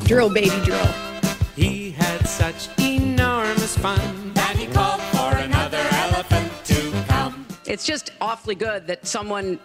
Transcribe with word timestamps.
Drill, 0.00 0.32
baby, 0.32 0.50
drill. 0.64 0.86
He 1.54 1.90
had 1.90 2.26
such 2.26 2.68
enormous 2.78 3.76
fun 3.76 4.32
that 4.34 4.56
he 4.56 4.66
called 4.66 5.00
for 5.02 5.36
another 5.36 5.82
elephant 5.92 6.50
to 6.64 7.04
come. 7.08 7.46
It's 7.66 7.84
just 7.84 8.10
awfully 8.20 8.54
good 8.54 8.86
that 8.86 9.06
someone 9.06 9.58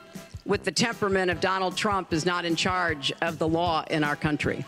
with 0.45 0.63
the 0.63 0.71
temperament 0.71 1.30
of 1.30 1.40
Donald 1.41 1.76
Trump 1.76 2.13
is 2.13 2.26
not 2.26 2.45
in 2.45 2.55
charge 2.55 3.12
of 3.21 3.38
the 3.40 3.48
law 3.48 3.84
in 3.90 4.04
our 4.04 4.16
country. 4.16 4.63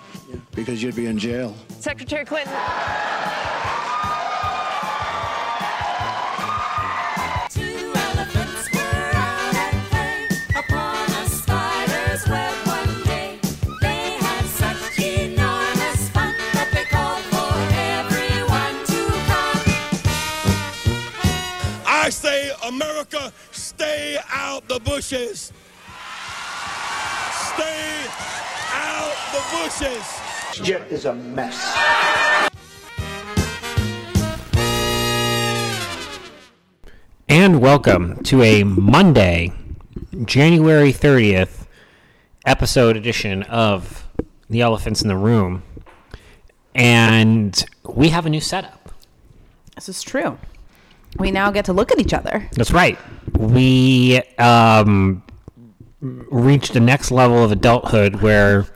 Because 0.54 0.84
you'd 0.84 0.96
be 0.96 1.06
in 1.06 1.18
jail. 1.18 1.56
Secretary 1.80 2.26
Clinton. 2.26 2.54
America, 23.00 23.32
stay 23.52 24.18
out 24.30 24.68
the 24.68 24.78
bushes. 24.82 25.54
Stay 27.32 28.06
out 28.74 29.16
the 29.32 29.42
bushes. 29.56 30.66
Shit 30.68 30.82
is 30.92 31.06
a 31.06 31.14
mess. 31.14 31.78
And 37.30 37.62
welcome 37.62 38.22
to 38.24 38.42
a 38.42 38.66
Monday, 38.66 39.54
January 40.26 40.92
30th 40.92 41.68
episode 42.46 42.98
edition 42.98 43.44
of 43.44 44.10
The 44.50 44.60
Elephants 44.60 45.02
in 45.02 45.08
the 45.08 45.16
Room. 45.16 45.64
And 46.76 47.64
we 47.86 48.10
have 48.10 48.26
a 48.26 48.30
new 48.30 48.42
setup. 48.42 48.92
This 49.76 49.88
is 49.88 50.04
true. 50.04 50.38
We 51.18 51.32
now 51.32 51.52
get 51.52 51.66
to 51.66 51.74
look 51.74 51.92
at 51.92 52.00
each 52.00 52.14
other. 52.14 52.48
That's 52.54 52.72
right. 52.72 52.98
We 53.38 54.22
um, 54.38 55.24
reached 56.02 56.74
the 56.74 56.80
next 56.80 57.12
level 57.12 57.44
of 57.44 57.52
adulthood 57.52 58.22
where 58.22 58.68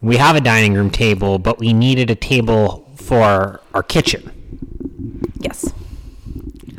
we 0.00 0.16
have 0.16 0.36
a 0.36 0.40
dining 0.40 0.74
room 0.74 0.90
table, 0.90 1.38
but 1.38 1.58
we 1.58 1.72
needed 1.72 2.10
a 2.10 2.14
table 2.14 2.88
for 2.96 3.60
our 3.74 3.82
kitchen. 3.82 4.32
Yes. 5.40 5.72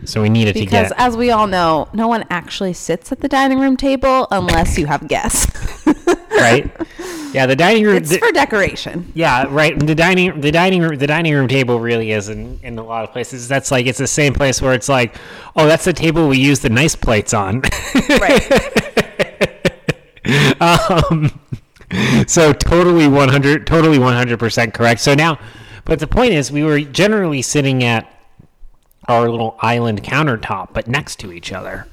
So 0.05 0.21
we 0.21 0.29
needed 0.29 0.55
Because 0.55 0.65
to 0.65 0.71
get. 0.71 0.89
Because 0.89 0.97
as 0.97 1.17
we 1.17 1.31
all 1.31 1.47
know, 1.47 1.89
no 1.93 2.07
one 2.07 2.25
actually 2.29 2.73
sits 2.73 3.11
at 3.11 3.19
the 3.19 3.27
dining 3.27 3.59
room 3.59 3.77
table 3.77 4.27
unless 4.31 4.77
you 4.77 4.87
have 4.87 5.07
guests. 5.07 5.85
right? 6.31 6.71
Yeah, 7.31 7.45
the 7.45 7.55
dining 7.55 7.85
room. 7.85 7.97
it's 7.97 8.09
the- 8.09 8.17
for 8.17 8.31
decoration. 8.31 9.11
Yeah, 9.13 9.45
right. 9.49 9.77
The 9.77 9.93
dining, 9.95 10.41
the 10.41 10.51
dining 10.51 10.81
room, 10.81 10.95
the 10.97 11.07
dining 11.07 11.33
room 11.33 11.47
table 11.47 11.79
really 11.79 12.11
is 12.11 12.29
in, 12.29 12.59
in 12.63 12.77
a 12.79 12.83
lot 12.83 13.03
of 13.03 13.11
places. 13.11 13.47
That's 13.47 13.69
like 13.71 13.85
it's 13.85 13.99
the 13.99 14.07
same 14.07 14.33
place 14.33 14.61
where 14.61 14.73
it's 14.73 14.89
like, 14.89 15.15
oh, 15.55 15.67
that's 15.67 15.85
the 15.85 15.93
table 15.93 16.27
we 16.27 16.39
use 16.39 16.59
the 16.59 16.69
nice 16.69 16.95
plates 16.95 17.33
on. 17.33 17.61
Right. 18.09 18.51
um, 20.61 21.39
so 22.27 22.51
totally 22.53 23.07
one 23.07 23.29
hundred, 23.29 23.65
totally 23.67 23.99
one 23.99 24.13
hundred 24.15 24.39
percent 24.39 24.73
correct. 24.73 24.99
So 25.01 25.13
now, 25.13 25.39
but 25.85 25.99
the 25.99 26.07
point 26.07 26.33
is, 26.33 26.51
we 26.51 26.63
were 26.63 26.79
generally 26.81 27.41
sitting 27.41 27.83
at 27.83 28.11
our 29.07 29.29
little 29.29 29.55
island 29.59 30.03
countertop, 30.03 30.73
but 30.73 30.87
next 30.87 31.19
to 31.19 31.31
each 31.31 31.51
other. 31.51 31.87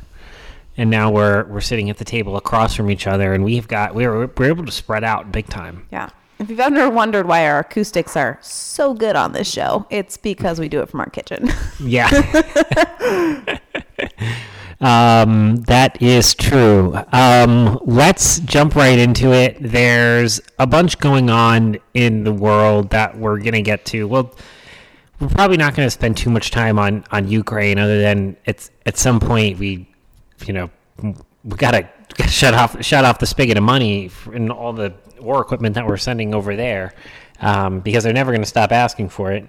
And 0.77 0.91
now 0.91 1.11
we're 1.11 1.45
we're 1.47 1.61
sitting 1.61 1.89
at 1.91 1.97
the 1.99 2.05
table 2.05 2.37
across 2.37 2.75
from 2.75 2.91
each 2.91 3.07
other, 3.07 3.33
and 3.33 3.43
we've 3.45 3.67
got 3.69 3.95
we're 3.95 4.27
we're 4.27 4.49
able 4.49 4.67
to 4.67 4.73
spread 4.73 5.05
out 5.05 5.33
big 5.33 5.49
time. 5.49 5.87
yeah. 5.91 6.11
If 6.39 6.51
you've 6.51 6.61
ever 6.61 6.91
wondered 6.91 7.27
why 7.27 7.47
our 7.49 7.61
acoustics 7.61 8.15
are 8.15 8.39
so 8.43 8.93
good 8.93 9.17
on 9.17 9.33
this 9.33 9.51
show, 9.51 9.87
it's 9.89 10.19
because 10.19 10.61
we 10.61 10.69
do 10.69 10.81
it 10.83 10.91
from 10.91 11.01
our 11.01 11.09
kitchen. 11.09 11.49
Yeah. 11.81 12.09
um, 14.81 15.57
that 15.63 16.01
is 16.03 16.35
true. 16.35 16.95
Um, 17.13 17.79
let's 17.85 18.41
jump 18.41 18.75
right 18.77 18.99
into 18.99 19.33
it. 19.33 19.57
There's 19.61 20.41
a 20.59 20.67
bunch 20.67 20.99
going 20.99 21.31
on 21.31 21.79
in 21.95 22.25
the 22.25 22.33
world 22.33 22.91
that 22.91 23.17
we're 23.17 23.39
going 23.39 23.53
to 23.53 23.63
get 23.63 23.85
to. 23.87 24.07
Well, 24.07 24.35
we're 25.21 25.29
probably 25.29 25.57
not 25.57 25.75
going 25.75 25.87
to 25.87 25.91
spend 25.91 26.17
too 26.19 26.31
much 26.31 26.51
time 26.51 26.79
on, 26.79 27.05
on 27.11 27.29
Ukraine 27.29 27.79
other 27.79 28.01
than 28.01 28.37
it's 28.45 28.71
at 28.85 28.99
some 28.99 29.21
point 29.21 29.59
we, 29.59 29.89
you 30.45 30.53
know, 30.53 30.71
we 31.45 31.57
got 31.57 31.73
to 31.73 31.89
shut 32.29 32.55
off 32.55 32.83
shut 32.85 33.05
off 33.05 33.19
the 33.19 33.27
spigot 33.27 33.57
of 33.57 33.63
money 33.63 34.11
and 34.33 34.51
all 34.51 34.73
the 34.73 34.95
war 35.21 35.41
equipment 35.41 35.75
that 35.75 35.87
we're 35.87 35.97
sending 35.97 36.35
over 36.35 36.57
there 36.57 36.95
um, 37.41 37.81
because 37.81 38.05
they're 38.05 38.13
never 38.13 38.33
going 38.33 38.43
to 38.43 38.49
stop 38.49 38.73
asking 38.73 39.09
for 39.09 39.33
it. 39.33 39.47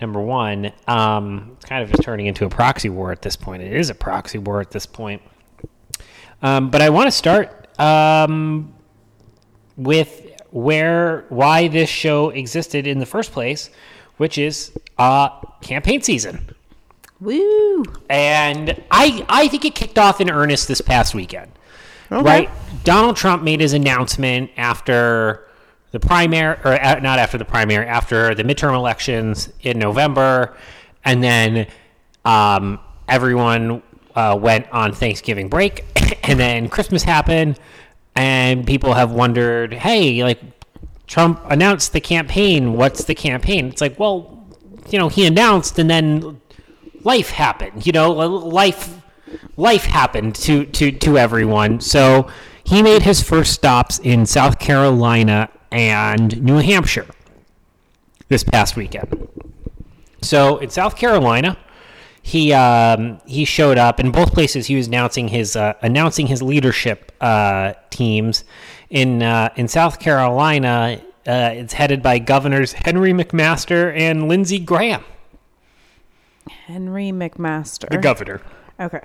Number 0.00 0.20
one, 0.20 0.72
um, 0.88 1.52
it's 1.56 1.64
kind 1.64 1.82
of 1.82 1.90
just 1.90 2.02
turning 2.02 2.26
into 2.26 2.44
a 2.44 2.48
proxy 2.48 2.88
war 2.88 3.12
at 3.12 3.22
this 3.22 3.36
point. 3.36 3.62
It 3.62 3.72
is 3.72 3.88
a 3.88 3.94
proxy 3.94 4.38
war 4.38 4.60
at 4.60 4.70
this 4.70 4.84
point. 4.84 5.22
Um, 6.42 6.70
but 6.70 6.82
I 6.82 6.90
want 6.90 7.06
to 7.06 7.12
start 7.12 7.68
um, 7.78 8.74
with 9.76 10.28
where 10.50 11.24
why 11.28 11.68
this 11.68 11.88
show 11.88 12.30
existed 12.30 12.86
in 12.86 12.98
the 12.98 13.06
first 13.06 13.32
place, 13.32 13.70
which 14.16 14.38
is 14.38 14.76
uh, 14.98 15.28
campaign 15.60 16.02
season. 16.02 16.54
Woo! 17.22 17.84
And 18.10 18.82
I 18.90 19.24
I 19.28 19.46
think 19.48 19.64
it 19.64 19.74
kicked 19.76 19.96
off 19.96 20.20
in 20.20 20.28
earnest 20.28 20.66
this 20.66 20.80
past 20.80 21.14
weekend. 21.14 21.52
Right? 22.10 22.50
Donald 22.84 23.16
Trump 23.16 23.42
made 23.42 23.60
his 23.60 23.72
announcement 23.72 24.50
after 24.58 25.48
the 25.92 26.00
primary 26.00 26.58
or 26.64 26.72
uh, 26.72 26.98
not 26.98 27.18
after 27.18 27.38
the 27.38 27.44
primary, 27.44 27.86
after 27.86 28.34
the 28.34 28.42
midterm 28.42 28.74
elections 28.74 29.48
in 29.62 29.78
November 29.78 30.54
and 31.04 31.22
then 31.22 31.66
um, 32.24 32.78
everyone 33.08 33.82
uh, 34.14 34.36
went 34.40 34.70
on 34.72 34.92
Thanksgiving 34.92 35.48
break 35.48 35.84
and 36.28 36.38
then 36.38 36.68
Christmas 36.68 37.02
happened 37.02 37.58
and 38.14 38.66
people 38.66 38.92
have 38.92 39.12
wondered, 39.12 39.72
"Hey, 39.72 40.22
like 40.22 40.40
Trump 41.06 41.40
announced 41.48 41.92
the 41.92 42.00
campaign, 42.00 42.74
what's 42.74 43.04
the 43.04 43.14
campaign?" 43.14 43.68
It's 43.68 43.80
like, 43.80 43.98
"Well, 43.98 44.44
you 44.90 44.98
know, 44.98 45.08
he 45.08 45.24
announced 45.24 45.78
and 45.78 45.88
then 45.88 46.40
life 47.04 47.30
happened. 47.30 47.86
You 47.86 47.92
know, 47.92 48.12
life 48.12 49.00
life 49.56 49.84
happened 49.84 50.34
to 50.36 50.66
to 50.66 50.92
to 50.92 51.18
everyone. 51.18 51.80
So 51.80 52.28
he 52.64 52.82
made 52.82 53.02
his 53.02 53.22
first 53.22 53.52
stops 53.52 53.98
in 53.98 54.26
South 54.26 54.58
Carolina 54.58 55.48
and 55.70 56.42
New 56.42 56.58
Hampshire 56.58 57.06
this 58.28 58.44
past 58.44 58.76
weekend. 58.76 59.28
So 60.22 60.58
in 60.58 60.70
South 60.70 60.96
Carolina, 60.96 61.58
he 62.22 62.52
um, 62.52 63.20
he 63.26 63.44
showed 63.44 63.78
up 63.78 63.98
in 63.98 64.12
both 64.12 64.32
places. 64.32 64.66
He 64.66 64.76
was 64.76 64.86
announcing 64.86 65.28
his 65.28 65.56
uh, 65.56 65.74
announcing 65.82 66.28
his 66.28 66.42
leadership 66.42 67.12
uh, 67.20 67.74
teams. 67.90 68.44
In 68.90 69.22
uh, 69.22 69.48
in 69.56 69.68
South 69.68 69.98
Carolina, 69.98 71.00
uh, 71.26 71.50
it's 71.54 71.72
headed 71.72 72.02
by 72.02 72.18
Governors 72.18 72.72
Henry 72.72 73.12
McMaster 73.12 73.96
and 73.96 74.28
Lindsey 74.28 74.58
Graham, 74.58 75.02
Henry 76.48 77.10
McMaster. 77.10 77.88
the 77.88 77.98
governor. 77.98 78.40
Okay. 78.80 79.00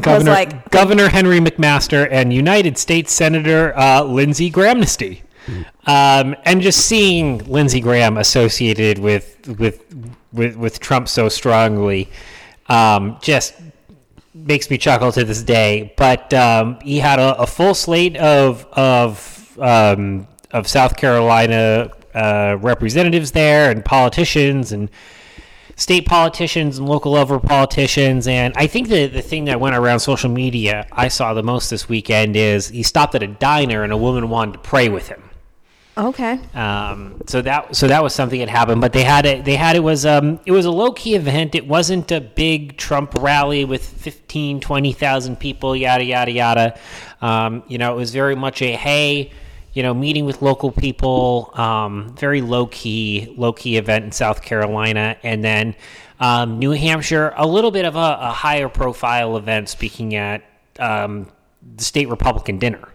Governor, 0.00 0.30
like- 0.32 0.70
Governor 0.70 1.08
Henry 1.08 1.38
McMaster 1.38 2.08
and 2.10 2.32
United 2.32 2.76
States 2.78 3.12
Senator 3.12 3.76
uh, 3.78 4.02
Lindsey 4.02 4.50
Grahamnesty. 4.50 5.22
Um, 5.86 6.34
and 6.46 6.62
just 6.62 6.86
seeing 6.86 7.38
Lindsey 7.44 7.78
Graham 7.80 8.16
associated 8.16 8.98
with 8.98 9.36
with 9.58 9.84
with, 10.32 10.56
with 10.56 10.80
Trump 10.80 11.06
so 11.06 11.28
strongly 11.28 12.08
um, 12.68 13.18
just 13.20 13.54
makes 14.32 14.70
me 14.70 14.78
chuckle 14.78 15.12
to 15.12 15.22
this 15.22 15.42
day. 15.42 15.92
But 15.98 16.32
um, 16.32 16.80
he 16.80 16.98
had 16.98 17.18
a, 17.18 17.38
a 17.38 17.46
full 17.46 17.74
slate 17.74 18.16
of 18.16 18.64
of 18.72 19.58
um, 19.60 20.26
of 20.50 20.66
South 20.66 20.96
Carolina 20.96 21.90
uh, 22.14 22.56
representatives 22.60 23.32
there 23.32 23.70
and 23.70 23.84
politicians 23.84 24.72
and 24.72 24.88
state 25.76 26.06
politicians 26.06 26.78
and 26.78 26.88
local 26.88 27.12
level 27.12 27.40
politicians. 27.40 28.26
And 28.26 28.54
I 28.56 28.66
think 28.66 28.88
the, 28.88 29.06
the 29.06 29.22
thing 29.22 29.46
that 29.46 29.60
went 29.60 29.76
around 29.76 30.00
social 30.00 30.30
media 30.30 30.86
I 30.92 31.08
saw 31.08 31.34
the 31.34 31.42
most 31.42 31.70
this 31.70 31.88
weekend 31.88 32.36
is 32.36 32.68
he 32.68 32.82
stopped 32.82 33.14
at 33.14 33.22
a 33.22 33.26
diner 33.26 33.82
and 33.82 33.92
a 33.92 33.96
woman 33.96 34.28
wanted 34.28 34.52
to 34.52 34.58
pray 34.58 34.88
with 34.88 35.08
him. 35.08 35.22
Okay. 35.96 36.40
Um, 36.54 37.22
so 37.26 37.40
that 37.42 37.76
so 37.76 37.86
that 37.86 38.02
was 38.02 38.12
something 38.12 38.40
that 38.40 38.48
happened, 38.48 38.80
but 38.80 38.92
they 38.92 39.04
had 39.04 39.26
it. 39.26 39.44
They 39.44 39.54
had 39.54 39.76
it 39.76 39.80
was 39.80 40.04
um 40.04 40.40
it 40.44 40.50
was 40.50 40.66
a 40.66 40.70
low 40.70 40.90
key 40.90 41.14
event. 41.14 41.54
It 41.54 41.68
wasn't 41.68 42.10
a 42.10 42.20
big 42.20 42.76
Trump 42.76 43.14
rally 43.14 43.64
with 43.64 43.86
15, 43.86 44.58
20,000 44.58 45.38
people. 45.38 45.76
Yada 45.76 46.02
yada 46.02 46.32
yada. 46.32 46.78
Um, 47.22 47.62
you 47.68 47.78
know, 47.78 47.92
it 47.92 47.96
was 47.96 48.10
very 48.10 48.34
much 48.34 48.60
a 48.60 48.74
hey, 48.74 49.30
you 49.74 49.82
know, 49.82 49.92
meeting 49.92 50.24
with 50.24 50.40
local 50.40 50.70
people. 50.70 51.50
Um, 51.54 52.14
very 52.16 52.40
low 52.40 52.66
key, 52.66 53.34
low 53.36 53.52
key 53.52 53.76
event 53.76 54.04
in 54.04 54.12
South 54.12 54.42
Carolina, 54.42 55.16
and 55.22 55.44
then 55.44 55.74
um, 56.20 56.58
New 56.58 56.70
Hampshire, 56.70 57.34
a 57.36 57.46
little 57.46 57.70
bit 57.70 57.84
of 57.84 57.96
a, 57.96 58.18
a 58.20 58.32
higher 58.32 58.68
profile 58.68 59.36
event. 59.36 59.68
Speaking 59.68 60.14
at 60.14 60.42
um, 60.78 61.28
the 61.76 61.84
state 61.84 62.08
Republican 62.08 62.58
dinner 62.58 62.88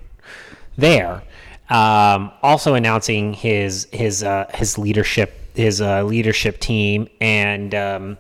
there. 0.78 1.22
um, 1.70 2.32
also 2.42 2.74
announcing 2.74 3.34
his 3.34 3.88
his 3.92 4.24
uh, 4.24 4.46
his 4.54 4.78
leadership 4.78 5.34
his 5.56 5.82
uh, 5.82 6.04
leadership 6.04 6.60
team 6.60 7.08
and 7.22 7.76
um, 7.76 8.18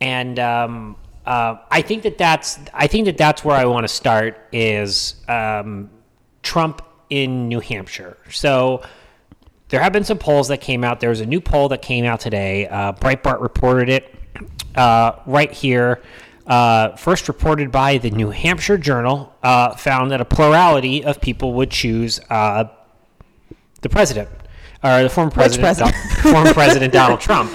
and 0.00 0.38
um, 0.38 0.96
uh, 1.26 1.56
I 1.70 1.82
think 1.82 2.04
that 2.04 2.18
that's 2.18 2.58
I 2.72 2.86
think 2.86 3.06
that 3.06 3.18
that's 3.18 3.44
where 3.44 3.56
I 3.56 3.64
want 3.64 3.84
to 3.84 3.88
start 3.92 4.38
is 4.52 5.16
um, 5.28 5.90
Trump 6.42 6.82
in 7.10 7.48
New 7.48 7.60
Hampshire. 7.60 8.16
So 8.30 8.82
there 9.68 9.80
have 9.80 9.92
been 9.92 10.04
some 10.04 10.18
polls 10.18 10.48
that 10.48 10.60
came 10.60 10.84
out. 10.84 11.00
There 11.00 11.10
was 11.10 11.20
a 11.20 11.26
new 11.26 11.40
poll 11.40 11.68
that 11.68 11.82
came 11.82 12.04
out 12.04 12.20
today. 12.20 12.66
Uh, 12.66 12.92
Breitbart 12.92 13.40
reported 13.40 13.88
it 13.88 14.14
uh, 14.74 15.12
right 15.26 15.52
here. 15.52 16.02
Uh, 16.46 16.96
first 16.96 17.28
reported 17.28 17.70
by 17.70 17.98
the 17.98 18.10
New 18.10 18.30
Hampshire 18.30 18.78
Journal, 18.78 19.34
uh, 19.42 19.74
found 19.76 20.10
that 20.12 20.22
a 20.22 20.24
plurality 20.24 21.04
of 21.04 21.20
people 21.20 21.52
would 21.54 21.70
choose 21.70 22.20
uh, 22.30 22.64
the 23.82 23.90
president, 23.90 24.30
or 24.82 25.02
the 25.02 25.10
former 25.10 25.30
president, 25.30 25.76
president? 25.76 25.94
Don- 26.22 26.32
former 26.32 26.54
president 26.54 26.92
Donald 26.94 27.20
Trump. 27.20 27.52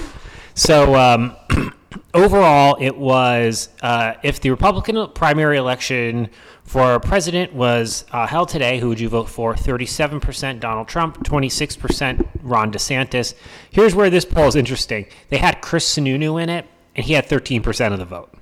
So 0.54 0.94
um, 0.94 1.34
overall, 2.14 2.76
it 2.80 2.96
was 2.96 3.68
uh, 3.82 4.14
if 4.22 4.40
the 4.40 4.50
Republican 4.50 5.08
primary 5.12 5.56
election 5.56 6.30
for 6.64 6.98
president 6.98 7.52
was 7.52 8.04
uh, 8.10 8.26
held 8.26 8.48
today, 8.48 8.80
who 8.80 8.88
would 8.88 8.98
you 8.98 9.08
vote 9.08 9.28
for? 9.28 9.54
37% 9.54 10.60
Donald 10.60 10.88
Trump, 10.88 11.22
26% 11.24 12.28
Ron 12.42 12.72
DeSantis. 12.72 13.34
Here's 13.70 13.94
where 13.94 14.10
this 14.10 14.24
poll 14.24 14.48
is 14.48 14.56
interesting. 14.56 15.06
They 15.28 15.38
had 15.38 15.60
Chris 15.60 15.86
Sununu 15.94 16.42
in 16.42 16.48
it, 16.48 16.66
and 16.96 17.04
he 17.04 17.12
had 17.12 17.26
13% 17.26 17.92
of 17.92 17.98
the 17.98 18.04
vote. 18.04 18.34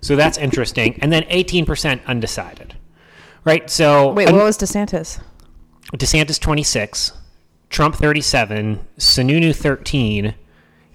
So 0.00 0.16
that's 0.16 0.38
interesting. 0.38 0.98
And 1.00 1.12
then 1.12 1.22
18% 1.24 2.04
undecided. 2.06 2.76
Right? 3.44 3.68
So 3.68 4.12
Wait, 4.12 4.32
what 4.32 4.44
was 4.44 4.58
DeSantis? 4.58 5.20
DeSantis 5.92 6.40
26, 6.40 7.12
Trump 7.68 7.96
37, 7.96 8.86
Sununu 8.98 9.54
13, 9.54 10.26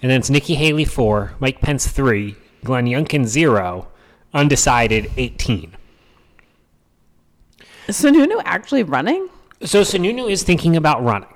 and 0.02 0.12
then 0.12 0.20
it's 0.20 0.30
Nikki 0.30 0.56
Haley 0.56 0.86
4, 0.86 1.36
Mike 1.40 1.62
Pence 1.62 1.88
3, 1.88 2.36
Glenn 2.64 2.86
Youngkin 2.86 3.26
0, 3.26 3.88
undecided 4.34 5.12
18. 5.18 5.77
Is 7.88 8.02
Sununu 8.02 8.42
actually 8.44 8.84
running? 8.84 9.30
So 9.64 9.82
Sununu 9.82 10.30
is 10.30 10.44
thinking 10.44 10.76
about 10.76 11.04
running. 11.04 11.30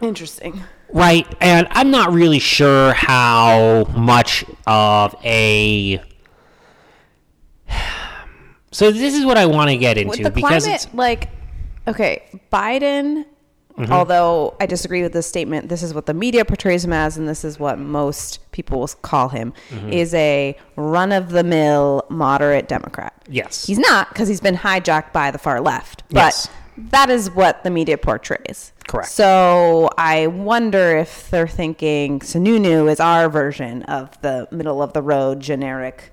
Interesting. 0.00 0.62
Right, 0.92 1.26
and 1.40 1.66
I'm 1.70 1.90
not 1.90 2.12
really 2.12 2.38
sure 2.38 2.92
how 2.92 3.84
much 3.96 4.44
of 4.66 5.14
a. 5.24 6.00
So 8.70 8.90
this 8.90 9.14
is 9.14 9.24
what 9.24 9.38
I 9.38 9.46
want 9.46 9.70
to 9.70 9.76
get 9.76 9.96
With 9.98 10.18
into 10.18 10.24
the 10.24 10.30
because 10.32 10.64
climate, 10.64 10.84
it's 10.84 10.92
like, 10.94 11.28
okay, 11.86 12.24
Biden. 12.52 13.24
Mm-hmm. 13.78 13.92
Although 13.92 14.54
I 14.60 14.66
disagree 14.66 15.02
with 15.02 15.12
this 15.12 15.26
statement, 15.26 15.68
this 15.68 15.82
is 15.82 15.92
what 15.94 16.06
the 16.06 16.14
media 16.14 16.44
portrays 16.44 16.84
him 16.84 16.92
as, 16.92 17.16
and 17.16 17.28
this 17.28 17.44
is 17.44 17.58
what 17.58 17.76
most 17.78 18.38
people 18.52 18.78
will 18.78 18.86
call 18.86 19.30
him: 19.30 19.52
Mm-hmm. 19.70 19.92
is 19.92 20.14
a 20.14 20.56
run-of-the-mill 20.76 22.06
moderate 22.08 22.68
Democrat. 22.68 23.12
yes, 23.28 23.66
He's 23.66 23.78
not 23.78 24.08
because 24.10 24.28
he's 24.28 24.40
been 24.40 24.56
hijacked 24.56 25.12
by 25.12 25.30
the 25.30 25.38
far 25.38 25.60
left. 25.60 26.04
But 26.08 26.14
Yes. 26.16 26.48
that 26.76 27.10
is 27.10 27.30
what 27.30 27.64
the 27.64 27.70
media 27.70 27.98
portrays. 27.98 28.72
Correct. 28.86 29.08
So 29.10 29.90
I 29.98 30.26
wonder 30.28 30.96
if 30.98 31.30
they're 31.30 31.48
thinking 31.48 32.20
Sununu 32.20 32.90
is 32.90 33.00
our 33.00 33.28
version 33.28 33.82
of 33.84 34.20
the 34.22 34.46
middle 34.50 34.82
of 34.82 34.92
the 34.92 35.02
road, 35.02 35.40
generic, 35.40 36.12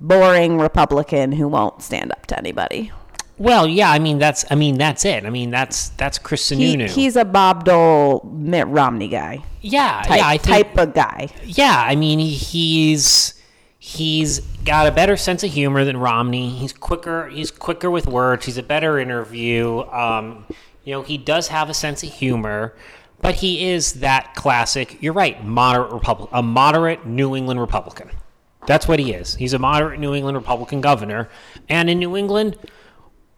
boring 0.00 0.58
Republican 0.58 1.32
who 1.32 1.46
won't 1.48 1.82
stand 1.82 2.10
up 2.12 2.26
to 2.26 2.38
anybody. 2.38 2.92
Well, 3.40 3.66
yeah, 3.66 3.90
I 3.90 3.98
mean 3.98 4.18
that's 4.18 4.44
I 4.50 4.54
mean 4.54 4.76
that's 4.76 5.06
it. 5.06 5.24
I 5.24 5.30
mean 5.30 5.48
that's 5.50 5.88
that's 5.90 6.18
Chris 6.18 6.46
He, 6.50 6.76
Sununu. 6.76 6.90
he's 6.90 7.16
a 7.16 7.24
Bob 7.24 7.64
Dole, 7.64 8.20
Mitt 8.30 8.66
Romney 8.68 9.08
guy. 9.08 9.42
yeah, 9.62 10.02
Type, 10.04 10.18
yeah, 10.18 10.26
I 10.28 10.36
think 10.36 10.66
type 10.68 10.76
of 10.78 10.92
guy. 10.94 11.28
yeah, 11.44 11.82
I 11.86 11.96
mean 11.96 12.18
he- 12.18 12.34
he's 12.34 13.32
he's 13.78 14.40
got 14.66 14.86
a 14.86 14.92
better 14.92 15.16
sense 15.16 15.42
of 15.42 15.50
humor 15.50 15.86
than 15.86 15.96
Romney. 15.96 16.50
He's 16.50 16.74
quicker. 16.74 17.28
He's 17.28 17.50
quicker 17.50 17.90
with 17.90 18.06
words. 18.06 18.44
He's 18.44 18.58
a 18.58 18.62
better 18.62 18.98
interview. 18.98 19.80
Um, 19.90 20.44
you 20.84 20.92
know, 20.92 21.00
he 21.02 21.16
does 21.16 21.48
have 21.48 21.70
a 21.70 21.74
sense 21.74 22.02
of 22.02 22.12
humor, 22.12 22.74
but 23.22 23.36
he 23.36 23.70
is 23.70 23.94
that 23.94 24.34
classic. 24.34 24.98
You're 25.02 25.14
right, 25.14 25.42
moderate 25.42 25.92
Republic, 25.92 26.28
a 26.34 26.42
moderate 26.42 27.06
New 27.06 27.34
England 27.34 27.58
Republican. 27.58 28.10
That's 28.66 28.86
what 28.86 28.98
he 28.98 29.12
is. 29.14 29.34
He's 29.34 29.54
a 29.54 29.58
moderate 29.58 29.98
New 29.98 30.14
England 30.14 30.36
Republican 30.36 30.82
governor, 30.82 31.30
and 31.70 31.88
in 31.88 31.98
New 31.98 32.14
England. 32.18 32.58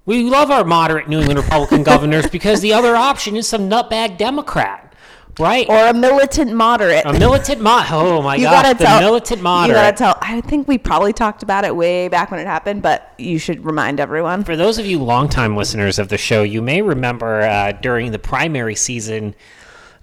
We 0.04 0.24
love 0.24 0.50
our 0.50 0.64
moderate 0.64 1.08
New 1.08 1.20
England 1.20 1.38
Republican 1.38 1.82
governors 1.92 2.28
because 2.28 2.60
the 2.60 2.72
other 2.72 2.96
option 2.96 3.36
is 3.36 3.46
some 3.46 3.70
nutbag 3.70 4.18
Democrat, 4.18 4.94
right? 5.38 5.64
Or 5.68 5.86
a 5.88 5.94
militant 5.94 6.52
moderate. 6.52 7.04
a 7.06 7.12
militant 7.12 7.60
mo- 7.60 7.84
Oh 7.90 8.20
my 8.20 8.34
you 8.34 8.44
gosh, 8.44 8.62
gotta 8.64 8.78
the 8.78 8.84
tell, 8.84 9.00
militant 9.00 9.40
You 9.40 9.44
gotta 9.44 9.96
tell. 9.96 10.18
I 10.20 10.40
think 10.40 10.66
we 10.66 10.76
probably 10.78 11.12
talked 11.12 11.44
about 11.44 11.64
it 11.64 11.76
way 11.76 12.08
back 12.08 12.30
when 12.32 12.40
it 12.40 12.46
happened, 12.46 12.82
but 12.82 13.12
you 13.16 13.38
should 13.38 13.64
remind 13.64 14.00
everyone. 14.00 14.42
For 14.42 14.56
those 14.56 14.78
of 14.78 14.86
you 14.86 14.98
longtime 15.00 15.56
listeners 15.56 16.00
of 16.00 16.08
the 16.08 16.18
show, 16.18 16.42
you 16.42 16.62
may 16.62 16.82
remember 16.82 17.42
uh, 17.42 17.72
during 17.72 18.10
the 18.10 18.18
primary 18.18 18.74
season 18.74 19.36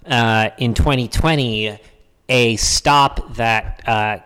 uh, 0.06 0.50
in 0.58 0.74
2020 0.74 1.78
a 2.30 2.56
stop 2.56 3.34
that 3.36 3.82
uh, 3.86 4.20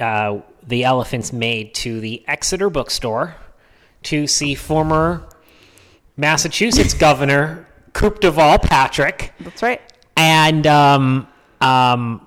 uh, 0.00 0.40
the 0.64 0.84
Elephants 0.84 1.32
made 1.32 1.74
to 1.74 1.98
the 1.98 2.22
Exeter 2.28 2.70
bookstore 2.70 3.34
to 4.04 4.26
see 4.26 4.54
former 4.54 5.28
Massachusetts 6.16 6.94
Governor 6.94 7.66
Coop 7.92 8.20
Deval 8.20 8.62
Patrick. 8.62 9.32
That's 9.40 9.62
right. 9.62 9.80
and 10.16 10.66
um, 10.66 11.28
um, 11.60 12.26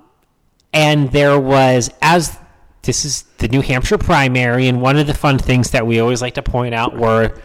and 0.74 1.12
there 1.12 1.40
was 1.40 1.90
as 2.02 2.38
this 2.84 3.06
is 3.06 3.24
the 3.38 3.48
New 3.48 3.62
Hampshire 3.62 3.98
primary, 3.98 4.68
and 4.68 4.82
one 4.82 4.98
of 4.98 5.08
the 5.08 5.14
fun 5.14 5.38
things 5.38 5.72
that 5.72 5.86
we 5.86 6.00
always 6.00 6.22
like 6.22 6.34
to 6.36 6.42
point 6.44 6.74
out 6.74 6.98
were 6.98 7.38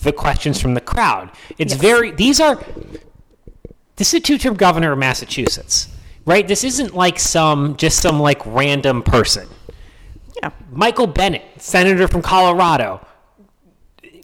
the 0.00 0.12
questions 0.12 0.60
from 0.60 0.74
the 0.74 0.80
crowd. 0.80 1.30
It's 1.58 1.74
very 1.74 2.10
these 2.10 2.40
are 2.40 2.62
this 3.96 4.12
is 4.12 4.14
a 4.14 4.20
two-term 4.20 4.54
governor 4.54 4.92
of 4.92 4.98
Massachusetts, 4.98 5.88
right? 6.24 6.46
This 6.46 6.64
isn't 6.64 6.94
like 6.94 7.18
some 7.18 7.76
just 7.76 8.00
some 8.00 8.20
like 8.20 8.44
random 8.44 9.02
person. 9.02 9.48
Yeah. 10.42 10.50
Michael 10.70 11.06
Bennet, 11.06 11.42
senator 11.58 12.08
from 12.08 12.22
Colorado. 12.22 13.06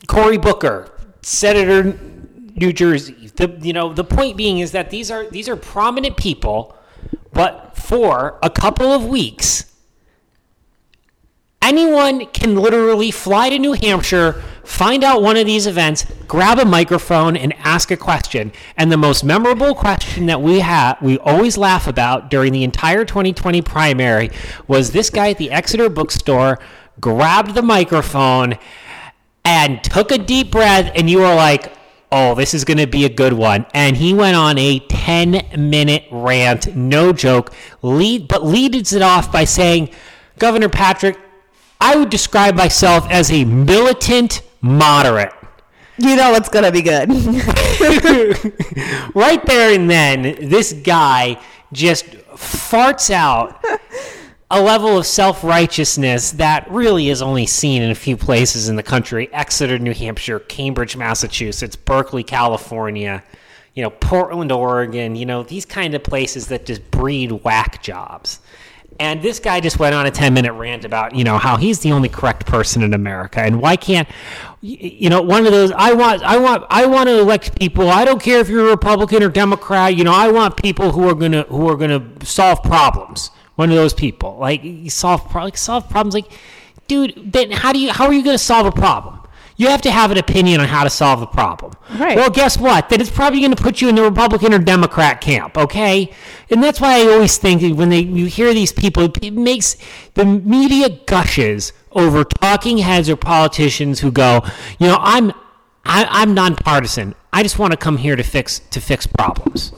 Cory 0.07 0.39
Booker, 0.39 0.91
senator, 1.23 1.99
New 2.55 2.73
Jersey. 2.73 3.31
The 3.35 3.59
you 3.61 3.73
know 3.73 3.93
the 3.93 4.05
point 4.05 4.37
being 4.37 4.59
is 4.59 4.73
that 4.73 4.91
these 4.91 5.11
are 5.11 5.29
these 5.29 5.49
are 5.49 5.57
prominent 5.57 6.17
people, 6.17 6.77
but 7.33 7.77
for 7.77 8.39
a 8.43 8.51
couple 8.51 8.87
of 8.87 9.05
weeks, 9.05 9.73
anyone 11.63 12.27
can 12.27 12.57
literally 12.57 13.11
fly 13.11 13.51
to 13.51 13.59
New 13.59 13.75
Hampshire, 13.75 14.33
find 14.65 15.05
out 15.05 15.23
one 15.23 15.37
of 15.37 15.47
these 15.47 15.67
events, 15.67 16.05
grab 16.27 16.59
a 16.59 16.65
microphone, 16.65 17.37
and 17.37 17.55
ask 17.59 17.91
a 17.91 17.97
question. 17.97 18.53
And 18.77 18.91
the 18.91 18.97
most 18.97 19.23
memorable 19.23 19.75
question 19.75 20.27
that 20.27 20.41
we 20.41 20.61
have, 20.61 21.01
we 21.01 21.19
always 21.19 21.57
laugh 21.57 21.87
about 21.87 22.31
during 22.31 22.53
the 22.53 22.65
entire 22.65 23.05
2020 23.05 23.63
primary, 23.63 24.31
was 24.67 24.93
this 24.93 25.11
guy 25.11 25.31
at 25.31 25.39
the 25.39 25.51
Exeter 25.51 25.89
bookstore 25.89 26.59
grabbed 27.01 27.55
the 27.55 27.63
microphone 27.63 28.59
and 29.49 29.83
took 29.83 30.13
a 30.13 30.19
deep 30.19 30.51
breath, 30.51 30.93
and 30.95 31.09
you 31.09 31.21
were 31.21 31.35
like, 31.35 31.73
oh, 32.13 32.35
this 32.35 32.53
is 32.53 32.67
going 32.67 32.77
to 32.77 32.87
be 32.87 33.07
a 33.07 33.09
good 33.09 33.33
one. 33.33 33.65
And 33.73 33.97
he 33.97 34.13
went 34.13 34.37
on 34.37 34.59
a 34.59 34.79
10 34.79 35.71
minute 35.71 36.05
rant, 36.11 36.77
no 36.77 37.15
joke, 37.15 37.55
lead, 37.81 38.29
but 38.29 38.45
leads 38.45 38.93
it 38.93 39.01
off 39.01 39.33
by 39.33 39.45
saying, 39.45 39.89
Governor 40.39 40.69
Patrick, 40.69 41.19
I 41.81 41.97
would 41.97 42.11
describe 42.11 42.57
myself 42.57 43.07
as 43.09 43.33
a 43.33 43.47
militant 43.47 44.43
moderate. 44.61 45.33
You 45.97 46.15
know 46.15 46.35
it's 46.35 46.51
gonna 46.51 46.71
be 46.71 46.83
good. 46.83 47.09
Right 49.15 49.45
there 49.47 49.75
and 49.75 49.91
then, 49.91 50.49
this 50.49 50.73
guy 50.73 51.41
just 51.73 52.07
farts 52.07 53.11
out 53.11 53.65
a 54.51 54.61
level 54.61 54.97
of 54.97 55.07
self 55.07 55.45
righteousness 55.45 56.33
that 56.33 56.71
really 56.71 57.11
is 57.11 57.21
only 57.21 57.47
seen 57.47 57.83
in 57.83 57.91
a 57.91 57.95
few 57.95 58.17
places 58.17 58.69
in 58.69 58.77
the 58.77 58.83
country 58.83 59.33
Exeter, 59.33 59.79
New 59.79 59.95
Hampshire, 59.95 60.39
Cambridge, 60.39 60.97
Massachusetts, 60.97 61.77
Berkeley, 61.77 62.25
California, 62.25 63.23
you 63.75 63.83
know, 63.83 63.91
Portland, 63.91 64.51
Oregon, 64.51 65.17
you 65.17 65.27
know, 65.27 65.43
these 65.43 65.65
kind 65.65 65.95
of 65.95 66.03
places 66.03 66.49
that 66.49 66.67
just 66.67 66.91
breed 66.91 67.31
whack 67.31 67.83
jobs. 67.83 68.41
And 69.01 69.23
this 69.23 69.39
guy 69.39 69.61
just 69.61 69.79
went 69.79 69.95
on 69.95 70.07
a 70.07 70.11
10 70.11 70.35
minute 70.35 70.55
rant 70.55 70.85
about, 70.85 71.15
you 71.15 71.23
know, 71.23 71.39
how 71.39 71.57
he's 71.57 71.81
the 71.81 71.93
only 71.93 72.09
correct 72.09 72.47
person 72.47 72.83
in 72.83 72.95
America. 72.95 73.41
And 73.41 73.61
why 73.61 73.77
can't, 73.77 74.09
you 74.61 75.09
know, 75.09 75.23
one 75.23 75.47
of 75.47 75.53
those, 75.53 75.71
I 75.71 75.93
want, 75.93 76.23
I 76.23 76.39
want, 76.39 76.65
I 76.69 76.87
want 76.87 77.09
to 77.09 77.21
elect 77.21 77.57
people. 77.61 77.91
I 77.91 78.05
don't 78.05 78.21
care 78.21 78.41
if 78.41 78.49
you're 78.49 78.67
a 78.67 78.71
Republican 78.71 79.23
or 79.23 79.29
Democrat. 79.29 79.95
You 79.95 80.03
know, 80.03 80.13
I 80.13 80.33
want 80.33 80.57
people 80.57 80.91
who 80.91 81.09
are 81.09 81.15
going 81.15 81.31
to, 81.31 81.43
who 81.45 81.69
are 81.69 81.77
going 81.77 82.19
to 82.19 82.27
solve 82.27 82.61
problems. 82.65 83.31
One 83.59 83.71
of 83.71 83.75
those 83.75 83.93
people, 83.93 84.37
like 84.39 84.63
you 84.63 84.89
solve, 84.89 85.29
pro- 85.29 85.43
like 85.43 85.57
solve 85.57 85.91
problems. 85.91 86.15
Like, 86.15 86.31
dude, 86.87 87.33
then 87.33 87.51
how 87.51 87.73
do 87.73 87.81
you, 87.81 87.91
how 87.93 88.07
are 88.07 88.13
you 88.13 88.23
going 88.23 88.35
to 88.35 88.45
solve 88.53 88.67
a 88.67 88.71
problem? 88.71 89.19
You 89.57 89.67
have 89.67 89.83
to 89.83 89.91
have 89.91 90.13
an 90.13 90.19
opinion 90.19 90.61
on 90.61 90.69
how 90.69 90.85
to 90.85 90.91
solve 90.91 91.19
the 91.19 91.27
problem. 91.27 91.73
Right. 91.99 92.15
Well, 92.17 92.31
guess 92.31 92.57
what? 92.57 92.89
Then 92.89 93.01
it's 93.01 93.11
probably 93.11 93.41
going 93.41 93.53
to 93.57 93.61
put 93.61 93.81
you 93.81 93.89
in 93.89 93.97
the 93.97 94.05
Republican 94.05 94.55
or 94.55 94.61
Democrat 94.61 95.21
camp, 95.21 95.59
okay? 95.59 96.13
And 96.51 96.63
that's 96.63 96.81
why 96.81 97.01
I 97.01 97.09
always 97.09 97.37
think 97.37 97.63
that 97.63 97.73
when 97.75 97.89
they 97.89 97.99
you 97.99 98.27
hear 98.27 98.55
these 98.55 98.73
people, 98.73 99.13
it 99.21 99.33
makes 99.33 99.77
the 100.15 100.25
media 100.25 100.89
gushes 101.07 101.73
over 101.91 102.23
talking 102.23 102.79
heads 102.79 103.11
or 103.11 103.17
politicians 103.17 103.99
who 103.99 104.13
go, 104.13 104.43
you 104.79 104.87
know, 104.87 104.99
I'm 105.01 105.33
I, 105.85 106.07
I'm 106.09 106.33
nonpartisan. 106.33 107.17
I 107.33 107.43
just 107.43 107.59
want 107.59 107.73
to 107.73 107.77
come 107.77 107.97
here 107.97 108.15
to 108.15 108.23
fix 108.23 108.61
to 108.61 108.81
fix 108.81 109.09
problems. 109.09 109.73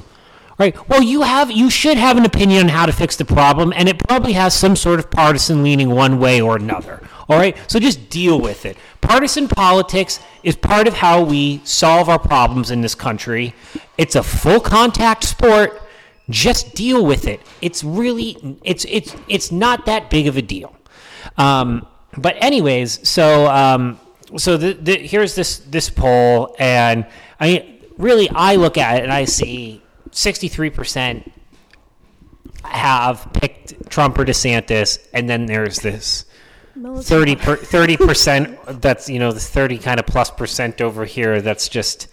Right. 0.61 0.77
Well, 0.91 1.03
you 1.03 1.23
have 1.23 1.51
you 1.51 1.71
should 1.71 1.97
have 1.97 2.19
an 2.19 2.27
opinion 2.27 2.65
on 2.65 2.69
how 2.69 2.85
to 2.85 2.93
fix 2.93 3.17
the 3.17 3.25
problem, 3.25 3.73
and 3.75 3.89
it 3.89 3.99
probably 4.07 4.35
has 4.35 4.53
some 4.53 4.77
sort 4.77 4.99
of 4.99 5.11
partisan 5.11 5.63
leaning 5.63 5.89
one 5.89 6.19
way 6.19 6.39
or 6.43 6.57
another. 6.57 7.01
All 7.31 7.39
right. 7.39 7.57
So 7.67 7.79
just 7.81 8.11
deal 8.11 8.39
with 8.39 8.67
it. 8.67 8.77
Partisan 9.01 9.49
politics 9.49 10.21
is 10.43 10.57
part 10.57 10.87
of 10.87 10.93
how 10.93 11.23
we 11.25 11.63
solve 11.65 12.11
our 12.11 12.19
problems 12.19 12.71
in 12.71 12.83
this 12.83 12.95
country. 12.95 13.55
It's 13.97 14.17
a 14.17 14.23
full 14.23 14.61
contact 14.61 15.25
sport. 15.25 15.81
Just 16.29 16.75
deal 16.75 17.07
with 17.07 17.27
it. 17.27 17.41
It's 17.63 17.83
really 17.83 18.59
it's 18.63 18.85
it's 18.85 19.17
it's 19.29 19.51
not 19.51 19.87
that 19.87 20.11
big 20.11 20.27
of 20.27 20.37
a 20.37 20.43
deal. 20.43 20.77
Um, 21.39 21.87
but 22.19 22.37
anyways, 22.39 23.09
so 23.09 23.47
um, 23.47 23.99
so 24.37 24.59
the, 24.59 24.75
the, 24.75 24.99
here's 24.99 25.35
this 25.35 25.61
this 25.61 25.89
poll, 25.89 26.55
and 26.59 27.07
I 27.41 27.79
really 27.97 28.29
I 28.29 28.57
look 28.57 28.77
at 28.77 28.99
it 28.99 29.05
and 29.05 29.13
I 29.13 29.25
see 29.25 29.81
63% 30.13 31.31
have 32.65 33.29
picked 33.33 33.91
Trump 33.91 34.19
or 34.19 34.25
DeSantis, 34.25 34.99
and 35.15 35.29
then 35.29 35.47
there's 35.47 35.79
this 35.79 36.25
30 36.77 37.35
30 37.35 37.97
percent 37.97 38.59
that's 38.81 39.09
you 39.11 39.19
know 39.19 39.33
the 39.33 39.41
30 39.41 39.79
kind 39.79 40.01
of 40.01 40.07
plus 40.07 40.31
percent 40.31 40.81
over 40.81 41.05
here 41.05 41.43
that's 41.43 41.69
just 41.69 42.07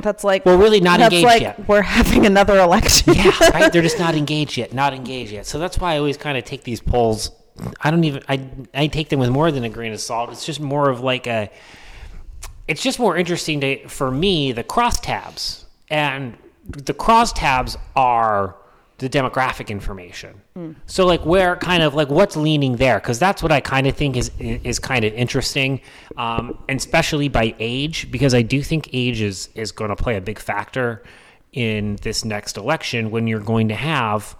That's 0.00 0.24
like 0.24 0.44
Well, 0.44 0.58
really 0.58 0.80
not 0.80 1.00
engaged 1.00 1.24
like 1.24 1.42
yet. 1.42 1.68
We're 1.68 1.82
having 1.82 2.26
another 2.26 2.58
election. 2.58 3.14
yeah 3.14 3.30
right? 3.52 3.72
They're 3.72 3.82
just 3.82 3.98
not 3.98 4.14
engaged 4.14 4.56
yet 4.56 4.72
not 4.72 4.92
engaged 4.94 5.30
yet. 5.32 5.46
So 5.46 5.58
that's 5.58 5.78
why 5.78 5.94
I 5.94 5.98
always 5.98 6.16
kind 6.16 6.36
of 6.38 6.44
take 6.44 6.64
these 6.64 6.80
polls. 6.80 7.30
I 7.80 7.90
don't 7.90 8.02
even 8.04 8.22
I 8.28 8.48
I 8.72 8.86
take 8.88 9.08
them 9.08 9.20
with 9.20 9.30
more 9.30 9.52
than 9.52 9.62
a 9.62 9.68
grain 9.68 9.92
of 9.92 10.00
salt. 10.00 10.30
It's 10.30 10.44
just 10.46 10.58
more 10.60 10.90
of 10.90 11.00
like 11.00 11.26
a 11.26 11.50
it's 12.66 12.82
just 12.82 12.98
more 12.98 13.16
interesting 13.16 13.60
to 13.60 13.88
for 13.88 14.10
me 14.10 14.52
the 14.52 14.64
crosstabs 14.64 15.64
and 15.88 16.36
the 16.68 16.94
crosstabs 16.94 17.76
are 17.94 18.56
the 18.98 19.08
demographic 19.08 19.68
information. 19.68 20.40
So 20.86 21.04
like 21.04 21.26
where 21.26 21.56
kind 21.56 21.82
of 21.82 21.94
like 21.94 22.08
what's 22.08 22.36
leaning 22.36 22.76
there? 22.76 23.00
Because 23.00 23.18
that's 23.18 23.42
what 23.42 23.50
i 23.52 23.60
kind 23.60 23.86
of 23.86 23.96
think 23.96 24.16
is 24.16 24.30
is 24.38 24.78
kind 24.78 25.04
of 25.04 25.12
interesting 25.14 25.80
um, 26.16 26.58
and 26.68 26.78
especially 26.78 27.28
by 27.28 27.54
age 27.58 28.10
because 28.10 28.34
i 28.34 28.42
do 28.42 28.62
think 28.62 28.88
age 28.92 29.20
is 29.20 29.48
is 29.54 29.72
going 29.72 29.90
to 29.90 29.96
play 29.96 30.16
a 30.16 30.20
big 30.20 30.38
factor 30.38 31.02
in 31.52 31.96
this 32.02 32.24
next 32.24 32.56
election 32.56 33.10
when 33.10 33.26
you're 33.26 33.40
going 33.40 33.68
to 33.68 33.74
have 33.74 34.36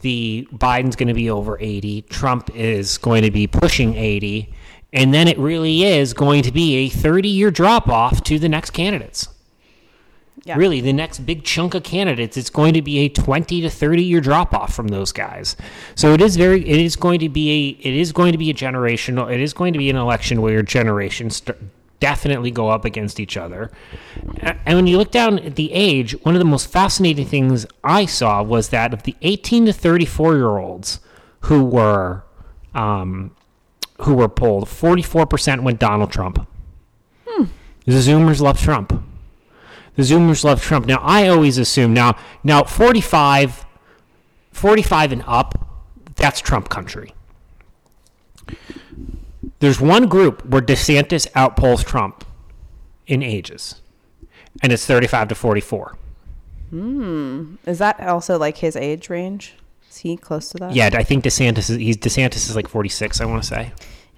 the 0.00 0.48
biden's 0.52 0.96
going 0.96 1.08
to 1.08 1.14
be 1.14 1.30
over 1.30 1.58
80 1.60 2.02
trump 2.02 2.50
is 2.54 2.98
going 2.98 3.22
to 3.22 3.30
be 3.30 3.46
pushing 3.46 3.94
80 3.94 4.52
and 4.92 5.14
then 5.14 5.28
it 5.28 5.38
really 5.38 5.84
is 5.84 6.12
going 6.12 6.42
to 6.42 6.52
be 6.52 6.74
a 6.76 6.88
30 6.88 7.28
year 7.28 7.50
drop 7.50 7.88
off 7.88 8.22
to 8.24 8.38
the 8.38 8.48
next 8.48 8.70
candidates 8.70 9.28
Yeah. 10.44 10.56
really 10.56 10.80
the 10.80 10.92
next 10.92 11.20
big 11.20 11.44
chunk 11.44 11.74
of 11.74 11.84
candidates 11.84 12.36
it's 12.36 12.50
going 12.50 12.74
to 12.74 12.82
be 12.82 12.98
a 12.98 13.08
20 13.08 13.60
to 13.60 13.70
30 13.70 14.02
year 14.02 14.20
drop 14.20 14.52
off 14.52 14.74
from 14.74 14.88
those 14.88 15.12
guys. 15.12 15.56
So 15.94 16.12
it 16.14 16.20
is 16.20 16.36
very 16.36 16.68
it 16.68 16.80
is 16.80 16.96
going 16.96 17.20
to 17.20 17.28
be 17.28 17.50
a 17.50 17.86
it 17.86 17.94
is 17.94 18.10
going 18.12 18.32
to 18.32 18.38
be 18.38 18.50
a 18.50 18.54
generational 18.54 19.32
it 19.32 19.40
is 19.40 19.52
going 19.52 19.72
to 19.72 19.78
be 19.78 19.88
an 19.88 19.96
election 19.96 20.42
where 20.42 20.52
your 20.52 20.62
generations 20.62 21.36
st- 21.36 21.56
definitely 22.00 22.50
go 22.50 22.68
up 22.68 22.84
against 22.84 23.20
each 23.20 23.36
other. 23.36 23.70
And 24.66 24.74
when 24.76 24.88
you 24.88 24.98
look 24.98 25.12
down 25.12 25.38
at 25.38 25.54
the 25.54 25.72
age 25.72 26.12
one 26.24 26.34
of 26.34 26.40
the 26.40 26.44
most 26.44 26.66
fascinating 26.66 27.26
things 27.26 27.64
i 27.84 28.04
saw 28.04 28.42
was 28.42 28.70
that 28.70 28.92
of 28.92 29.04
the 29.04 29.14
18 29.22 29.66
to 29.66 29.72
34 29.72 30.34
year 30.34 30.58
olds 30.58 30.98
who 31.42 31.64
were 31.64 32.24
um, 32.74 33.30
who 34.00 34.14
were 34.14 34.28
polled 34.28 34.64
44% 34.64 35.62
went 35.62 35.78
donald 35.78 36.10
trump. 36.10 36.48
The 37.84 37.92
zoomers 37.92 38.40
love 38.40 38.60
trump 38.60 39.00
the 39.96 40.02
Zoomers 40.02 40.44
love 40.44 40.62
Trump. 40.62 40.86
Now, 40.86 41.00
I 41.02 41.28
always 41.28 41.58
assume 41.58 41.92
now, 41.92 42.16
now 42.42 42.64
45, 42.64 43.64
45 44.52 45.12
and 45.12 45.24
up, 45.26 45.84
that's 46.16 46.40
Trump 46.40 46.68
country. 46.68 47.14
There's 49.60 49.80
one 49.80 50.08
group 50.08 50.44
where 50.44 50.62
DeSantis 50.62 51.30
outpolls 51.32 51.84
Trump 51.84 52.24
in 53.06 53.22
ages, 53.22 53.80
and 54.62 54.72
it's 54.72 54.86
35 54.86 55.28
to 55.28 55.34
44. 55.34 55.96
Hmm. 56.70 57.54
Is 57.66 57.78
that 57.78 58.00
also 58.00 58.38
like 58.38 58.56
his 58.58 58.76
age 58.76 59.10
range? 59.10 59.54
Is 59.88 59.98
he 59.98 60.16
close 60.16 60.48
to 60.50 60.58
that? 60.58 60.74
Yeah, 60.74 60.90
I 60.94 61.02
think 61.02 61.22
DeSantis 61.22 61.68
is 61.70 61.76
he's 61.76 61.98
DeSantis 61.98 62.48
is 62.48 62.56
like 62.56 62.66
46. 62.66 63.20
I 63.20 63.26
want 63.26 63.42
to 63.42 63.48
say. 63.48 63.72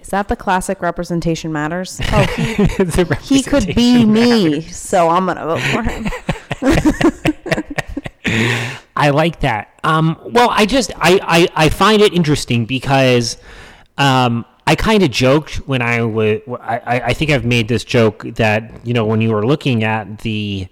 Is 0.05 0.11
that 0.11 0.29
the 0.29 0.37
classic 0.37 0.83
representation 0.83 1.51
matters? 1.51 1.99
Oh, 2.13 2.23
he, 2.37 2.55
The 2.85 3.19
he 3.23 3.43
could 3.43 3.75
be 3.75 4.05
representation 4.05 4.53
me, 4.53 4.61
so 4.61 5.09
I'm 5.09 5.27
gonna 5.27 5.47
vote 5.47 5.63
for 5.63 5.83
him. 5.83 6.11
I 8.97 9.11
like 9.11 9.41
that. 9.41 9.81
Um, 9.83 10.21
well, 10.27 10.51
I 10.51 10.67
just 10.67 10.93
I, 10.97 11.19
I, 11.23 11.65
I 11.65 11.69
find 11.71 12.03
it 12.03 12.13
interesting 12.13 12.67
because 12.67 13.39
um, 13.99 14.45
I 14.67 14.77
kind 14.77 15.03
of 15.03 15.11
joked 15.11 15.57
when 15.67 15.81
I 15.81 16.03
was 16.03 16.41
I, 16.61 16.79
I 16.79 17.01
I 17.07 17.15
think 17.15 17.31
I've 17.31 17.47
made 17.47 17.69
this 17.69 17.83
joke 17.83 18.25
that 18.37 18.87
you 18.87 18.93
know 18.93 19.07
when 19.07 19.23
you 19.23 19.33
were 19.33 19.47
looking 19.47 19.85
at 19.85 20.19
the 20.19 20.69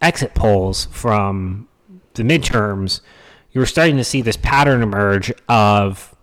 exit 0.00 0.34
polls 0.34 0.86
from 0.92 1.68
the 2.14 2.22
midterms, 2.22 3.00
you 3.50 3.60
were 3.60 3.66
starting 3.66 3.96
to 3.96 4.04
see 4.04 4.22
this 4.22 4.36
pattern 4.36 4.82
emerge 4.82 5.32
of 5.48 6.14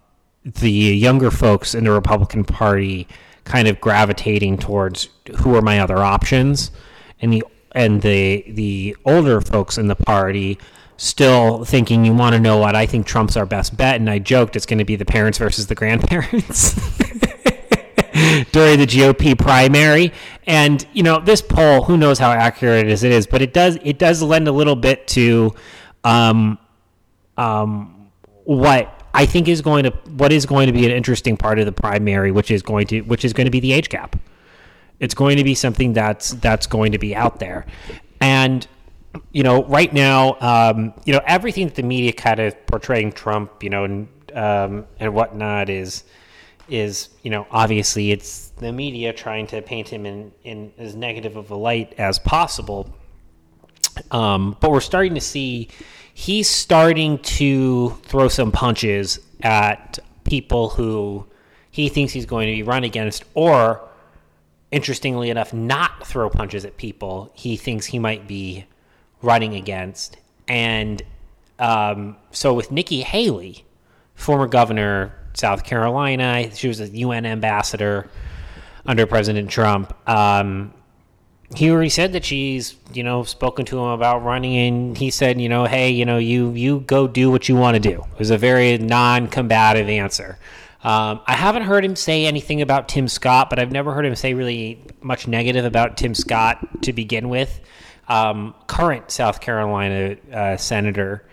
the 0.53 0.71
younger 0.71 1.31
folks 1.31 1.75
in 1.75 1.83
the 1.83 1.91
Republican 1.91 2.43
Party 2.43 3.07
kind 3.43 3.67
of 3.67 3.79
gravitating 3.79 4.57
towards 4.57 5.09
who 5.37 5.55
are 5.55 5.61
my 5.61 5.79
other 5.79 5.97
options, 5.97 6.71
and 7.21 7.33
the 7.33 7.43
and 7.73 8.01
the 8.01 8.45
the 8.47 8.95
older 9.05 9.41
folks 9.41 9.77
in 9.77 9.87
the 9.87 9.95
party 9.95 10.57
still 10.97 11.63
thinking 11.63 12.03
you 12.03 12.13
want 12.13 12.33
to 12.33 12.39
know 12.39 12.57
what 12.57 12.75
I 12.75 12.85
think 12.87 13.05
Trump's 13.05 13.37
our 13.37 13.45
best 13.45 13.77
bet, 13.77 13.95
and 13.95 14.09
I 14.09 14.19
joked 14.19 14.55
it's 14.55 14.65
going 14.65 14.79
to 14.79 14.85
be 14.85 14.95
the 14.95 15.05
parents 15.05 15.37
versus 15.37 15.67
the 15.67 15.75
grandparents. 15.75 16.73
during 18.51 18.79
the 18.79 18.87
GOP 18.87 19.37
primary. 19.37 20.11
And 20.47 20.85
you 20.93 21.03
know, 21.03 21.19
this 21.19 21.41
poll, 21.41 21.83
who 21.83 21.97
knows 21.97 22.17
how 22.17 22.31
accurate 22.31 22.87
is, 22.87 23.03
it 23.03 23.11
is, 23.11 23.27
but 23.27 23.41
it 23.41 23.53
does 23.53 23.77
it 23.83 23.99
does 23.99 24.21
lend 24.21 24.47
a 24.47 24.51
little 24.51 24.75
bit 24.75 25.07
to 25.09 25.53
um, 26.03 26.57
um, 27.37 28.09
what 28.43 28.96
I 29.17 29.25
think 29.25 29.47
is 29.47 29.63
going 29.63 29.85
to 29.85 29.89
what 30.11 30.31
is 30.31 30.45
going 30.45 30.67
to 30.67 30.73
be 30.73 30.85
an 30.85 30.91
interesting 30.91 31.37
part 31.37 31.57
of 31.57 31.65
the 31.65 31.71
primary, 31.71 32.31
which 32.31 32.51
is 32.51 32.61
going 32.61 32.85
to 32.87 33.01
which 33.01 33.25
is 33.25 33.33
going 33.33 33.45
to 33.45 33.51
be 33.51 33.59
the 33.59 33.73
age 33.73 33.89
gap. 33.89 34.15
It's 34.99 35.15
going 35.15 35.37
to 35.37 35.43
be 35.43 35.55
something 35.55 35.93
that's 35.93 36.35
that's 36.35 36.67
going 36.67 36.91
to 36.91 36.99
be 36.99 37.15
out 37.15 37.39
there, 37.39 37.65
and 38.21 38.67
you 39.31 39.41
know, 39.41 39.63
right 39.63 39.91
now, 39.91 40.37
um, 40.39 40.93
you 41.05 41.13
know, 41.13 41.21
everything 41.25 41.65
that 41.65 41.75
the 41.75 41.81
media 41.81 42.13
kind 42.13 42.39
of 42.39 42.67
portraying 42.67 43.11
Trump, 43.11 43.63
you 43.63 43.71
know, 43.71 43.85
and 43.85 44.07
um, 44.35 44.85
and 44.99 45.11
whatnot 45.15 45.71
is 45.71 46.03
is 46.69 47.09
you 47.23 47.31
know 47.31 47.47
obviously 47.49 48.11
it's 48.11 48.49
the 48.57 48.71
media 48.71 49.13
trying 49.13 49.47
to 49.47 49.63
paint 49.63 49.89
him 49.89 50.05
in 50.05 50.31
in 50.43 50.71
as 50.77 50.95
negative 50.95 51.37
of 51.37 51.49
a 51.49 51.55
light 51.55 51.95
as 51.97 52.19
possible. 52.19 52.93
Um, 54.11 54.55
but 54.59 54.69
we're 54.69 54.79
starting 54.79 55.15
to 55.15 55.21
see 55.21 55.69
he's 56.17 56.49
starting 56.49 57.19
to 57.19 57.91
throw 58.01 58.27
some 58.27 58.51
punches 58.51 59.19
at 59.43 59.99
people 60.23 60.69
who 60.69 61.23
he 61.69 61.89
thinks 61.89 62.11
he's 62.11 62.25
going 62.25 62.47
to 62.47 62.53
be 62.53 62.63
run 62.63 62.83
against, 62.83 63.23
or 63.35 63.87
interestingly 64.71 65.29
enough, 65.29 65.53
not 65.53 66.07
throw 66.07 66.27
punches 66.27 66.65
at 66.65 66.75
people 66.75 67.31
he 67.35 67.55
thinks 67.55 67.85
he 67.85 67.99
might 67.99 68.27
be 68.27 68.65
running 69.21 69.53
against. 69.53 70.17
And 70.47 71.03
um, 71.59 72.17
so 72.31 72.51
with 72.51 72.71
Nikki 72.71 73.03
Haley, 73.03 73.63
former 74.15 74.47
governor, 74.47 75.13
South 75.35 75.63
Carolina, 75.63 76.49
she 76.55 76.67
was 76.67 76.79
a 76.79 76.87
UN 76.87 77.27
ambassador 77.27 78.09
under 78.87 79.05
President 79.05 79.51
Trump. 79.51 79.93
Um, 80.09 80.73
he 81.55 81.71
already 81.71 81.89
said 81.89 82.13
that 82.13 82.25
she's, 82.25 82.75
you 82.93 83.03
know, 83.03 83.23
spoken 83.23 83.65
to 83.67 83.79
him 83.79 83.85
about 83.85 84.23
running, 84.23 84.57
and 84.57 84.97
he 84.97 85.09
said, 85.09 85.39
you 85.39 85.47
know, 85.47 85.65
hey, 85.65 85.89
you 85.89 86.05
know, 86.05 86.17
you 86.17 86.51
you 86.51 86.81
go 86.81 87.07
do 87.07 87.31
what 87.31 87.47
you 87.47 87.55
want 87.55 87.75
to 87.75 87.79
do. 87.79 88.03
It 88.13 88.19
was 88.19 88.31
a 88.31 88.37
very 88.37 88.77
non-combative 88.77 89.87
answer. 89.87 90.37
Um, 90.83 91.21
I 91.25 91.33
haven't 91.33 91.63
heard 91.63 91.83
him 91.83 91.95
say 91.95 92.25
anything 92.25 92.61
about 92.61 92.87
Tim 92.87 93.07
Scott, 93.07 93.49
but 93.49 93.59
I've 93.59 93.71
never 93.71 93.93
heard 93.93 94.05
him 94.05 94.15
say 94.15 94.33
really 94.33 94.81
much 95.01 95.27
negative 95.27 95.65
about 95.65 95.97
Tim 95.97 96.13
Scott 96.13 96.83
to 96.83 96.93
begin 96.93 97.29
with. 97.29 97.59
Um, 98.07 98.53
current 98.67 99.09
South 99.09 99.41
Carolina 99.41 100.17
uh, 100.31 100.57
senator, 100.57 101.27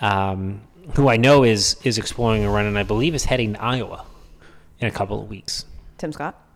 um, 0.00 0.62
who 0.94 1.08
I 1.08 1.16
know 1.16 1.44
is 1.44 1.76
is 1.84 1.98
exploring 1.98 2.44
a 2.44 2.50
run, 2.50 2.66
and 2.66 2.78
I 2.78 2.82
believe 2.82 3.14
is 3.14 3.24
heading 3.24 3.54
to 3.54 3.62
Iowa 3.62 4.04
in 4.80 4.88
a 4.88 4.90
couple 4.90 5.22
of 5.22 5.28
weeks. 5.28 5.66
Tim 5.98 6.12
Scott. 6.12 6.47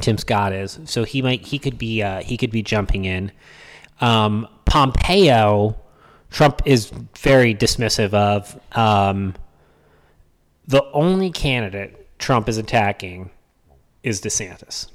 Tim 0.00 0.18
Scott 0.18 0.52
is. 0.52 0.80
So 0.84 1.04
he 1.04 1.22
might 1.22 1.46
he 1.46 1.58
could 1.58 1.78
be 1.78 2.02
uh, 2.02 2.22
he 2.22 2.36
could 2.36 2.50
be 2.50 2.62
jumping 2.62 3.04
in. 3.04 3.32
Um, 4.00 4.48
Pompeo, 4.64 5.76
Trump 6.30 6.62
is 6.64 6.90
very 7.18 7.54
dismissive 7.54 8.14
of. 8.14 8.58
Um, 8.76 9.34
the 10.66 10.84
only 10.92 11.30
candidate 11.30 12.18
Trump 12.18 12.48
is 12.48 12.56
attacking 12.56 13.30
is 14.02 14.20
DeSantis. 14.20 14.88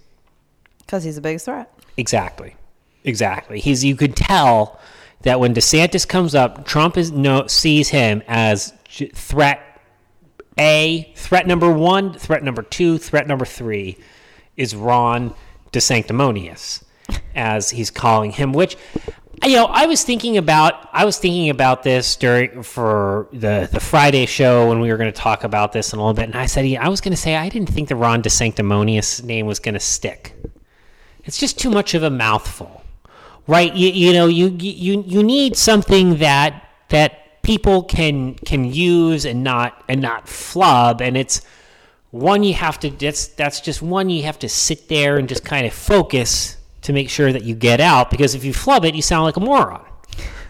Because 0.79 1.03
he's 1.03 1.15
the 1.15 1.21
biggest 1.21 1.45
threat. 1.45 1.71
Exactly. 1.97 2.55
Exactly. 3.03 3.59
He's 3.59 3.83
you 3.83 3.95
could 3.95 4.15
tell 4.15 4.79
that 5.21 5.39
when 5.39 5.53
DeSantis 5.53 6.07
comes 6.07 6.33
up, 6.33 6.65
Trump 6.65 6.97
is 6.97 7.11
no 7.11 7.47
sees 7.47 7.89
him 7.89 8.23
as 8.27 8.73
threat 9.13 9.81
A, 10.57 11.11
threat 11.15 11.45
number 11.45 11.69
1, 11.69 12.13
threat 12.13 12.43
number 12.43 12.61
2, 12.61 12.97
threat 12.97 13.27
number 13.27 13.45
3 13.45 13.97
is 14.57 14.75
Ron 14.75 15.33
DeSanctimonious 15.71 16.83
as 17.35 17.69
he's 17.71 17.91
calling 17.91 18.31
him 18.31 18.53
which 18.53 18.77
you 19.43 19.55
know, 19.55 19.65
I 19.65 19.85
was 19.85 20.03
thinking 20.03 20.37
about 20.37 20.89
I 20.93 21.05
was 21.05 21.17
thinking 21.17 21.49
about 21.49 21.83
this 21.83 22.15
during 22.15 22.63
for 22.63 23.27
the 23.31 23.69
the 23.71 23.79
Friday 23.79 24.25
show 24.25 24.69
when 24.69 24.79
we 24.79 24.89
were 24.89 24.97
going 24.97 25.11
to 25.11 25.19
talk 25.19 25.43
about 25.43 25.71
this 25.71 25.93
in 25.93 25.99
a 25.99 26.01
little 26.01 26.13
bit, 26.13 26.25
and 26.25 26.35
I 26.35 26.45
said 26.45 26.65
I 26.77 26.89
was 26.89 27.01
going 27.01 27.11
to 27.11 27.17
say 27.17 27.35
I 27.35 27.49
didn't 27.49 27.69
think 27.69 27.89
the 27.89 27.95
Ron 27.95 28.23
DeSanctimonious 28.23 29.23
name 29.23 29.45
was 29.45 29.59
going 29.59 29.73
to 29.73 29.79
stick. 29.79 30.35
It's 31.25 31.37
just 31.37 31.59
too 31.59 31.69
much 31.69 31.93
of 31.93 32.03
a 32.03 32.09
mouthful, 32.09 32.83
right? 33.47 33.73
You, 33.73 33.89
you 33.89 34.13
know, 34.13 34.27
you 34.27 34.49
you 34.59 35.03
you 35.05 35.23
need 35.23 35.57
something 35.57 36.17
that 36.17 36.67
that 36.89 37.41
people 37.41 37.83
can 37.83 38.35
can 38.35 38.65
use 38.65 39.25
and 39.25 39.43
not 39.43 39.83
and 39.87 40.01
not 40.01 40.27
flub, 40.27 41.01
and 41.01 41.17
it's 41.17 41.41
one 42.15 42.43
you 42.43 42.53
have 42.53 42.79
to 42.79 42.89
that's 42.91 43.27
that's 43.27 43.59
just 43.59 43.81
one 43.81 44.09
you 44.09 44.23
have 44.23 44.39
to 44.39 44.47
sit 44.47 44.87
there 44.87 45.17
and 45.17 45.27
just 45.27 45.43
kind 45.43 45.67
of 45.67 45.73
focus 45.73 46.55
to 46.81 46.93
make 46.93 47.09
sure 47.09 47.33
that 47.33 47.43
you 47.43 47.53
get 47.53 47.81
out 47.81 48.09
because 48.09 48.33
if 48.35 48.45
you 48.45 48.53
flub 48.53 48.85
it 48.85 48.95
you 48.95 49.01
sound 49.01 49.25
like 49.25 49.35
a 49.35 49.39
moron 49.39 49.83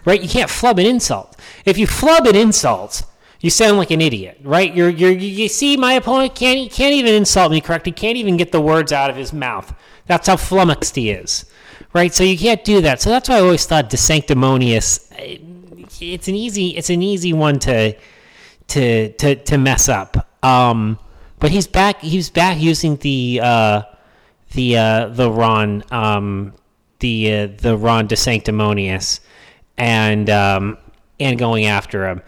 right? 0.04 0.22
You 0.22 0.28
can't 0.28 0.48
flub 0.48 0.78
an 0.78 0.86
insult. 0.86 1.36
If 1.64 1.76
you 1.76 1.88
flub 1.88 2.26
an 2.26 2.36
insult 2.36 3.02
you 3.40 3.50
sound 3.50 3.78
like 3.78 3.90
an 3.90 4.00
idiot 4.00 4.38
right? 4.44 4.72
You're, 4.72 4.88
you're 4.88 5.10
you 5.10 5.48
see 5.48 5.76
my 5.76 5.94
opponent 5.94 6.36
can't 6.36 6.58
he 6.58 6.68
can't 6.68 6.94
even 6.94 7.14
insult 7.14 7.50
me 7.50 7.60
correctly 7.60 7.90
can't 7.90 8.16
even 8.16 8.36
get 8.36 8.52
the 8.52 8.60
words 8.60 8.92
out 8.92 9.10
of 9.10 9.16
his 9.16 9.32
mouth. 9.32 9.74
That's 10.06 10.28
how 10.28 10.36
flummoxed 10.36 10.94
he 10.94 11.10
is 11.10 11.46
right? 11.92 12.14
So 12.14 12.22
you 12.22 12.38
can't 12.38 12.62
do 12.62 12.80
that. 12.82 13.00
So 13.00 13.10
that's 13.10 13.28
why 13.28 13.36
i 13.36 13.40
always 13.40 13.66
thought 13.66 13.90
desanctimonious 13.90 15.08
Sanctimonious, 15.10 16.00
it's 16.00 16.28
an 16.28 16.36
easy 16.36 16.76
it's 16.76 16.90
an 16.90 17.02
easy 17.02 17.32
one 17.32 17.58
to 17.60 17.96
to 18.68 19.12
to 19.14 19.34
to 19.34 19.58
mess 19.58 19.88
up. 19.88 20.28
Um, 20.44 21.00
but 21.38 21.50
he's 21.50 21.66
back. 21.66 22.00
He's 22.00 22.30
back 22.30 22.58
using 22.60 22.96
the 22.96 23.40
uh, 23.42 23.82
the 24.52 24.76
uh, 24.76 25.08
the 25.08 25.30
Ron 25.30 25.84
um, 25.90 26.52
the 27.00 27.32
uh, 27.32 27.48
the 27.58 27.76
Ron 27.76 28.08
DeSanctimonious 28.08 29.20
and 29.76 30.30
um, 30.30 30.78
and 31.20 31.38
going 31.38 31.66
after 31.66 32.08
him. 32.08 32.22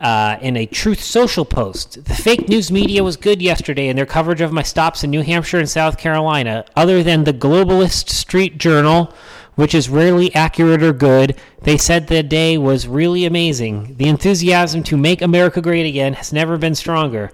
Uh, 0.00 0.38
in 0.40 0.56
a 0.56 0.64
Truth 0.64 1.00
Social 1.00 1.44
post, 1.44 2.04
the 2.04 2.14
fake 2.14 2.48
news 2.48 2.70
media 2.70 3.02
was 3.02 3.16
good 3.16 3.42
yesterday 3.42 3.88
in 3.88 3.96
their 3.96 4.06
coverage 4.06 4.40
of 4.40 4.52
my 4.52 4.62
stops 4.62 5.02
in 5.02 5.10
New 5.10 5.22
Hampshire 5.22 5.58
and 5.58 5.68
South 5.68 5.98
Carolina. 5.98 6.64
Other 6.76 7.02
than 7.02 7.24
the 7.24 7.32
Globalist 7.32 8.08
Street 8.08 8.58
Journal, 8.58 9.12
which 9.56 9.74
is 9.74 9.88
rarely 9.88 10.32
accurate 10.36 10.84
or 10.84 10.92
good, 10.92 11.36
they 11.62 11.76
said 11.76 12.06
the 12.06 12.22
day 12.22 12.56
was 12.56 12.86
really 12.86 13.24
amazing. 13.24 13.96
The 13.96 14.06
enthusiasm 14.06 14.84
to 14.84 14.96
make 14.96 15.20
America 15.20 15.60
great 15.60 15.84
again 15.84 16.12
has 16.12 16.32
never 16.32 16.56
been 16.56 16.76
stronger. 16.76 17.32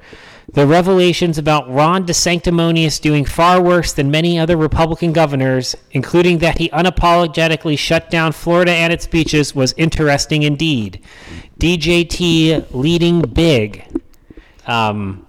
The 0.55 0.69
revelations 0.69 1.37
about 1.37 1.69
Ron 1.69 2.07
DeSanctimonious 2.07 3.01
doing 3.01 3.25
far 3.25 3.61
worse 3.61 3.93
than 3.93 4.13
many 4.13 4.39
other 4.39 4.57
Republican 4.57 5.13
governors, 5.13 5.75
including 5.91 6.39
that 6.39 6.59
he 6.59 6.69
unapologetically 6.69 7.77
shut 7.77 8.09
down 8.09 8.31
Florida 8.31 8.71
and 8.71 8.93
its 8.93 9.05
beaches, 9.05 9.53
was 9.53 9.75
interesting 9.77 10.45
indeed. 10.45 11.01
DJT 11.59 12.67
leading 12.71 13.23
big. 13.23 13.85
Um, 14.65 15.27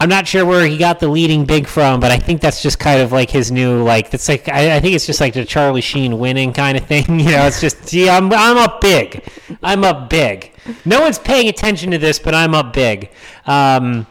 I'm 0.00 0.08
not 0.08 0.26
sure 0.26 0.44
where 0.44 0.66
he 0.66 0.78
got 0.78 0.98
the 0.98 1.08
leading 1.08 1.44
big 1.44 1.68
from, 1.68 2.00
but 2.00 2.10
I 2.10 2.18
think 2.18 2.40
that's 2.40 2.60
just 2.60 2.80
kind 2.80 3.00
of 3.00 3.12
like 3.12 3.30
his 3.30 3.52
new 3.52 3.84
like. 3.84 4.10
That's 4.10 4.28
like 4.28 4.48
I, 4.48 4.76
I 4.76 4.80
think 4.80 4.96
it's 4.96 5.06
just 5.06 5.20
like 5.20 5.34
the 5.34 5.44
Charlie 5.44 5.80
Sheen 5.80 6.18
winning 6.18 6.52
kind 6.52 6.76
of 6.76 6.86
thing. 6.86 7.04
You 7.20 7.30
know, 7.30 7.46
it's 7.46 7.60
just 7.60 7.86
gee, 7.86 8.08
I'm 8.08 8.32
I'm 8.32 8.56
up 8.56 8.80
big. 8.80 9.22
I'm 9.62 9.84
up 9.84 10.10
big. 10.10 10.52
No 10.84 11.02
one's 11.02 11.18
paying 11.20 11.48
attention 11.48 11.92
to 11.92 11.98
this, 11.98 12.18
but 12.18 12.34
I'm 12.34 12.54
up 12.54 12.72
big. 12.72 13.10
Um, 13.46 14.06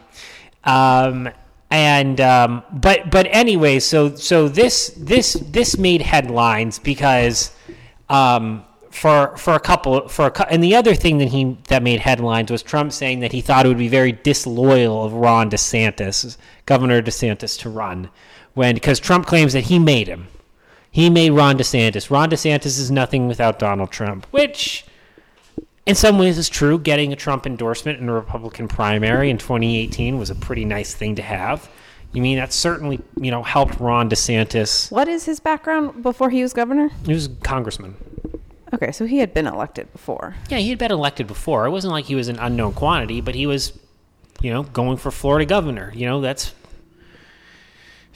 um, 0.64 1.28
and 1.70 2.20
um, 2.20 2.62
but 2.72 3.10
but 3.10 3.26
anyway, 3.30 3.78
so 3.78 4.14
so 4.14 4.48
this 4.48 4.88
this 4.96 5.34
this 5.34 5.78
made 5.78 6.02
headlines 6.02 6.78
because 6.78 7.52
um, 8.08 8.64
for 8.90 9.36
for 9.36 9.54
a 9.54 9.60
couple 9.60 10.08
for 10.08 10.26
a 10.26 10.52
and 10.52 10.62
the 10.62 10.74
other 10.74 10.94
thing 10.94 11.18
that 11.18 11.28
he 11.28 11.56
that 11.68 11.82
made 11.82 12.00
headlines 12.00 12.50
was 12.50 12.62
Trump 12.62 12.92
saying 12.92 13.20
that 13.20 13.32
he 13.32 13.40
thought 13.40 13.64
it 13.64 13.68
would 13.68 13.78
be 13.78 13.88
very 13.88 14.12
disloyal 14.12 15.04
of 15.04 15.12
Ron 15.12 15.48
DeSantis, 15.50 16.36
Governor 16.66 17.00
DeSantis, 17.00 17.58
to 17.60 17.70
run 17.70 18.10
when 18.54 18.74
because 18.74 18.98
Trump 18.98 19.26
claims 19.26 19.52
that 19.52 19.64
he 19.64 19.78
made 19.78 20.08
him. 20.08 20.26
He 20.90 21.08
made 21.08 21.30
Ron 21.30 21.56
DeSantis. 21.56 22.10
Ron 22.10 22.30
DeSantis 22.30 22.78
is 22.78 22.90
nothing 22.90 23.28
without 23.28 23.60
Donald 23.60 23.92
Trump, 23.92 24.26
which 24.32 24.84
in 25.90 25.96
some 25.96 26.18
ways 26.18 26.38
it's 26.38 26.48
true. 26.48 26.78
Getting 26.78 27.12
a 27.12 27.16
Trump 27.16 27.46
endorsement 27.46 28.00
in 28.00 28.08
a 28.08 28.12
Republican 28.14 28.68
primary 28.68 29.28
in 29.28 29.38
2018 29.38 30.18
was 30.18 30.30
a 30.30 30.34
pretty 30.34 30.64
nice 30.64 30.94
thing 30.94 31.16
to 31.16 31.22
have. 31.22 31.68
You 32.12 32.22
mean 32.22 32.38
that 32.38 32.52
certainly 32.52 33.00
you 33.20 33.30
know 33.30 33.42
helped 33.42 33.78
Ron 33.80 34.08
DeSantis. 34.08 34.90
What 34.90 35.08
is 35.08 35.24
his 35.24 35.40
background 35.40 36.02
before 36.02 36.30
he 36.30 36.42
was 36.42 36.52
governor? 36.52 36.90
He 37.06 37.12
was 37.12 37.26
a 37.26 37.30
congressman. 37.42 37.96
Okay, 38.72 38.92
so 38.92 39.04
he 39.04 39.18
had 39.18 39.34
been 39.34 39.48
elected 39.48 39.92
before. 39.92 40.36
Yeah, 40.48 40.58
he 40.58 40.70
had 40.70 40.78
been 40.78 40.92
elected 40.92 41.26
before. 41.26 41.66
It 41.66 41.70
wasn't 41.70 41.92
like 41.92 42.04
he 42.04 42.14
was 42.14 42.28
an 42.28 42.38
unknown 42.38 42.72
quantity, 42.74 43.20
but 43.20 43.34
he 43.34 43.44
was, 43.46 43.72
you 44.40 44.52
know, 44.52 44.62
going 44.62 44.96
for 44.96 45.10
Florida 45.10 45.44
governor. 45.44 45.92
You 45.94 46.06
know, 46.06 46.20
that's 46.20 46.54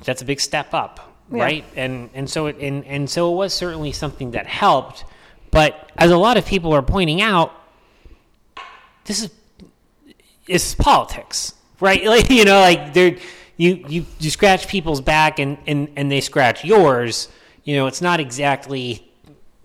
that's 0.05 0.23
a 0.23 0.25
big 0.25 0.41
step 0.41 0.73
up, 0.75 1.17
Yeah. 1.33 1.43
right? 1.43 1.65
And 1.75 2.11
and 2.15 2.31
so 2.31 2.47
it 2.47 2.57
and, 2.61 2.85
and 2.85 3.11
so 3.11 3.33
it 3.33 3.37
was 3.37 3.53
certainly 3.53 3.91
something 3.93 4.31
that 4.33 4.47
helped. 4.47 5.05
But 5.51 5.91
as 5.97 6.11
a 6.11 6.17
lot 6.17 6.37
of 6.37 6.47
people 6.47 6.73
are 6.73 6.83
pointing 6.83 7.21
out, 7.23 7.53
this 9.05 9.23
is 9.23 9.31
it's 10.47 10.75
politics, 10.75 11.55
right? 11.81 12.05
Like 12.15 12.31
you 12.31 12.45
know, 12.45 12.61
like 12.61 12.95
they're 12.95 13.17
you 13.57 13.85
you 13.89 14.07
you 14.19 14.31
scratch 14.31 14.69
people's 14.69 15.01
back 15.01 15.39
and 15.39 15.59
and 15.67 15.89
and 15.97 16.11
they 16.11 16.21
scratch 16.21 16.65
yours. 16.65 17.29
You 17.65 17.77
know, 17.77 17.87
it's 17.87 18.03
not 18.03 18.21
exactly 18.21 19.11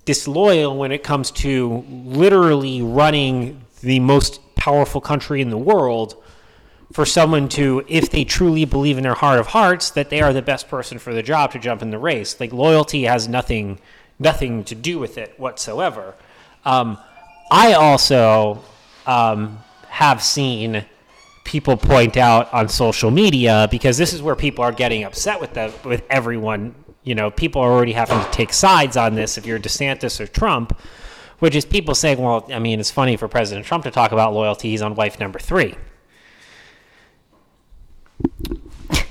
disloyal 0.05 0.77
when 0.77 0.91
it 0.91 1.03
comes 1.03 1.31
to 1.31 1.83
literally 1.89 2.81
running 2.81 3.61
the 3.81 3.99
most 3.99 4.41
powerful 4.55 5.01
country 5.01 5.41
in 5.41 5.49
the 5.49 5.57
world 5.57 6.15
for 6.91 7.05
someone 7.05 7.47
to 7.47 7.85
if 7.87 8.09
they 8.09 8.23
truly 8.23 8.65
believe 8.65 8.97
in 8.97 9.03
their 9.03 9.13
heart 9.13 9.39
of 9.39 9.47
hearts 9.47 9.91
that 9.91 10.09
they 10.09 10.21
are 10.21 10.33
the 10.33 10.41
best 10.41 10.67
person 10.67 10.97
for 10.97 11.13
the 11.13 11.21
job 11.21 11.51
to 11.51 11.59
jump 11.59 11.81
in 11.81 11.91
the 11.91 11.99
race 11.99 12.39
like 12.39 12.51
loyalty 12.51 13.03
has 13.03 13.27
nothing 13.27 13.79
nothing 14.17 14.63
to 14.63 14.73
do 14.73 14.97
with 14.97 15.17
it 15.17 15.33
whatsoever 15.39 16.15
um, 16.65 16.97
i 17.51 17.73
also 17.73 18.61
um, 19.09 19.59
have 19.87 20.21
seen 20.21 20.85
people 21.43 21.75
point 21.75 22.15
out 22.15 22.53
on 22.53 22.69
social 22.69 23.09
media 23.09 23.67
because 23.71 23.97
this 23.97 24.13
is 24.13 24.21
where 24.21 24.35
people 24.35 24.63
are 24.63 24.71
getting 24.71 25.03
upset 25.03 25.41
with 25.41 25.55
the 25.55 25.73
with 25.83 26.03
everyone. 26.11 26.75
You 27.03 27.15
know, 27.15 27.31
people 27.31 27.61
are 27.61 27.71
already 27.71 27.93
having 27.93 28.19
to 28.23 28.29
take 28.29 28.53
sides 28.53 28.95
on 28.95 29.15
this. 29.15 29.37
If 29.37 29.47
you're 29.47 29.57
DeSantis 29.57 30.19
or 30.19 30.27
Trump, 30.27 30.79
which 31.39 31.55
is 31.55 31.65
people 31.65 31.95
saying, 31.95 32.19
"Well, 32.19 32.47
I 32.53 32.59
mean, 32.59 32.79
it's 32.79 32.91
funny 32.91 33.17
for 33.17 33.27
President 33.27 33.65
Trump 33.65 33.83
to 33.85 33.91
talk 33.91 34.11
about 34.11 34.33
loyalty. 34.33 34.69
He's 34.69 34.83
on 34.83 34.93
wife 34.93 35.19
number 35.19 35.39
three. 35.39 35.75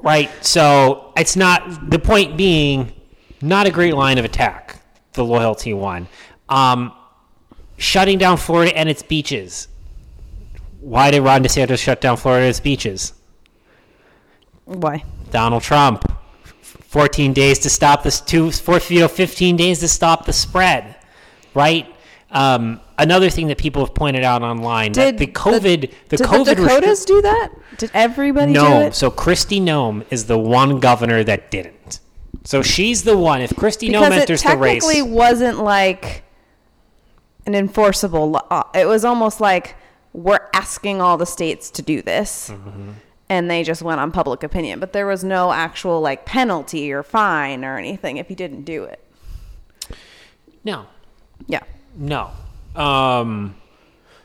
right? 0.00 0.30
So 0.42 1.12
it's 1.18 1.36
not 1.36 1.90
the 1.90 1.98
point 1.98 2.38
being 2.38 2.94
not 3.42 3.66
a 3.66 3.70
great 3.70 3.94
line 3.94 4.16
of 4.16 4.24
attack. 4.24 4.76
The 5.12 5.24
loyalty 5.24 5.74
one, 5.74 6.06
um, 6.48 6.92
shutting 7.78 8.18
down 8.18 8.36
Florida 8.36 8.76
and 8.76 8.88
its 8.88 9.02
beaches. 9.02 9.68
Why 10.80 11.10
did 11.10 11.22
Ron 11.22 11.42
DeSantis 11.42 11.78
shut 11.78 12.00
down 12.00 12.18
Florida 12.18 12.44
and 12.44 12.50
its 12.50 12.60
beaches? 12.60 13.14
Why? 14.66 15.04
Donald 15.30 15.62
Trump. 15.62 16.04
14 16.62 17.34
days 17.34 17.58
to 17.60 17.70
stop 17.70 18.02
this 18.02 18.20
two 18.20 18.50
four, 18.50 18.80
you 18.88 19.00
know, 19.00 19.08
15 19.08 19.56
days 19.56 19.80
to 19.80 19.88
stop 19.88 20.24
the 20.24 20.32
spread 20.32 20.96
right 21.54 21.86
um, 22.30 22.80
another 22.98 23.30
thing 23.30 23.48
that 23.48 23.58
people 23.58 23.84
have 23.84 23.94
pointed 23.94 24.22
out 24.22 24.42
online 24.42 24.92
that 24.92 25.18
the 25.18 25.26
covid 25.26 25.92
the, 26.08 26.16
did 26.16 26.20
covid 26.20 26.44
the 26.44 26.54
Dakotas 26.54 27.04
restric- 27.04 27.06
do 27.06 27.22
that? 27.22 27.50
Did 27.76 27.90
everybody 27.94 28.52
do 28.52 28.60
no 28.60 28.90
so 28.90 29.10
Kristi 29.10 29.60
Noem 29.60 30.04
is 30.10 30.26
the 30.26 30.38
one 30.38 30.80
governor 30.80 31.24
that 31.24 31.50
didn't 31.50 32.00
so 32.44 32.62
she's 32.62 33.02
the 33.04 33.16
one 33.16 33.42
if 33.42 33.50
Kristi 33.50 33.88
Noem 33.88 34.08
because 34.08 34.20
enters 34.20 34.42
the 34.42 34.56
race 34.56 34.84
technically 34.84 35.02
wasn't 35.02 35.58
like 35.58 36.22
an 37.48 37.54
enforceable 37.54 38.30
law. 38.30 38.68
It 38.74 38.86
was 38.86 39.04
almost 39.04 39.40
like 39.40 39.74
we're 40.12 40.46
asking 40.52 41.00
all 41.00 41.16
the 41.16 41.26
states 41.26 41.70
to 41.72 41.82
do 41.82 42.02
this, 42.02 42.50
Mm-hmm. 42.50 42.90
and 43.30 43.50
they 43.50 43.62
just 43.64 43.80
went 43.82 44.00
on 44.00 44.10
public 44.12 44.42
opinion. 44.42 44.78
But 44.80 44.92
there 44.92 45.06
was 45.06 45.24
no 45.24 45.50
actual 45.52 46.00
like 46.00 46.24
penalty 46.26 46.92
or 46.92 47.02
fine 47.02 47.64
or 47.64 47.78
anything 47.78 48.18
if 48.18 48.28
you 48.30 48.36
didn't 48.36 48.62
do 48.64 48.84
it. 48.84 49.02
No, 50.64 50.86
Yeah. 51.46 51.62
no. 51.96 52.30
Um, 52.76 53.54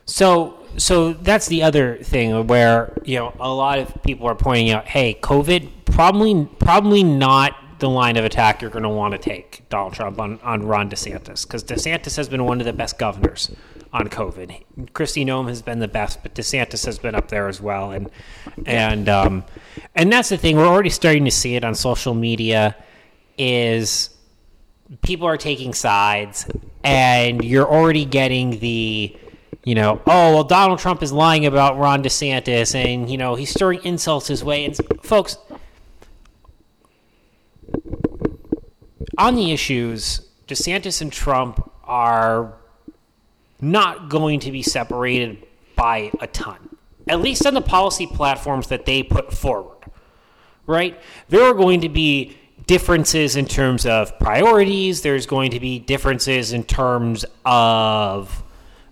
so 0.05 0.57
so 0.75 1.13
that's 1.13 1.47
the 1.47 1.63
other 1.63 1.97
thing 2.03 2.47
where 2.47 2.93
you 3.05 3.17
know 3.19 3.33
a 3.39 3.49
lot 3.51 3.79
of 3.79 4.03
people 4.03 4.27
are 4.27 4.35
pointing 4.35 4.71
out, 4.71 4.85
hey, 4.85 5.13
COVID 5.21 5.69
probably 5.85 6.47
probably 6.59 7.03
not 7.03 7.55
the 7.83 7.89
line 7.89 8.15
of 8.15 8.23
attack 8.23 8.61
you're 8.61 8.71
going 8.71 8.83
to 8.83 8.89
want 8.89 9.11
to 9.11 9.17
take 9.17 9.67
Donald 9.67 9.93
Trump 9.93 10.17
on 10.17 10.39
on 10.41 10.65
Ron 10.65 10.89
DeSantis 10.89 11.45
because 11.45 11.65
DeSantis 11.65 12.15
has 12.15 12.29
been 12.29 12.45
one 12.45 12.61
of 12.61 12.65
the 12.65 12.71
best 12.71 12.97
governors 12.97 13.51
on 13.91 14.07
COVID. 14.07 14.63
Kristi 14.93 15.25
Noem 15.25 15.49
has 15.49 15.61
been 15.61 15.79
the 15.79 15.89
best, 15.89 16.23
but 16.23 16.33
DeSantis 16.33 16.85
has 16.85 16.97
been 16.97 17.13
up 17.13 17.27
there 17.27 17.49
as 17.49 17.59
well, 17.59 17.91
and 17.91 18.09
and 18.65 19.09
um, 19.09 19.43
and 19.95 20.11
that's 20.11 20.29
the 20.29 20.37
thing. 20.37 20.55
We're 20.55 20.65
already 20.65 20.89
starting 20.89 21.25
to 21.25 21.31
see 21.31 21.55
it 21.55 21.65
on 21.65 21.75
social 21.75 22.13
media. 22.13 22.75
Is 23.37 24.11
people 25.01 25.27
are 25.27 25.37
taking 25.37 25.73
sides 25.73 26.49
and 26.83 27.43
you're 27.43 27.69
already 27.69 28.05
getting 28.05 28.59
the 28.59 29.17
you 29.63 29.73
know 29.73 30.01
oh 30.05 30.33
well 30.33 30.43
donald 30.43 30.77
trump 30.77 31.01
is 31.01 31.11
lying 31.11 31.45
about 31.45 31.77
ron 31.77 32.03
desantis 32.03 32.75
and 32.75 33.09
you 33.09 33.17
know 33.17 33.33
he's 33.33 33.57
throwing 33.57 33.81
insults 33.83 34.27
his 34.27 34.43
way 34.43 34.65
and 34.65 34.77
folks 35.01 35.37
on 39.17 39.35
the 39.35 39.51
issues 39.51 40.27
desantis 40.47 41.01
and 41.01 41.11
trump 41.11 41.71
are 41.83 42.53
not 43.61 44.09
going 44.09 44.39
to 44.39 44.51
be 44.51 44.61
separated 44.61 45.45
by 45.75 46.11
a 46.19 46.27
ton 46.27 46.69
at 47.07 47.19
least 47.19 47.45
on 47.45 47.53
the 47.53 47.61
policy 47.61 48.07
platforms 48.07 48.67
that 48.67 48.85
they 48.85 49.03
put 49.03 49.33
forward 49.33 49.73
right? 50.65 50.99
There 51.29 51.43
are 51.43 51.53
going 51.53 51.81
to 51.81 51.89
be 51.89 52.37
differences 52.65 53.35
in 53.35 53.45
terms 53.45 53.85
of 53.85 54.17
priorities. 54.19 55.01
There's 55.01 55.25
going 55.25 55.51
to 55.51 55.59
be 55.59 55.79
differences 55.79 56.53
in 56.53 56.63
terms 56.63 57.25
of 57.45 58.43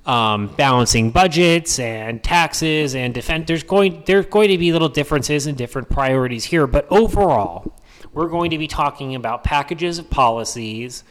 um, 0.05 0.47
balancing 0.57 1.11
budgets 1.11 1.79
and 1.79 2.23
taxes 2.23 2.95
and 2.95 3.13
defense. 3.13 3.47
There's 3.47 3.63
going 3.63 4.03
there's 4.05 4.25
going 4.25 4.49
to 4.49 4.57
be 4.57 4.71
little 4.71 4.89
differences 4.89 5.47
and 5.47 5.57
different 5.57 5.89
priorities 5.89 6.45
here, 6.45 6.67
but 6.67 6.87
overall, 6.89 7.73
we're 8.13 8.27
going 8.27 8.51
to 8.51 8.57
be 8.57 8.67
talking 8.67 9.15
about 9.15 9.43
packages 9.43 9.99
of 9.99 10.09
policies 10.09 11.03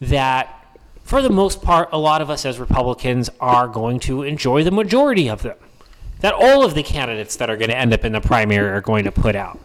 that, 0.00 0.78
for 1.02 1.22
the 1.22 1.30
most 1.30 1.62
part, 1.62 1.88
a 1.92 1.98
lot 1.98 2.20
of 2.20 2.30
us 2.30 2.44
as 2.44 2.58
Republicans 2.58 3.30
are 3.40 3.68
going 3.68 4.00
to 4.00 4.22
enjoy 4.22 4.62
the 4.64 4.70
majority 4.70 5.28
of 5.28 5.42
them. 5.42 5.56
That 6.20 6.34
all 6.34 6.64
of 6.64 6.74
the 6.74 6.82
candidates 6.82 7.36
that 7.36 7.48
are 7.48 7.56
going 7.56 7.70
to 7.70 7.76
end 7.76 7.92
up 7.92 8.04
in 8.04 8.12
the 8.12 8.20
primary 8.20 8.68
are 8.68 8.80
going 8.80 9.04
to 9.04 9.12
put 9.12 9.36
out 9.36 9.60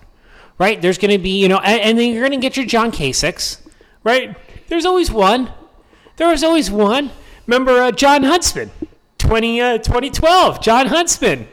right? 0.57 0.81
There's 0.81 0.97
going 0.97 1.11
to 1.11 1.17
be, 1.17 1.41
you 1.41 1.47
know, 1.47 1.57
and, 1.59 1.81
and 1.81 1.99
then 1.99 2.11
you're 2.11 2.27
going 2.27 2.39
to 2.39 2.45
get 2.45 2.57
your 2.57 2.65
John 2.65 2.91
Kasichs, 2.91 3.61
right? 4.03 4.35
There's 4.67 4.85
always 4.85 5.11
one. 5.11 5.51
There 6.17 6.27
was 6.27 6.43
always 6.43 6.69
one. 6.69 7.11
Remember 7.47 7.81
uh, 7.81 7.91
Jon 7.91 8.23
Huntsman, 8.23 8.71
20, 9.17 9.61
uh, 9.61 9.77
2012, 9.79 10.61
Jon 10.61 10.87
Huntsman. 10.87 11.47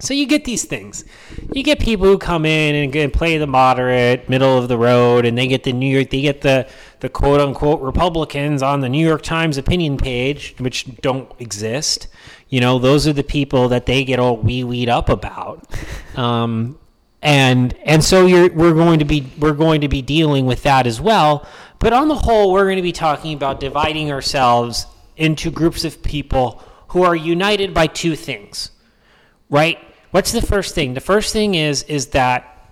So 0.00 0.12
you 0.12 0.26
get 0.26 0.44
these 0.44 0.64
things. 0.64 1.04
You 1.52 1.62
get 1.62 1.78
people 1.78 2.06
who 2.06 2.18
come 2.18 2.44
in 2.44 2.74
and, 2.74 2.94
and 2.96 3.12
play 3.12 3.38
the 3.38 3.46
moderate, 3.46 4.28
middle 4.28 4.58
of 4.58 4.68
the 4.68 4.76
road, 4.76 5.24
and 5.24 5.38
they 5.38 5.46
get 5.46 5.62
the 5.62 5.72
New 5.72 5.88
York, 5.88 6.10
they 6.10 6.22
get 6.22 6.40
the 6.40 6.68
the 7.00 7.08
quote 7.08 7.40
unquote 7.40 7.80
Republicans 7.80 8.62
on 8.62 8.80
the 8.80 8.88
New 8.88 9.06
York 9.06 9.22
Times 9.22 9.56
opinion 9.56 9.96
page, 9.96 10.54
which 10.58 10.86
don't 11.00 11.30
exist. 11.38 12.08
You 12.48 12.60
know, 12.60 12.78
those 12.78 13.06
are 13.06 13.12
the 13.12 13.24
people 13.24 13.68
that 13.68 13.86
they 13.86 14.04
get 14.04 14.18
all 14.18 14.36
wee 14.36 14.64
weed 14.64 14.88
up 14.88 15.08
about. 15.08 15.66
Um, 16.14 16.78
and 17.22 17.74
and 17.84 18.04
so 18.04 18.26
you're 18.26 18.52
we're 18.52 18.72
going 18.72 19.00
to 19.00 19.04
be 19.04 19.28
we're 19.40 19.52
going 19.52 19.80
to 19.80 19.88
be 19.88 20.00
dealing 20.00 20.46
with 20.46 20.62
that 20.62 20.86
as 20.86 21.00
well. 21.00 21.44
But 21.80 21.92
on 21.92 22.06
the 22.06 22.14
whole, 22.14 22.52
we're 22.52 22.66
going 22.66 22.76
to 22.76 22.82
be 22.82 22.92
talking 22.92 23.34
about 23.34 23.58
dividing 23.58 24.12
ourselves 24.12 24.86
into 25.16 25.50
groups 25.50 25.84
of 25.84 26.04
people 26.04 26.62
who 26.88 27.02
are 27.02 27.16
united 27.16 27.74
by 27.74 27.88
two 27.88 28.14
things 28.14 28.70
right? 29.54 29.78
What's 30.10 30.32
the 30.32 30.42
first 30.42 30.74
thing? 30.74 30.94
The 30.94 31.00
first 31.00 31.32
thing 31.32 31.54
is 31.54 31.84
is 31.84 32.08
that 32.08 32.68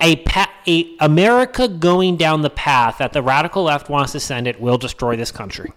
a, 0.00 0.16
pa- 0.16 0.52
a 0.66 0.96
America 0.98 1.68
going 1.68 2.16
down 2.16 2.42
the 2.42 2.50
path 2.50 2.98
that 2.98 3.12
the 3.12 3.22
radical 3.22 3.62
left 3.62 3.88
wants 3.88 4.10
to 4.12 4.20
send 4.20 4.48
it 4.48 4.60
will 4.60 4.78
destroy 4.78 5.14
this 5.14 5.30
country, 5.30 5.72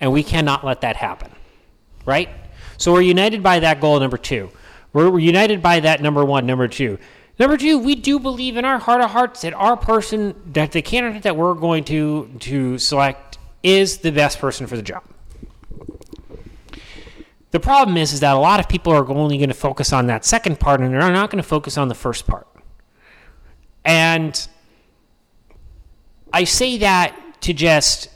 and 0.00 0.12
we 0.12 0.22
cannot 0.22 0.64
let 0.64 0.80
that 0.80 0.96
happen, 0.96 1.30
right? 2.06 2.30
So 2.78 2.90
we're 2.90 3.02
united 3.02 3.42
by 3.42 3.60
that 3.60 3.82
goal. 3.82 4.00
Number 4.00 4.16
two, 4.16 4.50
we're, 4.94 5.10
we're 5.10 5.18
united 5.18 5.62
by 5.62 5.80
that. 5.80 6.00
Number 6.00 6.24
one, 6.24 6.46
number 6.46 6.68
two. 6.68 6.98
Number 7.38 7.58
two, 7.58 7.78
we 7.78 7.96
do 7.96 8.18
believe 8.18 8.56
in 8.56 8.64
our 8.64 8.78
heart 8.78 9.02
of 9.02 9.10
hearts 9.10 9.42
that 9.42 9.52
our 9.52 9.76
person, 9.76 10.34
that 10.54 10.72
the 10.72 10.80
candidate 10.80 11.22
that 11.24 11.36
we're 11.36 11.52
going 11.52 11.84
to 11.84 12.30
to 12.40 12.78
select 12.78 13.36
is 13.62 13.98
the 13.98 14.10
best 14.10 14.38
person 14.38 14.66
for 14.66 14.76
the 14.76 14.82
job. 14.82 15.04
The 17.50 17.60
problem 17.60 17.96
is, 17.96 18.12
is 18.12 18.20
that 18.20 18.36
a 18.36 18.38
lot 18.38 18.60
of 18.60 18.68
people 18.68 18.92
are 18.92 19.08
only 19.10 19.38
going 19.38 19.48
to 19.48 19.54
focus 19.54 19.92
on 19.92 20.06
that 20.08 20.24
second 20.24 20.60
part, 20.60 20.80
and 20.80 20.92
they're 20.92 21.00
not 21.00 21.30
going 21.30 21.42
to 21.42 21.48
focus 21.48 21.78
on 21.78 21.88
the 21.88 21.94
first 21.94 22.26
part. 22.26 22.46
And 23.84 24.48
I 26.32 26.44
say 26.44 26.78
that 26.78 27.40
to 27.42 27.52
just. 27.52 28.10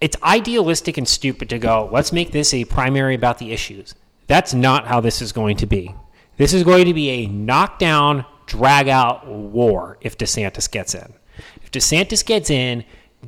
It's 0.00 0.16
idealistic 0.24 0.98
and 0.98 1.06
stupid 1.06 1.48
to 1.50 1.60
go, 1.60 1.88
let's 1.92 2.12
make 2.12 2.32
this 2.32 2.52
a 2.52 2.64
primary 2.64 3.14
about 3.14 3.38
the 3.38 3.52
issues. 3.52 3.94
That's 4.26 4.52
not 4.52 4.88
how 4.88 5.00
this 5.00 5.22
is 5.22 5.30
going 5.30 5.58
to 5.58 5.66
be. 5.66 5.94
This 6.38 6.52
is 6.52 6.64
going 6.64 6.86
to 6.86 6.94
be 6.94 7.08
a 7.10 7.26
knockdown, 7.28 8.24
drag 8.46 8.88
out 8.88 9.28
war 9.28 9.98
if 10.00 10.18
DeSantis 10.18 10.68
gets 10.68 10.96
in. 10.96 11.14
If 11.62 11.70
DeSantis 11.70 12.26
gets 12.26 12.50
in, 12.50 12.84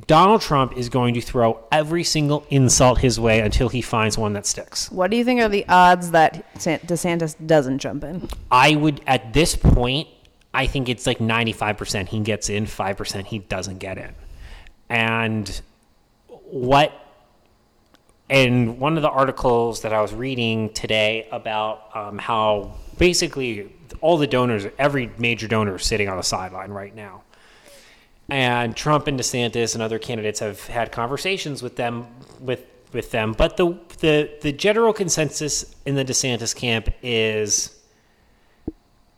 Donald 0.07 0.41
Trump 0.41 0.77
is 0.77 0.89
going 0.89 1.13
to 1.13 1.21
throw 1.21 1.63
every 1.71 2.03
single 2.03 2.45
insult 2.49 2.99
his 2.99 3.19
way 3.19 3.39
until 3.39 3.69
he 3.69 3.81
finds 3.81 4.17
one 4.17 4.33
that 4.33 4.45
sticks. 4.45 4.91
What 4.91 5.09
do 5.09 5.17
you 5.17 5.23
think 5.23 5.41
are 5.41 5.49
the 5.49 5.65
odds 5.69 6.11
that 6.11 6.53
DeSantis 6.55 7.35
doesn't 7.45 7.79
jump 7.79 8.03
in? 8.03 8.27
I 8.51 8.75
would, 8.75 9.01
at 9.07 9.33
this 9.33 9.55
point, 9.55 10.09
I 10.53 10.67
think 10.67 10.89
it's 10.89 11.07
like 11.07 11.19
95% 11.19 12.09
he 12.09 12.19
gets 12.19 12.49
in, 12.49 12.65
5% 12.65 13.25
he 13.25 13.39
doesn't 13.39 13.79
get 13.79 13.97
in. 13.97 14.13
And 14.89 15.61
what, 16.29 16.93
in 18.29 18.79
one 18.79 18.97
of 18.97 19.01
the 19.01 19.09
articles 19.09 19.81
that 19.81 19.93
I 19.93 20.01
was 20.01 20.13
reading 20.13 20.73
today 20.73 21.27
about 21.31 21.95
um, 21.95 22.17
how 22.17 22.75
basically 22.97 23.73
all 24.01 24.17
the 24.17 24.27
donors, 24.27 24.65
every 24.77 25.09
major 25.17 25.47
donor 25.47 25.75
is 25.75 25.85
sitting 25.85 26.09
on 26.09 26.17
the 26.17 26.23
sideline 26.23 26.71
right 26.71 26.93
now. 26.93 27.23
And 28.29 28.75
Trump 28.75 29.07
and 29.07 29.19
DeSantis 29.19 29.75
and 29.75 29.83
other 29.83 29.99
candidates 29.99 30.39
have 30.39 30.65
had 30.67 30.91
conversations 30.91 31.61
with 31.61 31.75
them 31.75 32.07
with 32.39 32.65
with 32.91 33.11
them, 33.11 33.33
but 33.33 33.57
the 33.57 33.77
the 33.99 34.31
the 34.41 34.51
general 34.51 34.93
consensus 34.93 35.75
in 35.85 35.95
the 35.95 36.05
DeSantis 36.05 36.55
camp 36.55 36.89
is 37.03 37.77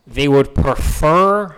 they 0.06 0.28
would 0.28 0.56
prefer 0.56 1.56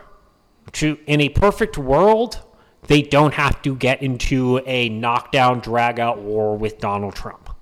to 0.74 0.98
in 1.08 1.22
a 1.22 1.30
perfect 1.30 1.78
world 1.78 2.42
they 2.88 3.02
don't 3.02 3.36
have 3.36 3.62
to 3.62 3.76
get 3.76 4.02
into 4.02 4.62
a 4.66 4.90
knockdown 4.90 5.60
drag 5.60 6.00
out 6.00 6.20
war 6.20 6.58
with 6.58 6.80
Donald 6.80 7.16
Trump. 7.16 7.56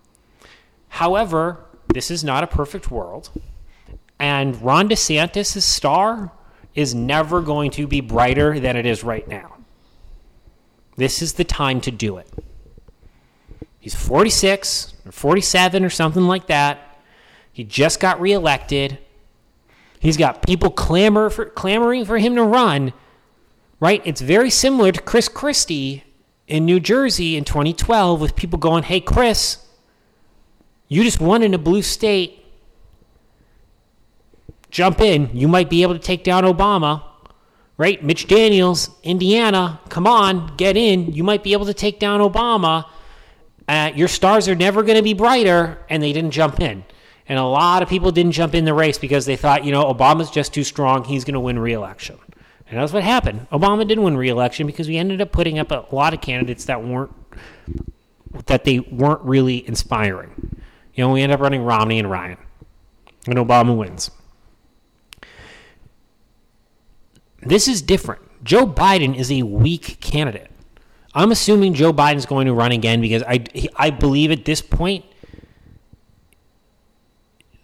However, 0.88 1.66
this 1.94 2.10
is 2.10 2.24
not 2.24 2.44
a 2.44 2.48
perfect 2.48 2.90
world. 2.90 3.30
And 4.20 4.60
Ron 4.62 4.90
DeSantis' 4.90 5.62
star 5.62 6.32
is 6.76 6.96
never 6.96 7.42
going 7.42 7.72
to 7.72 7.88
be 7.88 8.02
brighter 8.02 8.60
than 8.60 8.78
it 8.78 8.86
is 8.86 9.04
right 9.04 9.28
now. 9.28 9.57
This 10.98 11.22
is 11.22 11.34
the 11.34 11.44
time 11.44 11.80
to 11.82 11.92
do 11.92 12.18
it. 12.18 12.28
He's 13.80 13.96
46 13.96 14.96
or 15.06 15.12
47 15.12 15.86
or 15.86 15.90
something 15.90 16.24
like 16.24 16.48
that. 16.48 17.00
He 17.54 17.64
just 17.64 18.00
got 18.00 18.20
reelected. 18.20 18.98
He's 20.00 20.18
got 20.18 20.46
people 20.46 20.72
clamor 20.72 21.30
for, 21.30 21.46
clamoring 21.46 22.06
for 22.06 22.18
him 22.18 22.36
to 22.36 22.44
run, 22.44 22.94
right? 23.80 24.02
It's 24.06 24.22
very 24.22 24.50
similar 24.50 24.92
to 24.92 25.02
Chris 25.02 25.30
Christie 25.30 26.04
in 26.48 26.66
New 26.66 26.80
Jersey 26.80 27.38
in 27.38 27.44
2012 27.44 28.20
with 28.20 28.36
people 28.36 28.60
going, 28.60 28.84
hey, 28.84 29.00
Chris, 29.00 29.66
you 30.88 31.04
just 31.04 31.20
won 31.20 31.44
in 31.44 31.54
a 31.54 31.58
blue 31.58 31.82
state. 31.82 32.44
Jump 34.70 35.02
in. 35.02 35.30
You 35.34 35.48
might 35.48 35.70
be 35.70 35.82
able 35.82 35.94
to 35.94 36.00
take 36.00 36.24
down 36.24 36.44
Obama 36.44 37.07
right? 37.78 38.04
Mitch 38.04 38.28
Daniels, 38.28 38.90
Indiana, 39.04 39.80
come 39.90 40.08
on, 40.08 40.56
get 40.58 40.76
in. 40.76 41.14
You 41.14 41.24
might 41.24 41.44
be 41.44 41.54
able 41.54 41.68
to 41.68 41.74
take 41.74 42.00
down 42.00 42.20
Obama. 42.20 42.86
Uh, 43.68 43.92
your 43.96 44.08
stars 44.08 44.48
are 44.48 44.56
never 44.56 44.84
going 44.84 44.98
to 44.98 45.04
be 45.04 45.14
brighter, 45.14 45.78
and 45.90 46.02
they 46.02 46.14
didn't 46.14 46.32
jump 46.32 46.60
in. 46.60 46.84
And 47.30 47.38
a 47.38 47.44
lot 47.44 47.84
of 47.84 47.90
people 47.90 48.12
didn't 48.12 48.32
jump 48.32 48.56
in 48.56 48.66
the 48.66 48.74
race 48.74 48.98
because 48.98 49.26
they 49.26 49.36
thought, 49.36 49.66
you 49.66 49.72
know, 49.72 49.94
Obama's 49.94 50.32
just 50.32 50.54
too 50.54 50.64
strong. 50.64 51.04
He's 51.04 51.26
going 51.26 51.34
to 51.34 51.40
win 51.40 51.60
re-election. 51.60 52.18
And 52.70 52.80
that's 52.80 52.94
what 52.94 53.04
happened. 53.04 53.48
Obama 53.52 53.88
didn't 53.88 54.04
win 54.04 54.18
re-election 54.18 54.66
because 54.66 54.88
we 54.88 54.98
ended 54.98 55.22
up 55.22 55.32
putting 55.32 55.60
up 55.60 55.72
a 55.72 55.86
lot 55.92 56.14
of 56.14 56.22
candidates 56.22 56.66
that 56.66 56.84
weren't 56.84 57.12
that 58.46 58.66
they 58.66 58.80
weren't 58.80 59.22
really 59.22 59.68
inspiring. 59.68 60.62
You 60.94 61.04
know, 61.04 61.14
we 61.14 61.22
end 61.22 61.32
up 61.32 61.40
running 61.40 61.64
Romney 61.64 61.98
and 62.00 62.10
Ryan, 62.10 62.38
and 63.26 63.36
Obama 63.36 63.76
wins. 63.76 64.12
This 67.42 67.68
is 67.68 67.82
different. 67.82 68.22
Joe 68.44 68.66
Biden 68.66 69.16
is 69.16 69.32
a 69.32 69.44
weak 69.44 70.00
candidate. 70.00 70.52
I'm 71.14 71.32
assuming 71.32 71.74
Joe 71.74 71.92
Biden's 71.92 72.26
going 72.26 72.48
to 72.48 72.54
run 72.54 72.72
again 72.72 73.02
because 73.02 73.24
I, 73.24 73.44
I 73.76 73.90
believe 73.90 74.32
at 74.32 74.46
this 74.46 74.62
point, 74.62 75.04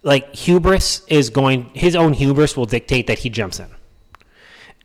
like 0.01 0.35
hubris 0.35 1.05
is 1.07 1.29
going, 1.29 1.65
his 1.73 1.95
own 1.95 2.13
hubris 2.13 2.57
will 2.57 2.65
dictate 2.65 3.07
that 3.07 3.19
he 3.19 3.29
jumps 3.29 3.59
in, 3.59 3.69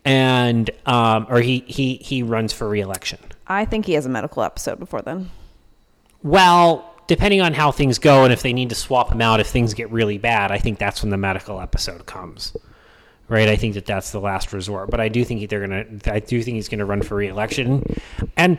and 0.04 0.70
um, 0.86 1.26
or 1.28 1.40
he 1.40 1.64
he 1.66 1.96
he 1.96 2.22
runs 2.22 2.52
for 2.52 2.68
reelection. 2.68 3.18
I 3.46 3.64
think 3.64 3.86
he 3.86 3.94
has 3.94 4.06
a 4.06 4.10
medical 4.10 4.42
episode 4.42 4.78
before 4.78 5.02
then. 5.02 5.30
Well, 6.22 6.94
depending 7.06 7.40
on 7.40 7.54
how 7.54 7.72
things 7.72 7.98
go 7.98 8.24
and 8.24 8.32
if 8.32 8.42
they 8.42 8.52
need 8.52 8.68
to 8.68 8.74
swap 8.74 9.10
him 9.10 9.20
out 9.20 9.40
if 9.40 9.48
things 9.48 9.74
get 9.74 9.90
really 9.90 10.18
bad, 10.18 10.52
I 10.52 10.58
think 10.58 10.78
that's 10.78 11.02
when 11.02 11.10
the 11.10 11.16
medical 11.16 11.60
episode 11.60 12.06
comes. 12.06 12.54
Right? 13.28 13.48
I 13.48 13.56
think 13.56 13.74
that 13.74 13.84
that's 13.84 14.10
the 14.10 14.20
last 14.20 14.52
resort. 14.52 14.90
But 14.90 15.00
I 15.00 15.08
do 15.08 15.24
think 15.24 15.48
they're 15.50 15.66
going 15.66 16.00
to 16.00 16.12
I 16.12 16.20
do 16.20 16.42
think 16.42 16.56
he's 16.56 16.68
going 16.68 16.78
to 16.78 16.84
run 16.84 17.02
for 17.02 17.16
reelection. 17.16 17.84
And 18.36 18.58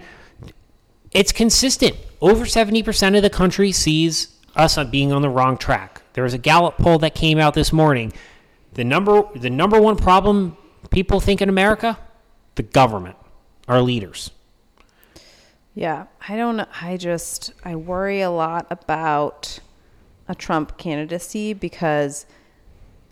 it's 1.11 1.31
consistent. 1.31 1.95
Over 2.21 2.45
70% 2.45 3.15
of 3.15 3.23
the 3.23 3.29
country 3.29 3.71
sees 3.71 4.35
us 4.55 4.77
being 4.85 5.11
on 5.11 5.21
the 5.21 5.29
wrong 5.29 5.57
track. 5.57 6.01
There 6.13 6.23
was 6.23 6.33
a 6.33 6.37
Gallup 6.37 6.77
poll 6.77 6.99
that 6.99 7.15
came 7.15 7.39
out 7.39 7.53
this 7.53 7.73
morning. 7.73 8.13
The 8.73 8.83
number 8.83 9.23
the 9.35 9.49
number 9.49 9.81
one 9.81 9.95
problem 9.95 10.55
people 10.91 11.19
think 11.19 11.41
in 11.41 11.49
America, 11.49 11.97
the 12.55 12.63
government, 12.63 13.15
our 13.67 13.81
leaders. 13.81 14.31
Yeah, 15.73 16.05
I 16.27 16.35
don't. 16.35 16.67
I 16.81 16.97
just 16.97 17.53
I 17.63 17.75
worry 17.75 18.21
a 18.21 18.29
lot 18.29 18.67
about 18.69 19.59
a 20.27 20.35
Trump 20.35 20.77
candidacy 20.77 21.53
because 21.53 22.25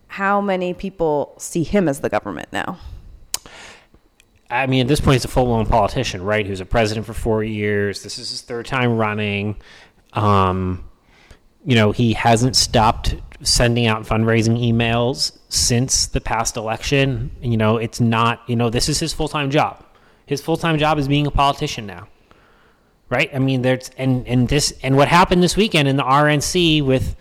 how 0.07 0.41
many 0.41 0.73
people 0.73 1.33
see 1.37 1.63
him 1.63 1.87
as 1.87 1.99
the 1.99 2.09
government 2.09 2.49
now? 2.51 2.79
I 4.49 4.65
mean, 4.65 4.81
at 4.81 4.87
this 4.87 5.01
point, 5.01 5.15
he's 5.15 5.25
a 5.25 5.29
full 5.29 5.45
blown 5.45 5.65
politician, 5.65 6.23
right? 6.23 6.45
He 6.45 6.49
was 6.49 6.61
a 6.61 6.65
president 6.65 7.05
for 7.05 7.13
four 7.13 7.43
years. 7.43 8.03
This 8.03 8.17
is 8.17 8.29
his 8.29 8.41
third 8.41 8.65
time 8.65 8.97
running. 8.97 9.57
Um, 10.13 10.85
you 11.65 11.75
know, 11.75 11.91
he 11.91 12.13
hasn't 12.13 12.55
stopped 12.55 13.15
sending 13.41 13.87
out 13.87 14.03
fundraising 14.03 14.57
emails 14.57 15.37
since 15.49 16.07
the 16.07 16.21
past 16.21 16.55
election. 16.55 17.31
You 17.41 17.57
know, 17.57 17.77
it's 17.77 17.99
not, 17.99 18.41
you 18.47 18.55
know, 18.55 18.69
this 18.69 18.87
is 18.87 18.99
his 18.99 19.13
full 19.13 19.27
time 19.27 19.49
job. 19.49 19.83
His 20.25 20.41
full 20.41 20.57
time 20.57 20.77
job 20.77 20.97
is 20.97 21.07
being 21.07 21.27
a 21.27 21.31
politician 21.31 21.85
now. 21.85 22.07
Right? 23.09 23.29
I 23.33 23.39
mean, 23.39 23.61
there's, 23.61 23.89
and, 23.97 24.27
and 24.27 24.47
this, 24.47 24.73
and 24.81 24.97
what 24.97 25.07
happened 25.07 25.43
this 25.43 25.55
weekend 25.55 25.87
in 25.87 25.95
the 25.95 26.03
RNC 26.03 26.85
with 26.85 27.15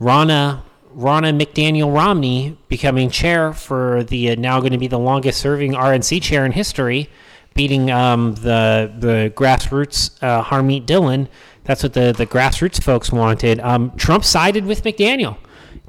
Ronna 0.00 0.62
Ronna 0.96 1.38
McDaniel 1.38 1.94
Romney 1.94 2.56
becoming 2.68 3.10
chair 3.10 3.52
for 3.52 4.02
the 4.04 4.30
uh, 4.30 4.34
now 4.36 4.60
going 4.60 4.72
to 4.72 4.78
be 4.78 4.86
the 4.86 4.98
longest 4.98 5.40
serving 5.40 5.72
RNC 5.72 6.22
chair 6.22 6.46
in 6.46 6.52
history, 6.52 7.10
beating 7.54 7.90
um, 7.90 8.34
the 8.36 8.90
the 8.98 9.32
grassroots 9.36 10.10
uh, 10.22 10.42
Harmeet 10.42 10.86
Dillon. 10.86 11.28
That's 11.64 11.82
what 11.82 11.92
the 11.92 12.14
the 12.16 12.26
grassroots 12.26 12.82
folks 12.82 13.12
wanted. 13.12 13.60
Um, 13.60 13.94
Trump 13.96 14.24
sided 14.24 14.64
with 14.64 14.84
McDaniel, 14.84 15.36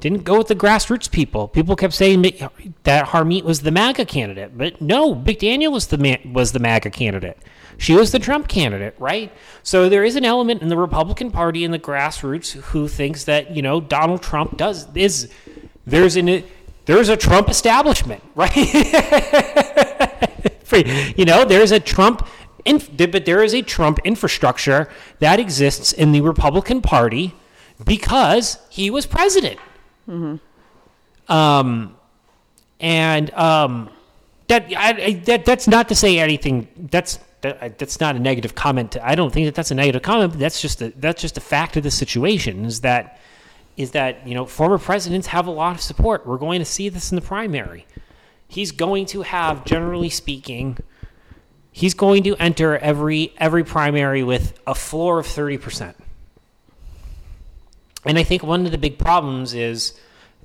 didn't 0.02 0.26
go 0.26 0.40
with 0.40 0.48
the 0.48 0.56
grassroots 0.56 1.10
people. 1.10 1.48
People 1.48 1.78
kept 1.78 1.94
saying 1.94 2.24
that 2.84 3.08
Harmeet 3.08 3.44
was 3.44 3.62
the 3.62 3.72
MAGA 3.72 4.06
candidate, 4.06 4.58
but 4.58 4.82
no, 4.82 5.16
McDaniel 5.16 5.72
was 5.72 5.88
the 5.88 6.20
was 6.26 6.52
the 6.52 6.60
MAGA 6.60 6.90
candidate. 6.90 7.38
She 7.78 7.94
was 7.94 8.12
the 8.12 8.20
Trump 8.20 8.48
candidate, 8.48 8.96
right? 8.98 9.32
So 9.64 9.88
there 9.90 10.04
is 10.04 10.16
an 10.16 10.26
element 10.26 10.62
in 10.62 10.70
the 10.70 10.78
Republican 10.78 11.32
Party 11.32 11.64
and 11.64 11.74
the 11.74 11.80
grassroots 11.80 12.54
who 12.54 12.88
thinks 12.88 13.26
that 13.26 13.56
you 13.56 13.62
know 13.62 13.80
Donald 13.80 14.22
Trump 14.24 14.58
does 14.58 14.88
is 14.96 15.32
there's 15.86 16.16
an 16.16 16.44
there's 16.86 17.10
a 17.10 17.18
Trump 17.18 17.50
establishment, 17.50 18.24
right? 18.36 18.56
you 21.18 21.26
know, 21.26 21.46
there's 21.46 21.72
a 21.72 21.80
Trump, 21.80 22.28
inf- 22.66 22.96
but 22.98 23.26
there 23.26 23.44
is 23.44 23.54
a 23.54 23.62
Trump 23.62 24.00
infrastructure 24.04 24.90
that 25.20 25.40
exists 25.40 25.92
in 25.92 26.12
the 26.14 26.22
Republican 26.22 26.82
Party 26.82 27.36
because 27.84 28.58
he 28.70 28.90
was 28.90 29.06
president. 29.06 29.60
Um, 31.28 31.96
and 32.80 33.34
um, 33.34 33.90
that 34.48 34.72
I, 34.76 34.90
I, 35.04 35.14
that 35.26 35.46
that's 35.46 35.68
not 35.68 35.90
to 35.90 35.96
say 35.96 36.20
anything. 36.20 36.68
That's 36.92 37.20
that, 37.48 37.64
uh, 37.64 37.70
that's 37.78 38.00
not 38.00 38.16
a 38.16 38.20
negative 38.20 38.56
comment. 38.56 38.98
I 39.02 39.16
don't 39.16 39.32
think 39.32 39.48
that 39.48 39.56
that's 39.56 39.72
a 39.72 39.76
negative 39.76 40.02
comment. 40.02 40.32
But 40.34 40.40
that's 40.40 40.62
just 40.62 40.82
a, 40.82 40.90
that's 40.98 41.22
just 41.22 41.38
a 41.38 41.42
fact 41.42 41.78
of 41.78 41.84
the 41.84 41.92
situation. 41.92 42.66
Is 42.66 42.82
that 42.82 43.20
is 43.76 43.92
that 43.92 44.28
you 44.28 44.34
know 44.34 44.46
former 44.46 44.78
presidents 44.78 45.28
have 45.28 45.48
a 45.48 45.52
lot 45.52 45.76
of 45.76 45.82
support. 45.82 46.26
We're 46.26 46.38
going 46.38 46.60
to 46.60 46.66
see 46.66 46.90
this 46.90 47.12
in 47.12 47.16
the 47.16 47.22
primary. 47.22 47.86
He's 48.48 48.72
going 48.72 49.08
to 49.08 49.24
have, 49.24 49.66
generally 49.66 50.10
speaking, 50.10 50.78
he's 51.72 51.94
going 51.94 52.24
to 52.24 52.36
enter 52.38 52.78
every 52.78 53.34
every 53.38 53.64
primary 53.64 54.24
with 54.24 54.60
a 54.66 54.76
floor 54.76 55.20
of 55.20 55.28
thirty 55.28 55.58
percent. 55.58 55.98
And 58.06 58.18
I 58.18 58.24
think 58.24 58.44
one 58.44 58.66
of 58.66 58.72
the 58.72 58.78
big 58.78 58.98
problems 58.98 59.54
is 59.54 60.00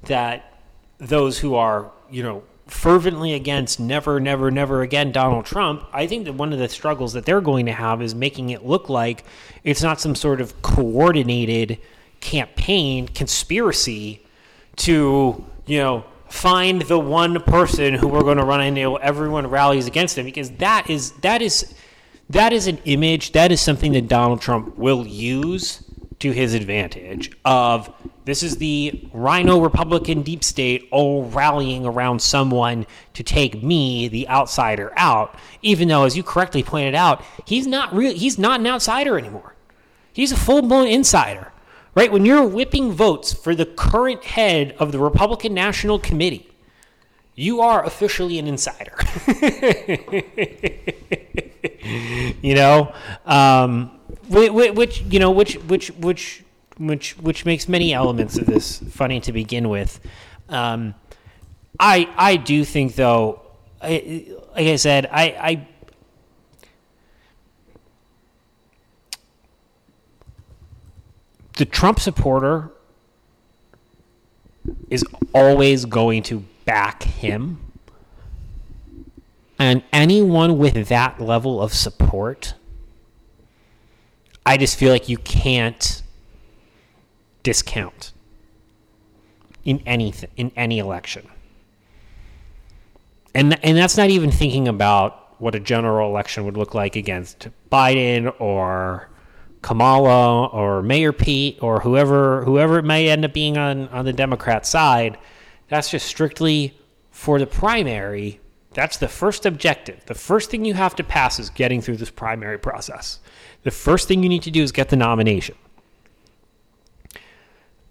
that 0.04 0.58
those 0.98 1.38
who 1.38 1.54
are, 1.54 1.92
you 2.10 2.22
know, 2.22 2.42
fervently 2.72 3.34
against 3.34 3.78
never, 3.78 4.18
never, 4.18 4.50
never 4.50 4.82
again 4.82 5.12
Donald 5.12 5.44
Trump, 5.44 5.84
I 5.92 6.06
think 6.06 6.24
that 6.24 6.32
one 6.32 6.52
of 6.52 6.58
the 6.58 6.68
struggles 6.68 7.12
that 7.12 7.24
they're 7.24 7.40
going 7.40 7.66
to 7.66 7.72
have 7.72 8.02
is 8.02 8.14
making 8.14 8.50
it 8.50 8.64
look 8.64 8.88
like 8.88 9.24
it's 9.62 9.82
not 9.82 10.00
some 10.00 10.14
sort 10.14 10.40
of 10.40 10.60
coordinated 10.62 11.78
campaign 12.20 13.08
conspiracy 13.08 14.24
to, 14.76 15.44
you 15.66 15.78
know, 15.78 16.04
find 16.28 16.82
the 16.82 16.98
one 16.98 17.40
person 17.42 17.94
who 17.94 18.08
we're 18.08 18.22
going 18.22 18.38
to 18.38 18.44
run 18.44 18.62
into 18.62 18.98
everyone 19.00 19.46
rallies 19.46 19.86
against 19.86 20.16
him 20.16 20.24
because 20.24 20.50
that 20.52 20.88
is 20.88 21.12
that 21.20 21.42
is 21.42 21.74
that 22.30 22.54
is 22.54 22.66
an 22.66 22.78
image 22.86 23.32
that 23.32 23.52
is 23.52 23.60
something 23.60 23.92
that 23.92 24.08
Donald 24.08 24.40
Trump 24.40 24.78
will 24.78 25.06
use 25.06 25.84
to 26.22 26.30
his 26.30 26.54
advantage 26.54 27.32
of 27.44 27.92
this 28.26 28.44
is 28.44 28.58
the 28.58 29.08
rhino 29.12 29.60
republican 29.60 30.22
deep 30.22 30.44
state 30.44 30.86
all 30.92 31.24
rallying 31.24 31.84
around 31.84 32.22
someone 32.22 32.86
to 33.12 33.24
take 33.24 33.60
me 33.60 34.06
the 34.06 34.28
outsider 34.28 34.92
out 34.96 35.34
even 35.62 35.88
though 35.88 36.04
as 36.04 36.16
you 36.16 36.22
correctly 36.22 36.62
pointed 36.62 36.94
out 36.94 37.24
he's 37.44 37.66
not 37.66 37.92
real 37.92 38.14
he's 38.14 38.38
not 38.38 38.60
an 38.60 38.68
outsider 38.68 39.18
anymore. 39.18 39.56
He's 40.12 40.30
a 40.30 40.36
full-blown 40.36 40.86
insider 40.86 41.50
right? 41.96 42.12
When 42.12 42.24
you're 42.24 42.46
whipping 42.46 42.92
votes 42.92 43.32
for 43.32 43.56
the 43.56 43.66
current 43.66 44.22
head 44.22 44.76
of 44.78 44.92
the 44.92 45.00
republican 45.00 45.54
national 45.54 45.98
committee 45.98 46.48
you 47.34 47.62
are 47.62 47.84
officially 47.84 48.38
an 48.38 48.46
insider. 48.46 48.96
You 52.42 52.54
know? 52.54 52.92
Um, 53.24 53.98
which 54.32 55.02
you 55.02 55.18
know 55.18 55.30
which 55.30 55.54
which 55.54 55.88
which 55.92 56.44
which 56.78 57.16
which 57.18 57.44
makes 57.44 57.68
many 57.68 57.92
elements 57.92 58.38
of 58.38 58.46
this 58.46 58.78
funny 58.90 59.20
to 59.20 59.32
begin 59.32 59.68
with. 59.68 60.00
Um, 60.48 60.94
i 61.80 62.06
i 62.16 62.36
do 62.36 62.66
think 62.66 62.96
though 62.96 63.40
I, 63.80 64.26
like 64.54 64.66
i 64.66 64.76
said 64.76 65.06
i 65.10 65.22
i 65.22 65.68
the 71.56 71.64
trump 71.64 71.98
supporter 71.98 72.72
is 74.90 75.04
always 75.34 75.84
going 75.84 76.22
to 76.24 76.44
back 76.64 77.02
him. 77.02 77.60
And 79.58 79.82
anyone 79.92 80.58
with 80.58 80.88
that 80.88 81.20
level 81.20 81.62
of 81.62 81.72
support, 81.72 82.54
I 84.44 84.56
just 84.56 84.76
feel 84.76 84.92
like 84.92 85.08
you 85.08 85.18
can't 85.18 86.02
discount 87.42 88.12
in 89.64 89.82
anything 89.86 90.30
in 90.36 90.52
any 90.56 90.78
election. 90.78 91.28
And 93.34 93.58
and 93.64 93.76
that's 93.76 93.96
not 93.96 94.10
even 94.10 94.30
thinking 94.30 94.68
about 94.68 95.40
what 95.40 95.54
a 95.54 95.60
general 95.60 96.08
election 96.08 96.44
would 96.44 96.56
look 96.56 96.74
like 96.74 96.96
against 96.96 97.48
Biden 97.70 98.32
or 98.40 99.08
Kamala 99.62 100.46
or 100.46 100.82
Mayor 100.82 101.12
Pete 101.12 101.58
or 101.62 101.80
whoever 101.80 102.44
whoever 102.44 102.78
it 102.78 102.84
may 102.84 103.08
end 103.08 103.24
up 103.24 103.32
being 103.32 103.56
on 103.56 103.88
on 103.88 104.04
the 104.04 104.12
Democrat 104.12 104.66
side. 104.66 105.18
That's 105.68 105.90
just 105.90 106.06
strictly 106.06 106.78
for 107.10 107.38
the 107.38 107.46
primary. 107.46 108.40
That's 108.74 108.96
the 108.96 109.08
first 109.08 109.46
objective. 109.46 110.04
The 110.06 110.14
first 110.14 110.50
thing 110.50 110.64
you 110.64 110.74
have 110.74 110.96
to 110.96 111.04
pass 111.04 111.38
is 111.38 111.50
getting 111.50 111.80
through 111.80 111.98
this 111.98 112.10
primary 112.10 112.58
process. 112.58 113.20
The 113.62 113.70
first 113.70 114.08
thing 114.08 114.22
you 114.22 114.28
need 114.28 114.42
to 114.42 114.50
do 114.50 114.62
is 114.62 114.72
get 114.72 114.88
the 114.88 114.96
nomination. 114.96 115.54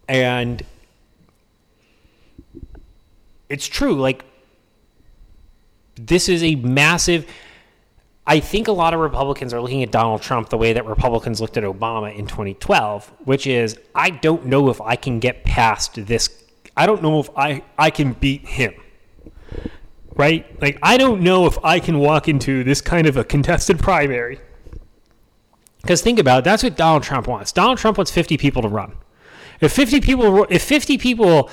And 0.07 0.65
it's 3.47 3.67
true, 3.67 3.95
like, 3.95 4.25
this 5.95 6.27
is 6.27 6.43
a 6.43 6.55
massive. 6.55 7.25
I 8.25 8.39
think 8.39 8.67
a 8.67 8.71
lot 8.71 8.93
of 8.93 8.99
Republicans 8.99 9.53
are 9.53 9.61
looking 9.61 9.83
at 9.83 9.91
Donald 9.91 10.21
Trump 10.21 10.49
the 10.49 10.57
way 10.57 10.73
that 10.73 10.85
Republicans 10.85 11.41
looked 11.41 11.57
at 11.57 11.63
Obama 11.63 12.15
in 12.15 12.27
2012, 12.27 13.11
which 13.25 13.47
is 13.47 13.79
I 13.95 14.09
don't 14.09 14.45
know 14.45 14.69
if 14.69 14.81
I 14.81 14.95
can 14.95 15.19
get 15.19 15.43
past 15.43 16.05
this. 16.05 16.29
I 16.75 16.85
don't 16.85 17.01
know 17.01 17.19
if 17.19 17.29
I, 17.35 17.63
I 17.77 17.89
can 17.89 18.13
beat 18.13 18.45
him. 18.45 18.73
Right? 20.15 20.61
Like, 20.61 20.77
I 20.83 20.97
don't 20.97 21.21
know 21.21 21.45
if 21.45 21.57
I 21.63 21.79
can 21.79 21.99
walk 21.99 22.27
into 22.27 22.63
this 22.63 22.81
kind 22.81 23.07
of 23.07 23.17
a 23.17 23.23
contested 23.23 23.79
primary. 23.79 24.39
Because 25.81 26.01
think 26.01 26.19
about 26.19 26.39
it, 26.39 26.43
that's 26.45 26.63
what 26.63 26.75
Donald 26.75 27.03
Trump 27.03 27.27
wants. 27.27 27.51
Donald 27.51 27.77
Trump 27.77 27.97
wants 27.97 28.11
50 28.11 28.37
people 28.37 28.61
to 28.61 28.67
run. 28.67 28.93
If 29.59 29.73
50 29.73 30.01
people, 30.01 30.45
if 30.49 30.63
50 30.63 30.97
people 30.97 31.49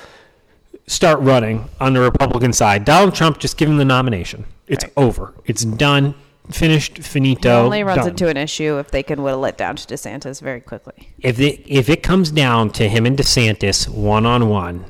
start 0.87 1.21
running 1.21 1.69
on 1.81 1.95
the 1.95 2.01
Republican 2.01 2.53
side, 2.53 2.85
Donald 2.85 3.15
Trump 3.15 3.39
just 3.39 3.57
give 3.57 3.69
him 3.69 3.77
the 3.77 3.85
nomination. 3.85 4.45
It's 4.67 4.85
over. 4.97 5.35
It's 5.45 5.65
done. 5.65 6.15
Finished. 6.51 6.99
Finito. 6.99 7.49
He 7.49 7.65
only 7.65 7.83
runs 7.85 7.99
done. 7.99 8.09
into 8.09 8.29
an 8.29 8.39
issue 8.39 8.79
if 8.79 8.91
they 8.91 9.03
can 9.03 9.23
whittle 9.23 9.45
it 9.45 9.59
down 9.59 9.77
to 9.77 9.95
DeSantis 9.95 10.41
very 10.41 10.61
quickly. 10.61 11.11
if 11.19 11.39
it 11.41 11.63
if 11.67 11.91
it 11.91 12.03
comes 12.03 12.31
down 12.31 12.71
to 12.71 12.89
him 12.89 13.05
and 13.05 13.19
DeSantis 13.19 13.87
one 13.87 14.25
on 14.25 14.49
one 14.49 14.87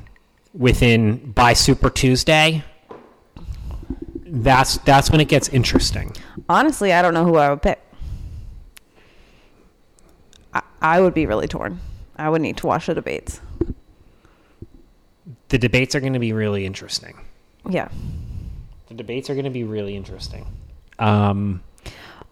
within 0.55 1.33
by 1.33 1.55
Super 1.55 1.91
Tuesday, 1.91 2.63
that's 4.25 4.79
that's 4.79 5.11
when 5.11 5.21
it 5.21 5.27
gets 5.27 5.49
interesting. 5.49 6.13
Honestly, 6.49 6.93
I 6.93 7.03
don't 7.03 7.15
know 7.15 7.25
who 7.25 7.37
I 7.37 7.51
would 7.51 7.63
pick. 7.63 7.81
I, 10.81 11.01
would 11.01 11.15
be 11.15 11.27
really 11.27 11.49
torn. 11.49 11.81
I 12.17 12.29
would 12.29 12.43
need 12.43 12.57
to 12.59 12.67
watch 12.67 12.87
the 12.87 12.95
debates. 12.95 13.41
The 15.49 15.59
debates 15.59 15.95
are 15.95 16.01
going 16.01 16.13
to 16.13 16.19
be 16.19 16.33
really 16.33 16.67
interesting. 16.67 17.19
Yeah. 17.69 17.89
The 18.89 18.95
debates 18.95 19.31
are 19.31 19.35
going 19.35 19.45
to 19.45 19.51
be 19.51 19.65
really 19.65 19.97
interesting. 19.97 20.47
Um, 20.99 21.63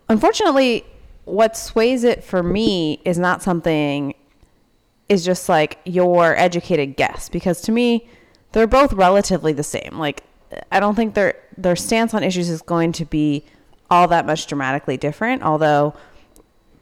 Unfortunately, 0.09 0.85
what 1.25 1.57
sways 1.57 2.05
it 2.05 2.23
for 2.23 2.43
me 2.43 3.01
is 3.05 3.19
not 3.19 3.43
something 3.43 4.15
is 5.09 5.25
just 5.25 5.49
like 5.49 5.79
your 5.85 6.37
educated 6.37 6.97
guess 6.97 7.29
because 7.29 7.61
to 7.63 7.73
me 7.73 8.09
they're 8.53 8.67
both 8.67 8.93
relatively 8.93 9.53
the 9.53 9.63
same. 9.63 9.99
Like 9.99 10.23
I 10.71 10.81
don't 10.81 10.95
think 10.95 11.15
their 11.15 11.35
their 11.57 11.77
stance 11.77 12.15
on 12.15 12.23
issues 12.23 12.49
is 12.49 12.63
going 12.63 12.93
to 12.93 13.05
be 13.05 13.45
all 13.91 14.09
that 14.09 14.27
much 14.27 14.47
dramatically 14.47 14.97
different, 14.97 15.43
although 15.43 15.95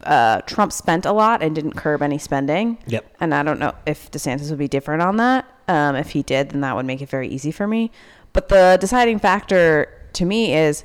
uh, 0.05 0.41
Trump 0.43 0.73
spent 0.73 1.07
a 1.07 1.13
lot 1.13 1.43
and 1.43 1.55
didn't 1.55 1.75
curb 1.75 2.03
any 2.03 2.19
spending. 2.19 2.79
Yep. 2.87 3.17
And 3.21 3.35
I 3.35 3.43
don't 3.43 3.59
know 3.59 3.75
if 3.87 4.11
DeSantis 4.11 4.51
would 4.51 4.59
be 4.59 4.69
different 4.69 5.03
on 5.03 5.17
that. 5.17 5.47
Um, 5.69 5.97
if 5.97 6.11
he 6.11 6.23
did, 6.23 6.51
then 6.51 6.61
that 6.61 6.77
would 6.77 6.87
make 6.87 7.01
it 7.01 7.09
very 7.09 7.29
easy 7.29 7.51
for 7.51 7.67
me. 7.67 7.91
But 8.33 8.49
the 8.49 8.77
deciding 8.81 9.19
factor 9.19 9.89
to 10.15 10.25
me 10.25 10.55
is 10.55 10.85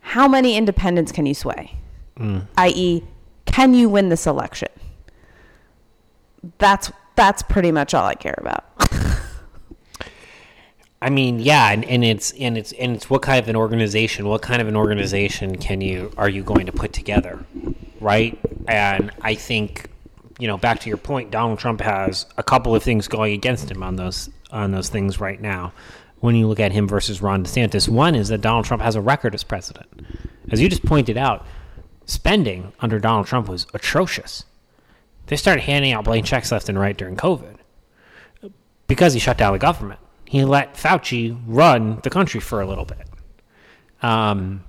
how 0.00 0.28
many 0.28 0.56
independents 0.56 1.12
can 1.12 1.26
you 1.26 1.34
sway? 1.34 1.76
I.e., 2.56 3.02
can 3.44 3.74
you 3.74 3.88
win 3.88 4.08
this 4.08 4.26
election? 4.26 4.68
That's 6.58 6.90
that's 7.16 7.42
pretty 7.42 7.72
much 7.72 7.94
all 7.94 8.06
I 8.06 8.14
care 8.14 8.36
about. 8.38 8.64
I 11.00 11.10
mean, 11.10 11.38
yeah, 11.38 11.70
and, 11.70 11.84
and 11.84 12.04
it's 12.04 12.32
and 12.32 12.58
it's 12.58 12.72
and 12.72 12.96
it's 12.96 13.08
what 13.08 13.22
kind 13.22 13.38
of 13.38 13.48
an 13.48 13.54
organization? 13.54 14.26
What 14.26 14.42
kind 14.42 14.60
of 14.60 14.66
an 14.66 14.74
organization 14.74 15.56
can 15.56 15.80
you 15.80 16.12
are 16.16 16.28
you 16.28 16.42
going 16.42 16.66
to 16.66 16.72
put 16.72 16.92
together, 16.92 17.44
right? 18.00 18.36
And 18.66 19.12
I 19.22 19.34
think, 19.36 19.88
you 20.40 20.48
know, 20.48 20.58
back 20.58 20.80
to 20.80 20.88
your 20.88 20.98
point, 20.98 21.30
Donald 21.30 21.60
Trump 21.60 21.80
has 21.82 22.26
a 22.36 22.42
couple 22.42 22.74
of 22.74 22.82
things 22.82 23.06
going 23.06 23.32
against 23.32 23.70
him 23.70 23.82
on 23.84 23.94
those 23.94 24.28
on 24.50 24.72
those 24.72 24.88
things 24.88 25.20
right 25.20 25.40
now. 25.40 25.72
When 26.18 26.34
you 26.34 26.48
look 26.48 26.58
at 26.58 26.72
him 26.72 26.88
versus 26.88 27.22
Ron 27.22 27.44
DeSantis, 27.44 27.88
one 27.88 28.16
is 28.16 28.28
that 28.28 28.40
Donald 28.40 28.64
Trump 28.64 28.82
has 28.82 28.96
a 28.96 29.00
record 29.00 29.34
as 29.36 29.44
president, 29.44 29.88
as 30.50 30.60
you 30.60 30.68
just 30.68 30.84
pointed 30.84 31.16
out. 31.16 31.46
Spending 32.06 32.72
under 32.80 32.98
Donald 32.98 33.26
Trump 33.26 33.48
was 33.48 33.66
atrocious. 33.74 34.46
They 35.26 35.36
started 35.36 35.60
handing 35.60 35.92
out 35.92 36.04
blank 36.04 36.24
checks 36.24 36.50
left 36.50 36.68
and 36.70 36.78
right 36.78 36.96
during 36.96 37.16
COVID 37.16 37.58
because 38.88 39.12
he 39.12 39.20
shut 39.20 39.36
down 39.36 39.52
the 39.52 39.58
government. 39.58 40.00
He 40.28 40.44
let 40.44 40.74
Fauci 40.74 41.40
run 41.46 42.00
the 42.02 42.10
country 42.10 42.40
for 42.40 42.60
a 42.60 42.66
little 42.66 42.84
bit. 42.84 43.08
Um, 44.02 44.62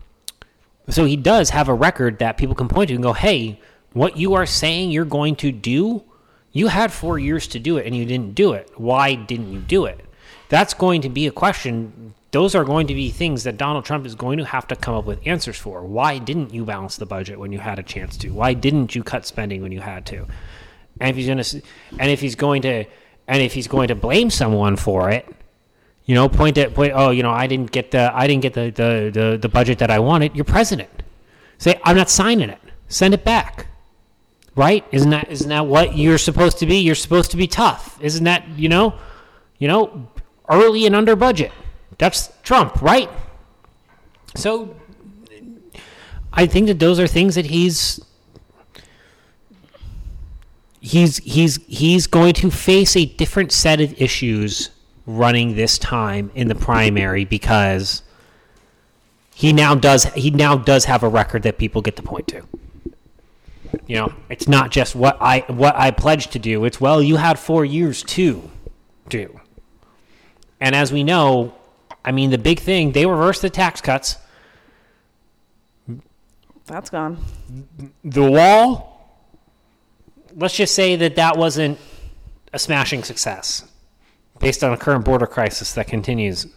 so 0.88 1.06
he 1.06 1.18
does 1.18 1.50
have 1.50 1.68
a 1.68 1.74
record 1.74 2.20
that 2.20 2.38
people 2.38 2.56
can 2.56 2.68
point 2.68 2.88
to 2.88 2.96
and 2.96 3.04
go, 3.04 3.14
hey, 3.14 3.60
what 3.94 4.18
you 4.18 4.36
are 4.36 4.46
saying 4.46 4.92
you're 4.92 5.06
going 5.06 5.36
to 5.38 5.52
do, 5.52 6.04
you 6.52 6.68
had 6.68 6.92
four 6.94 7.20
years 7.20 7.46
to 7.48 7.60
do 7.60 7.78
it 7.78 7.86
and 7.86 7.96
you 7.96 8.06
didn't 8.06 8.36
do 8.36 8.54
it. 8.54 8.72
Why 8.76 9.16
didn't 9.16 9.52
you 9.52 9.60
do 9.60 9.86
it? 9.86 10.00
That's 10.48 10.74
going 10.74 11.02
to 11.02 11.10
be 11.10 11.28
a 11.28 11.32
question. 11.32 12.14
Those 12.32 12.56
are 12.56 12.64
going 12.64 12.88
to 12.88 12.94
be 12.94 13.12
things 13.12 13.44
that 13.44 13.58
Donald 13.58 13.86
Trump 13.86 14.06
is 14.06 14.16
going 14.16 14.38
to 14.38 14.46
have 14.46 14.68
to 14.70 14.76
come 14.76 14.96
up 14.96 15.06
with 15.06 15.20
answers 15.28 15.58
for. 15.58 15.84
Why 15.84 16.20
didn't 16.20 16.54
you 16.54 16.64
balance 16.64 16.96
the 16.96 17.06
budget 17.06 17.38
when 17.38 17.52
you 17.52 17.60
had 17.60 17.80
a 17.80 17.84
chance 17.84 18.16
to? 18.18 18.30
Why 18.30 18.54
didn't 18.54 18.96
you 18.96 19.04
cut 19.04 19.26
spending 19.26 19.62
when 19.62 19.72
you 19.72 19.82
had 19.82 20.06
to? 20.08 20.26
And 21.02 21.10
if 21.10 21.16
he's 21.18 21.28
going 21.28 21.44
to, 21.44 21.62
and 22.00 22.10
if 22.10 22.22
he's 22.22 22.36
going 22.36 22.62
to, 22.64 22.86
and 23.28 23.42
if 23.44 23.54
he's 23.54 23.68
going 23.68 23.90
to 23.90 23.96
blame 23.96 24.30
someone 24.30 24.76
for 24.76 25.12
it, 25.12 25.28
you 26.10 26.16
know, 26.16 26.28
point 26.28 26.58
at 26.58 26.74
point. 26.74 26.94
Oh, 26.96 27.12
you 27.12 27.22
know, 27.22 27.30
I 27.30 27.46
didn't 27.46 27.70
get 27.70 27.92
the 27.92 28.12
I 28.12 28.26
didn't 28.26 28.42
get 28.42 28.56
the 28.56 28.72
the 28.72 29.12
the, 29.14 29.38
the 29.38 29.48
budget 29.48 29.78
that 29.78 29.92
I 29.92 30.00
wanted. 30.00 30.36
You're 30.36 30.44
president. 30.44 30.90
Say 31.60 31.80
I'm 31.84 31.96
not 31.96 32.10
signing 32.10 32.50
it. 32.50 32.58
Send 32.88 33.14
it 33.14 33.24
back. 33.24 33.68
Right? 34.56 34.84
Isn't 34.92 35.12
that 35.12 35.32
isn't 35.32 35.50
that 35.50 35.68
what 35.68 35.96
you're 35.96 36.18
supposed 36.18 36.58
to 36.60 36.66
be? 36.66 36.78
You're 36.80 36.96
supposed 36.96 37.30
to 37.30 37.38
be 37.38 37.46
tough. 37.46 37.96
Isn't 38.02 38.24
that 38.24 38.48
you 38.58 38.70
know, 38.70 38.96
you 39.60 39.68
know, 39.68 40.10
early 40.50 40.88
and 40.88 40.96
under 40.96 41.16
budget. 41.16 41.52
That's 42.00 42.32
Trump, 42.42 42.82
right? 42.82 43.12
So, 44.36 44.76
I 46.34 46.48
think 46.48 46.70
that 46.70 46.80
those 46.80 47.00
are 47.00 47.06
things 47.06 47.36
that 47.36 47.46
he's 47.46 48.04
he's 50.80 51.18
he's 51.18 51.58
he's 51.68 52.08
going 52.08 52.34
to 52.34 52.50
face 52.50 52.96
a 52.96 53.06
different 53.06 53.52
set 53.52 53.80
of 53.80 53.94
issues 54.02 54.72
running 55.10 55.56
this 55.56 55.80
time 55.80 56.32
in 56.36 56.48
the 56.48 56.56
primary 56.56 57.26
because 57.26 58.04
he 59.34 59.52
now 59.52 59.74
does 59.74 60.04
he 60.14 60.30
now 60.30 60.56
does 60.56 60.86
have 60.86 61.02
a 61.02 61.10
record 61.10 61.44
that 61.44 61.58
people 61.58 61.82
get 61.82 61.96
to 61.96 62.04
point 62.04 62.28
to. 62.28 62.44
You 63.88 63.96
know, 63.96 64.14
it's 64.30 64.48
not 64.48 64.72
just 64.72 64.96
what 64.96 65.18
I 65.20 65.40
what 65.48 65.76
I 65.76 65.92
pledged 65.92 66.32
to 66.34 66.40
do. 66.40 66.64
It's 66.64 66.80
well, 66.80 67.02
you 67.02 67.18
had 67.18 67.40
4 67.40 67.66
years 67.66 68.04
to 68.04 68.50
do. 69.08 69.40
And 70.62 70.76
as 70.76 70.92
we 70.92 71.04
know, 71.04 71.56
I 72.06 72.12
mean 72.12 72.30
the 72.30 72.38
big 72.38 72.60
thing, 72.60 72.92
they 72.92 73.06
reversed 73.06 73.42
the 73.42 73.50
tax 73.50 73.82
cuts. 73.82 74.18
That's 76.66 76.92
gone. 76.92 77.18
The 78.04 78.30
wall, 78.30 79.18
let's 80.36 80.56
just 80.56 80.76
say 80.76 80.96
that 80.98 81.16
that 81.16 81.36
wasn't 81.36 81.80
a 82.54 82.60
smashing 82.60 83.04
success 83.04 83.69
based 84.40 84.64
on 84.64 84.72
a 84.72 84.78
current 84.78 85.06
border 85.06 85.28
crisis 85.28 85.74
that 85.74 85.88
continues. 85.88 86.48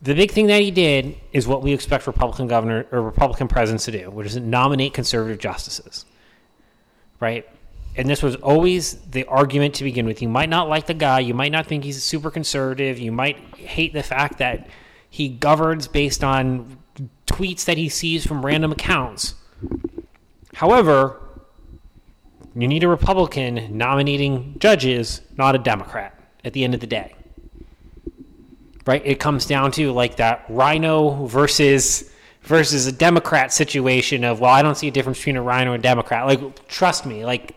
The 0.00 0.14
big 0.14 0.30
thing 0.30 0.46
that 0.46 0.62
he 0.62 0.70
did 0.70 1.16
is 1.32 1.48
what 1.48 1.62
we 1.62 1.72
expect 1.72 2.06
Republican 2.06 2.46
governor 2.46 2.86
or 2.92 3.02
Republican 3.02 3.48
presidents 3.48 3.84
to 3.86 3.90
do, 3.90 4.10
which 4.10 4.28
is 4.28 4.36
nominate 4.36 4.94
conservative 4.94 5.38
justices. 5.38 6.04
Right? 7.18 7.48
And 7.96 8.08
this 8.08 8.22
was 8.22 8.36
always 8.36 8.94
the 9.10 9.24
argument 9.24 9.74
to 9.76 9.84
begin 9.84 10.06
with. 10.06 10.22
You 10.22 10.28
might 10.28 10.48
not 10.48 10.68
like 10.68 10.86
the 10.86 10.94
guy, 10.94 11.18
you 11.18 11.34
might 11.34 11.50
not 11.50 11.66
think 11.66 11.82
he's 11.82 12.00
super 12.00 12.30
conservative, 12.30 13.00
you 13.00 13.10
might 13.10 13.38
hate 13.56 13.92
the 13.92 14.04
fact 14.04 14.38
that 14.38 14.68
he 15.10 15.28
governs 15.28 15.88
based 15.88 16.22
on 16.22 16.78
tweets 17.26 17.64
that 17.64 17.76
he 17.76 17.88
sees 17.88 18.24
from 18.24 18.46
random 18.46 18.70
accounts. 18.70 19.34
However, 20.54 21.20
you 22.54 22.68
need 22.68 22.84
a 22.84 22.88
Republican 22.88 23.76
nominating 23.76 24.56
judges, 24.60 25.22
not 25.36 25.56
a 25.56 25.58
Democrat 25.58 26.17
at 26.44 26.52
the 26.52 26.64
end 26.64 26.74
of 26.74 26.80
the 26.80 26.86
day. 26.86 27.14
Right? 28.86 29.02
It 29.04 29.20
comes 29.20 29.46
down 29.46 29.72
to 29.72 29.92
like 29.92 30.16
that 30.16 30.44
rhino 30.48 31.26
versus 31.26 32.10
versus 32.42 32.86
a 32.86 32.92
Democrat 32.92 33.52
situation 33.52 34.24
of, 34.24 34.40
well, 34.40 34.50
I 34.50 34.62
don't 34.62 34.74
see 34.74 34.88
a 34.88 34.90
difference 34.90 35.18
between 35.18 35.36
a 35.36 35.42
rhino 35.42 35.74
and 35.74 35.80
a 35.80 35.82
Democrat. 35.82 36.26
Like, 36.26 36.66
trust 36.66 37.04
me, 37.04 37.24
like 37.24 37.54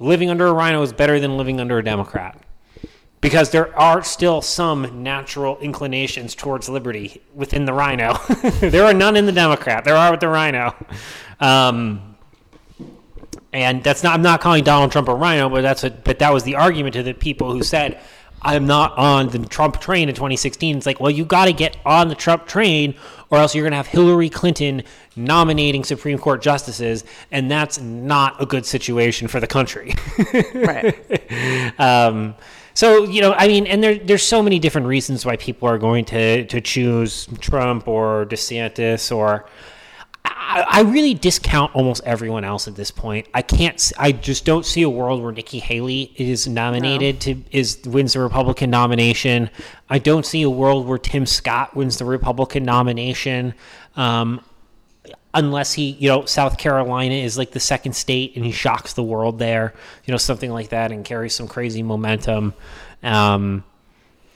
living 0.00 0.28
under 0.28 0.48
a 0.48 0.52
rhino 0.52 0.82
is 0.82 0.92
better 0.92 1.20
than 1.20 1.36
living 1.36 1.60
under 1.60 1.78
a 1.78 1.84
Democrat. 1.84 2.36
Because 3.20 3.50
there 3.50 3.76
are 3.78 4.02
still 4.02 4.40
some 4.40 5.02
natural 5.02 5.58
inclinations 5.58 6.34
towards 6.34 6.68
liberty 6.68 7.20
within 7.34 7.64
the 7.64 7.72
rhino. 7.72 8.14
there 8.60 8.84
are 8.84 8.94
none 8.94 9.14
in 9.14 9.26
the 9.26 9.32
Democrat. 9.32 9.84
There 9.84 9.94
are 9.94 10.10
with 10.10 10.20
the 10.20 10.28
rhino. 10.28 10.74
Um, 11.38 12.09
and 13.52 13.82
that's 13.82 14.02
not 14.02 14.14
I'm 14.14 14.22
not 14.22 14.40
calling 14.40 14.64
Donald 14.64 14.92
Trump 14.92 15.08
a 15.08 15.14
rhino, 15.14 15.48
but 15.48 15.62
that's 15.62 15.84
a 15.84 15.90
but 15.90 16.18
that 16.20 16.32
was 16.32 16.44
the 16.44 16.56
argument 16.56 16.94
to 16.94 17.02
the 17.02 17.14
people 17.14 17.52
who 17.52 17.62
said 17.62 18.00
I'm 18.42 18.66
not 18.66 18.96
on 18.96 19.28
the 19.28 19.38
Trump 19.40 19.80
train 19.80 20.08
in 20.08 20.14
2016. 20.14 20.78
It's 20.78 20.86
like, 20.86 20.98
well, 21.00 21.10
you 21.10 21.24
got 21.24 21.44
to 21.44 21.52
get 21.52 21.76
on 21.84 22.08
the 22.08 22.14
Trump 22.14 22.46
train, 22.46 22.94
or 23.28 23.38
else 23.38 23.54
you're 23.54 23.64
going 23.64 23.72
to 23.72 23.76
have 23.76 23.86
Hillary 23.86 24.30
Clinton 24.30 24.82
nominating 25.14 25.84
Supreme 25.84 26.18
Court 26.18 26.40
justices, 26.40 27.04
and 27.30 27.50
that's 27.50 27.78
not 27.80 28.40
a 28.40 28.46
good 28.46 28.64
situation 28.64 29.28
for 29.28 29.40
the 29.40 29.46
country. 29.46 29.94
Right. 30.54 30.94
um, 31.78 32.34
So 32.72 33.04
you 33.04 33.20
know, 33.20 33.34
I 33.34 33.46
mean, 33.48 33.66
and 33.66 33.82
there 33.82 33.98
there's 33.98 34.22
so 34.22 34.42
many 34.42 34.58
different 34.58 34.86
reasons 34.86 35.26
why 35.26 35.36
people 35.36 35.68
are 35.68 35.78
going 35.78 36.04
to 36.06 36.46
to 36.46 36.60
choose 36.60 37.26
Trump 37.40 37.88
or 37.88 38.26
DeSantis 38.26 39.14
or. 39.14 39.46
I, 40.50 40.66
I 40.68 40.80
really 40.82 41.14
discount 41.14 41.74
almost 41.76 42.02
everyone 42.04 42.44
else 42.44 42.66
at 42.66 42.74
this 42.74 42.90
point. 42.90 43.28
I 43.32 43.42
can't. 43.42 43.92
I 43.98 44.10
just 44.10 44.44
don't 44.44 44.66
see 44.66 44.82
a 44.82 44.90
world 44.90 45.22
where 45.22 45.32
Nikki 45.32 45.60
Haley 45.60 46.12
is 46.16 46.48
nominated 46.48 47.20
to 47.22 47.42
is 47.52 47.80
wins 47.86 48.14
the 48.14 48.20
Republican 48.20 48.68
nomination. 48.68 49.48
I 49.88 49.98
don't 49.98 50.26
see 50.26 50.42
a 50.42 50.50
world 50.50 50.86
where 50.86 50.98
Tim 50.98 51.24
Scott 51.24 51.76
wins 51.76 51.98
the 51.98 52.04
Republican 52.04 52.64
nomination. 52.64 53.54
Um, 53.94 54.44
unless 55.32 55.72
he, 55.72 55.90
you 55.92 56.08
know, 56.08 56.24
South 56.24 56.58
Carolina 56.58 57.14
is 57.14 57.38
like 57.38 57.52
the 57.52 57.60
second 57.60 57.92
state 57.92 58.34
and 58.34 58.44
he 58.44 58.50
shocks 58.50 58.94
the 58.94 59.02
world 59.04 59.38
there, 59.38 59.74
you 60.04 60.10
know, 60.10 60.18
something 60.18 60.50
like 60.50 60.70
that 60.70 60.90
and 60.90 61.04
carries 61.04 61.34
some 61.34 61.46
crazy 61.46 61.84
momentum. 61.84 62.54
Um, 63.04 63.62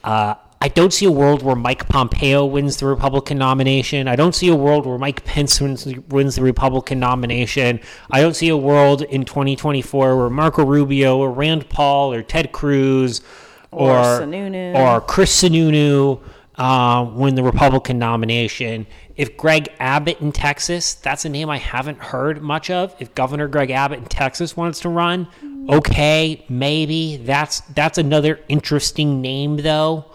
uh, 0.03 0.35
I 0.65 0.69
don't 0.69 0.91
see 0.91 1.05
a 1.05 1.11
world 1.11 1.43
where 1.43 1.55
Mike 1.55 1.87
Pompeo 1.89 2.43
wins 2.43 2.77
the 2.77 2.87
Republican 2.87 3.37
nomination. 3.37 4.07
I 4.07 4.15
don't 4.15 4.33
see 4.33 4.47
a 4.47 4.55
world 4.55 4.87
where 4.87 4.97
Mike 4.97 5.23
Pence 5.23 5.61
wins, 5.61 5.85
wins 6.09 6.33
the 6.37 6.41
Republican 6.41 6.99
nomination. 6.99 7.79
I 8.09 8.21
don't 8.21 8.35
see 8.35 8.49
a 8.49 8.57
world 8.57 9.03
in 9.03 9.25
2024 9.25 10.17
where 10.17 10.29
Marco 10.31 10.65
Rubio 10.65 11.19
or 11.19 11.31
Rand 11.31 11.69
Paul 11.69 12.11
or 12.11 12.23
Ted 12.23 12.51
Cruz 12.51 13.21
or 13.69 13.91
Or 13.91 14.21
Sununu. 14.21 14.73
or 14.73 15.01
Chris 15.01 15.39
Sununu 15.43 16.19
uh, 16.55 17.11
win 17.13 17.35
the 17.35 17.43
Republican 17.43 17.99
nomination. 17.99 18.87
If 19.15 19.37
Greg 19.37 19.69
Abbott 19.79 20.19
in 20.19 20.31
Texas, 20.31 20.95
that's 20.95 21.25
a 21.25 21.29
name 21.29 21.47
I 21.47 21.59
haven't 21.59 21.99
heard 21.99 22.41
much 22.41 22.71
of. 22.71 22.95
If 22.99 23.13
Governor 23.13 23.47
Greg 23.47 23.69
Abbott 23.69 23.99
in 23.99 24.05
Texas 24.05 24.57
wants 24.57 24.79
to 24.79 24.89
run, 24.89 25.27
okay, 25.69 26.43
maybe 26.49 27.17
that's 27.17 27.59
that's 27.75 27.99
another 27.99 28.39
interesting 28.47 29.21
name, 29.21 29.57
though, 29.57 30.05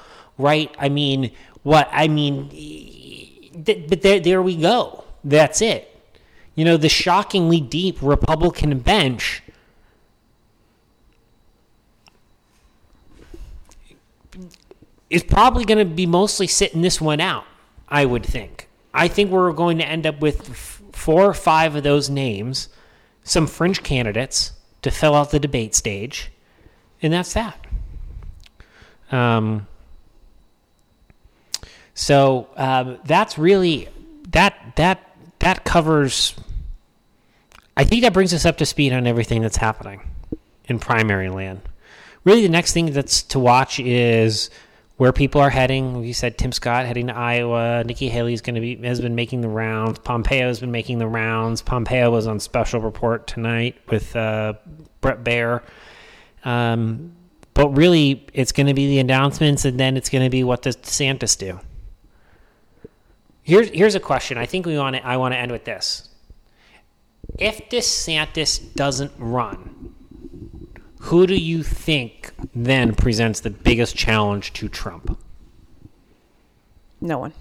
right? 0.41 0.75
I 0.79 0.89
mean, 0.89 1.33
what 1.63 1.89
I 1.93 2.09
mean, 2.09 2.49
th- 2.51 3.89
but 3.89 4.03
there 4.03 4.21
there 4.21 4.43
we 4.43 4.57
go. 4.57 5.05
That's 5.25 5.61
it. 5.61 5.87
You 6.55 6.65
know, 6.65 6.77
the 6.77 6.89
shockingly 6.89 7.61
deep 7.61 7.99
Republican 8.03 8.79
bench 8.81 9.43
is 15.11 15.23
probably 15.23 15.65
going 15.65 15.79
to 15.79 15.85
be 15.85 16.07
mostly 16.07 16.47
sitting 16.47 16.83
this 16.83 17.01
one 17.01 17.21
out, 17.21 17.45
I 17.89 18.05
would 18.05 18.25
think. 18.25 18.69
I 18.95 19.09
think 19.09 19.31
we're 19.31 19.53
going 19.53 19.79
to 19.79 19.87
end 19.87 20.07
up 20.07 20.21
with 20.21 20.51
f- 20.51 20.83
four 20.93 21.25
or 21.25 21.35
five 21.35 21.75
of 21.77 21.83
those 21.83 22.09
names, 22.09 22.69
some 23.25 23.47
fringe 23.47 23.83
candidates 23.83 24.53
to 24.83 24.91
fill 24.91 25.15
out 25.15 25.31
the 25.31 25.41
debate 25.41 25.75
stage, 25.75 26.31
and 27.03 27.13
that's 27.13 27.35
that. 27.35 27.67
Um, 29.11 29.67
so 32.01 32.49
um, 32.57 32.99
that's 33.05 33.37
really 33.37 33.87
that 34.31 34.73
that 34.77 35.07
that 35.41 35.67
covers. 35.67 36.35
I 37.77 37.85
think 37.85 38.03
that 38.03 38.15
brings 38.15 38.33
us 38.33 38.47
up 38.47 38.57
to 38.57 38.67
speed 38.67 38.95
on 38.95 39.07
everything 39.07 39.43
that's 39.43 39.59
happening 39.59 40.01
in 40.65 40.79
primary 40.79 41.29
land. 41.29 41.61
Really, 42.25 42.41
the 42.41 42.49
next 42.49 42.73
thing 42.73 42.91
that's 42.93 43.23
to 43.25 43.39
watch 43.39 43.79
is 43.79 44.49
where 44.97 45.13
people 45.13 45.43
are 45.43 45.51
heading. 45.51 46.03
You 46.03 46.15
said 46.15 46.39
Tim 46.39 46.53
Scott 46.53 46.87
heading 46.87 47.09
to 47.09 47.15
Iowa. 47.15 47.85
Nikki 47.85 48.09
Haley's 48.09 48.41
going 48.41 48.55
to 48.55 48.63
be 48.63 48.77
has 48.77 49.03
been 49.03 49.15
making 49.15 49.43
the 49.43 49.49
rounds. 49.49 49.99
Pompeo 49.99 50.49
has 50.49 50.59
been 50.59 50.73
making 50.73 51.01
the 51.01 51.07
rounds. 51.07 51.61
Pompeo 51.61 52.11
was 52.11 52.27
on 52.27 52.41
special 52.41 52.81
report 52.81 53.27
tonight 53.27 53.77
with 53.91 54.17
uh, 54.17 54.55
Bret 55.03 55.23
Baier. 55.23 55.61
Um, 56.47 57.13
but 57.53 57.69
really, 57.77 58.27
it's 58.33 58.53
going 58.53 58.69
to 58.69 58.75
be 58.75 58.87
the 58.87 59.01
announcements, 59.01 59.67
and 59.67 59.79
then 59.79 59.99
it's 59.99 60.09
going 60.09 60.25
to 60.25 60.31
be 60.31 60.45
what 60.45 60.63
does 60.63 60.79
DeSantis 60.79 61.37
do. 61.37 61.61
Here's 63.43 63.69
here's 63.71 63.95
a 63.95 64.01
question. 64.01 64.39
I 64.39 64.47
think 64.47 64.67
we 64.67 64.77
want 64.79 64.97
to. 64.97 65.07
I 65.07 65.17
want 65.17 65.35
to 65.35 65.39
end 65.39 65.53
with 65.53 65.65
this. 65.65 66.09
If 67.39 67.69
DeSantis 67.69 68.75
doesn't 68.75 69.13
run, 69.19 69.95
who 71.01 71.27
do 71.27 71.35
you 71.35 71.63
think 71.63 72.33
then 72.55 72.95
presents 72.95 73.41
the 73.41 73.51
biggest 73.51 73.97
challenge 73.97 74.53
to 74.55 74.69
Trump? 74.69 75.19
No 77.01 77.19
one. 77.19 77.33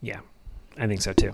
Yeah, 0.00 0.20
I 0.76 0.86
think 0.86 1.02
so 1.02 1.12
too. 1.12 1.32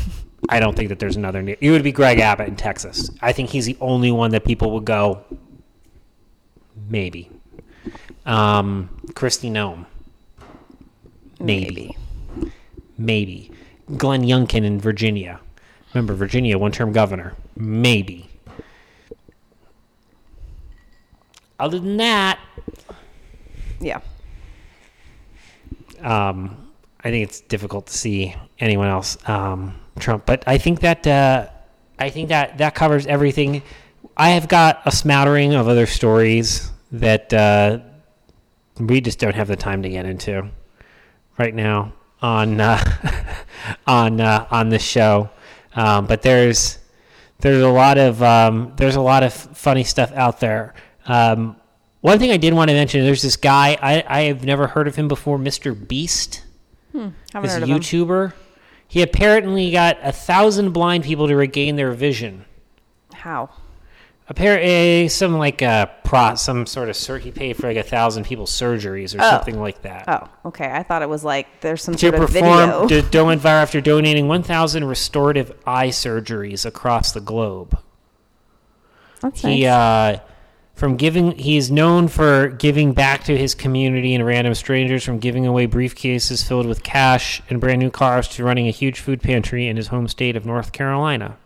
I 0.48 0.60
don't 0.60 0.76
think 0.76 0.88
that 0.88 0.98
there's 0.98 1.16
another. 1.16 1.40
It 1.60 1.70
would 1.70 1.82
be 1.82 1.92
Greg 1.92 2.18
Abbott 2.18 2.48
in 2.48 2.56
Texas. 2.56 3.10
I 3.20 3.32
think 3.32 3.50
he's 3.50 3.66
the 3.66 3.76
only 3.80 4.10
one 4.10 4.30
that 4.32 4.44
people 4.44 4.72
would 4.72 4.84
go. 4.84 5.24
Maybe. 6.88 7.30
Um, 8.24 8.88
Kristi 9.08 9.50
Noem. 9.50 9.86
Maybe. 11.40 11.64
Maybe. 11.64 11.96
Glenn 12.98 14.22
Youngkin 14.22 14.64
in 14.64 14.80
Virginia. 14.80 15.40
Remember, 15.94 16.14
Virginia, 16.14 16.58
one 16.58 16.72
term 16.72 16.92
governor. 16.92 17.34
Maybe. 17.56 18.28
Other 21.58 21.78
than 21.78 21.96
that, 21.96 22.38
Yeah. 23.80 24.00
um, 26.00 26.68
I 27.02 27.10
think 27.10 27.24
it's 27.24 27.40
difficult 27.40 27.86
to 27.88 27.96
see 27.96 28.34
anyone 28.60 28.88
else 28.88 29.16
um, 29.28 29.74
Trump. 29.98 30.24
But 30.26 30.44
I 30.46 30.58
think 30.58 30.80
that 30.80 31.06
uh, 31.06 31.48
I 31.98 32.10
think 32.10 32.28
that 32.28 32.58
that 32.58 32.74
covers 32.74 33.06
everything. 33.06 33.62
I 34.16 34.30
have 34.30 34.48
got 34.48 34.82
a 34.84 34.92
smattering 34.92 35.54
of 35.54 35.66
other 35.68 35.86
stories 35.86 36.70
that 36.92 37.32
uh, 37.32 37.78
we 38.78 39.00
just 39.00 39.18
don't 39.18 39.34
have 39.34 39.48
the 39.48 39.56
time 39.56 39.82
to 39.82 39.88
get 39.88 40.06
into 40.06 40.48
right 41.38 41.54
now 41.54 41.92
on 42.22 42.60
uh, 42.60 42.82
on 43.86 44.20
uh, 44.20 44.46
on 44.50 44.68
this 44.68 44.82
show. 44.82 45.30
Um, 45.74 46.06
but 46.06 46.22
there's 46.22 46.78
there's 47.40 47.62
a 47.62 47.68
lot 47.68 47.98
of 47.98 48.22
um, 48.22 48.72
there's 48.76 48.96
a 48.96 49.00
lot 49.00 49.22
of 49.22 49.32
funny 49.32 49.84
stuff 49.84 50.12
out 50.12 50.40
there. 50.40 50.74
Um, 51.06 51.56
one 52.00 52.18
thing 52.18 52.30
I 52.30 52.36
did 52.36 52.54
want 52.54 52.70
to 52.70 52.74
mention: 52.74 53.04
there's 53.04 53.22
this 53.22 53.36
guy 53.36 53.76
I, 53.80 54.04
I 54.08 54.20
have 54.22 54.44
never 54.44 54.68
heard 54.68 54.88
of 54.88 54.96
him 54.96 55.08
before, 55.08 55.38
Mr. 55.38 55.74
Beast. 55.88 56.42
Haven't 56.92 57.14
This 57.42 57.52
heard 57.52 57.62
of 57.62 57.68
him. 57.68 57.78
YouTuber. 57.78 58.32
He 58.86 59.02
apparently 59.02 59.70
got 59.70 59.98
a 60.02 60.12
thousand 60.12 60.72
blind 60.72 61.04
people 61.04 61.28
to 61.28 61.36
regain 61.36 61.76
their 61.76 61.92
vision. 61.92 62.46
How? 63.12 63.50
Apparently, 64.30 65.08
some 65.08 65.38
like 65.38 65.62
a 65.62 65.90
pro, 66.04 66.34
some 66.34 66.66
sort 66.66 66.90
of 66.90 66.96
sur- 66.96 67.18
he 67.18 67.30
paid 67.30 67.56
for 67.56 67.66
like 67.68 67.78
a 67.78 67.82
thousand 67.82 68.24
people's 68.24 68.50
surgeries 68.50 69.18
or 69.18 69.22
Oh. 69.22 69.30
something 69.30 69.58
like 69.58 69.82
that. 69.82 70.04
Oh, 70.06 70.48
okay. 70.48 70.70
I 70.70 70.82
thought 70.82 71.00
it 71.02 71.08
was 71.08 71.24
like 71.24 71.46
there's 71.62 71.82
some 71.82 71.94
to 71.94 71.98
sort 72.00 72.14
of 72.14 72.20
perform 72.30 72.70
video. 72.70 72.88
to, 72.88 73.10
to 73.10 73.24
went 73.24 73.40
viral 73.40 73.62
after 73.62 73.80
donating 73.80 74.28
1,000 74.28 74.84
restorative 74.84 75.52
eye 75.66 75.88
surgeries 75.88 76.66
across 76.66 77.12
the 77.12 77.20
globe. 77.20 77.78
That's 79.22 79.40
He 79.40 79.62
nice. 79.64 79.70
uh, 79.72 80.20
from 80.74 80.96
giving 80.96 81.32
he 81.32 81.56
is 81.56 81.70
known 81.70 82.06
for 82.06 82.48
giving 82.48 82.92
back 82.92 83.24
to 83.24 83.36
his 83.36 83.54
community 83.54 84.14
and 84.14 84.24
random 84.24 84.54
strangers, 84.54 85.02
from 85.04 85.18
giving 85.18 85.46
away 85.46 85.66
briefcases 85.66 86.46
filled 86.46 86.66
with 86.66 86.82
cash 86.84 87.42
and 87.48 87.60
brand 87.60 87.80
new 87.80 87.90
cars 87.90 88.28
to 88.28 88.44
running 88.44 88.68
a 88.68 88.70
huge 88.70 89.00
food 89.00 89.20
pantry 89.22 89.66
in 89.66 89.76
his 89.76 89.88
home 89.88 90.06
state 90.06 90.36
of 90.36 90.44
North 90.46 90.72
Carolina. 90.72 91.36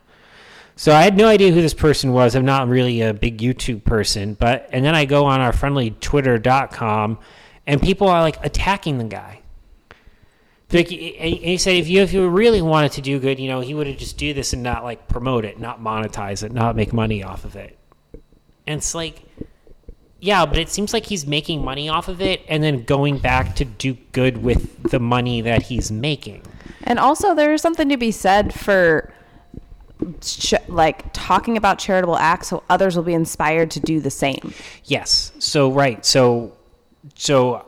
So 0.76 0.92
I 0.92 1.02
had 1.02 1.16
no 1.16 1.28
idea 1.28 1.52
who 1.52 1.60
this 1.60 1.74
person 1.74 2.12
was. 2.12 2.34
I'm 2.34 2.44
not 2.44 2.68
really 2.68 3.02
a 3.02 3.12
big 3.12 3.38
YouTube 3.38 3.84
person, 3.84 4.34
but 4.34 4.68
and 4.72 4.84
then 4.84 4.94
I 4.94 5.04
go 5.04 5.26
on 5.26 5.40
our 5.40 5.52
friendly 5.52 5.90
Twitter.com, 5.90 7.18
and 7.66 7.80
people 7.80 8.08
are 8.08 8.20
like 8.20 8.44
attacking 8.44 8.98
the 8.98 9.04
guy. 9.04 9.40
Like, 10.72 10.90
and 10.90 10.96
he 10.98 11.58
said, 11.58 11.74
if 11.74 11.88
you 11.88 12.00
if 12.00 12.14
you 12.14 12.26
really 12.28 12.62
wanted 12.62 12.92
to 12.92 13.02
do 13.02 13.20
good, 13.20 13.38
you 13.38 13.48
know, 13.48 13.60
he 13.60 13.74
would 13.74 13.86
have 13.86 13.98
just 13.98 14.16
do 14.16 14.32
this 14.32 14.54
and 14.54 14.62
not 14.62 14.84
like 14.84 15.06
promote 15.06 15.44
it, 15.44 15.60
not 15.60 15.82
monetize 15.82 16.42
it, 16.42 16.52
not 16.52 16.76
make 16.76 16.92
money 16.92 17.22
off 17.22 17.44
of 17.44 17.56
it. 17.56 17.78
And 18.66 18.78
it's 18.78 18.94
like, 18.94 19.22
yeah, 20.20 20.46
but 20.46 20.56
it 20.56 20.70
seems 20.70 20.94
like 20.94 21.04
he's 21.04 21.26
making 21.26 21.62
money 21.62 21.88
off 21.90 22.08
of 22.08 22.22
it 22.22 22.42
and 22.48 22.62
then 22.62 22.84
going 22.84 23.18
back 23.18 23.56
to 23.56 23.66
do 23.66 23.94
good 24.12 24.38
with 24.38 24.90
the 24.90 25.00
money 25.00 25.42
that 25.42 25.62
he's 25.62 25.92
making. 25.92 26.42
And 26.84 26.98
also, 26.98 27.34
there's 27.34 27.60
something 27.60 27.88
to 27.90 27.96
be 27.98 28.10
said 28.10 28.54
for 28.54 29.12
like 30.68 31.12
talking 31.12 31.56
about 31.56 31.78
charitable 31.78 32.16
acts 32.16 32.48
so 32.48 32.62
others 32.68 32.96
will 32.96 33.02
be 33.02 33.14
inspired 33.14 33.70
to 33.72 33.80
do 33.80 34.00
the 34.00 34.10
same. 34.10 34.52
Yes. 34.84 35.32
So 35.38 35.70
right. 35.70 36.04
So 36.04 36.52
so 37.14 37.66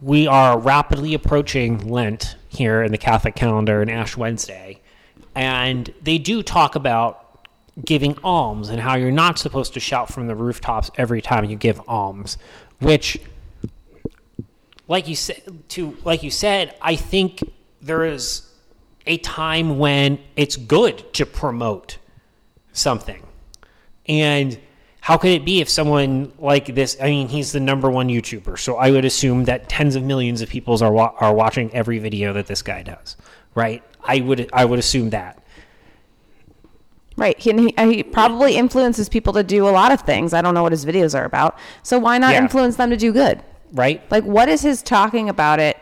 we 0.00 0.26
are 0.26 0.58
rapidly 0.58 1.14
approaching 1.14 1.88
Lent 1.88 2.36
here 2.48 2.82
in 2.82 2.92
the 2.92 2.98
Catholic 2.98 3.34
calendar 3.34 3.82
and 3.82 3.90
Ash 3.90 4.16
Wednesday, 4.16 4.80
and 5.34 5.92
they 6.02 6.18
do 6.18 6.42
talk 6.42 6.74
about 6.74 7.24
giving 7.84 8.16
alms 8.24 8.68
and 8.68 8.80
how 8.80 8.96
you're 8.96 9.10
not 9.10 9.38
supposed 9.38 9.74
to 9.74 9.80
shout 9.80 10.12
from 10.12 10.26
the 10.26 10.34
rooftops 10.34 10.90
every 10.96 11.22
time 11.22 11.44
you 11.44 11.56
give 11.56 11.80
alms, 11.88 12.38
which 12.80 13.20
like 14.88 15.06
you 15.06 15.16
said 15.16 15.42
to 15.68 15.96
like 16.04 16.22
you 16.22 16.30
said, 16.30 16.74
I 16.80 16.96
think 16.96 17.42
there 17.80 18.04
is 18.04 18.47
a 19.08 19.18
time 19.18 19.78
when 19.78 20.20
it's 20.36 20.56
good 20.56 21.12
to 21.14 21.26
promote 21.26 21.98
something. 22.72 23.26
And 24.06 24.58
how 25.00 25.16
could 25.16 25.30
it 25.30 25.44
be 25.44 25.60
if 25.60 25.68
someone 25.68 26.32
like 26.38 26.74
this? 26.74 26.96
I 27.00 27.06
mean, 27.06 27.28
he's 27.28 27.52
the 27.52 27.60
number 27.60 27.90
one 27.90 28.08
YouTuber, 28.08 28.58
so 28.58 28.76
I 28.76 28.90
would 28.90 29.04
assume 29.04 29.44
that 29.44 29.68
tens 29.68 29.96
of 29.96 30.02
millions 30.02 30.42
of 30.42 30.48
people 30.48 30.82
are 30.82 30.92
wa- 30.92 31.14
are 31.18 31.34
watching 31.34 31.72
every 31.74 31.98
video 31.98 32.32
that 32.34 32.46
this 32.46 32.62
guy 32.62 32.82
does, 32.82 33.16
right? 33.54 33.82
I 34.04 34.20
would 34.20 34.50
I 34.52 34.64
would 34.64 34.78
assume 34.78 35.10
that. 35.10 35.42
Right. 37.16 37.36
He, 37.36 37.72
he, 37.76 38.02
probably 38.04 38.54
influences 38.54 39.08
people 39.08 39.32
to 39.32 39.42
do 39.42 39.66
a 39.68 39.70
lot 39.70 39.90
of 39.90 40.02
things. 40.02 40.32
I 40.32 40.40
don't 40.40 40.54
know 40.54 40.62
what 40.62 40.70
his 40.70 40.86
videos 40.86 41.18
are 41.18 41.24
about. 41.24 41.58
So 41.82 41.98
why 41.98 42.16
not 42.18 42.34
Yeah. 42.34 42.42
influence 42.42 42.76
them 42.76 42.90
to 42.90 42.96
do 42.96 43.12
good? 43.12 43.42
Right? 43.72 44.08
Like, 44.08 44.22
what 44.22 44.48
is 44.48 44.62
his 44.62 44.82
talking 44.82 45.28
about 45.28 45.58
it? 45.58 45.76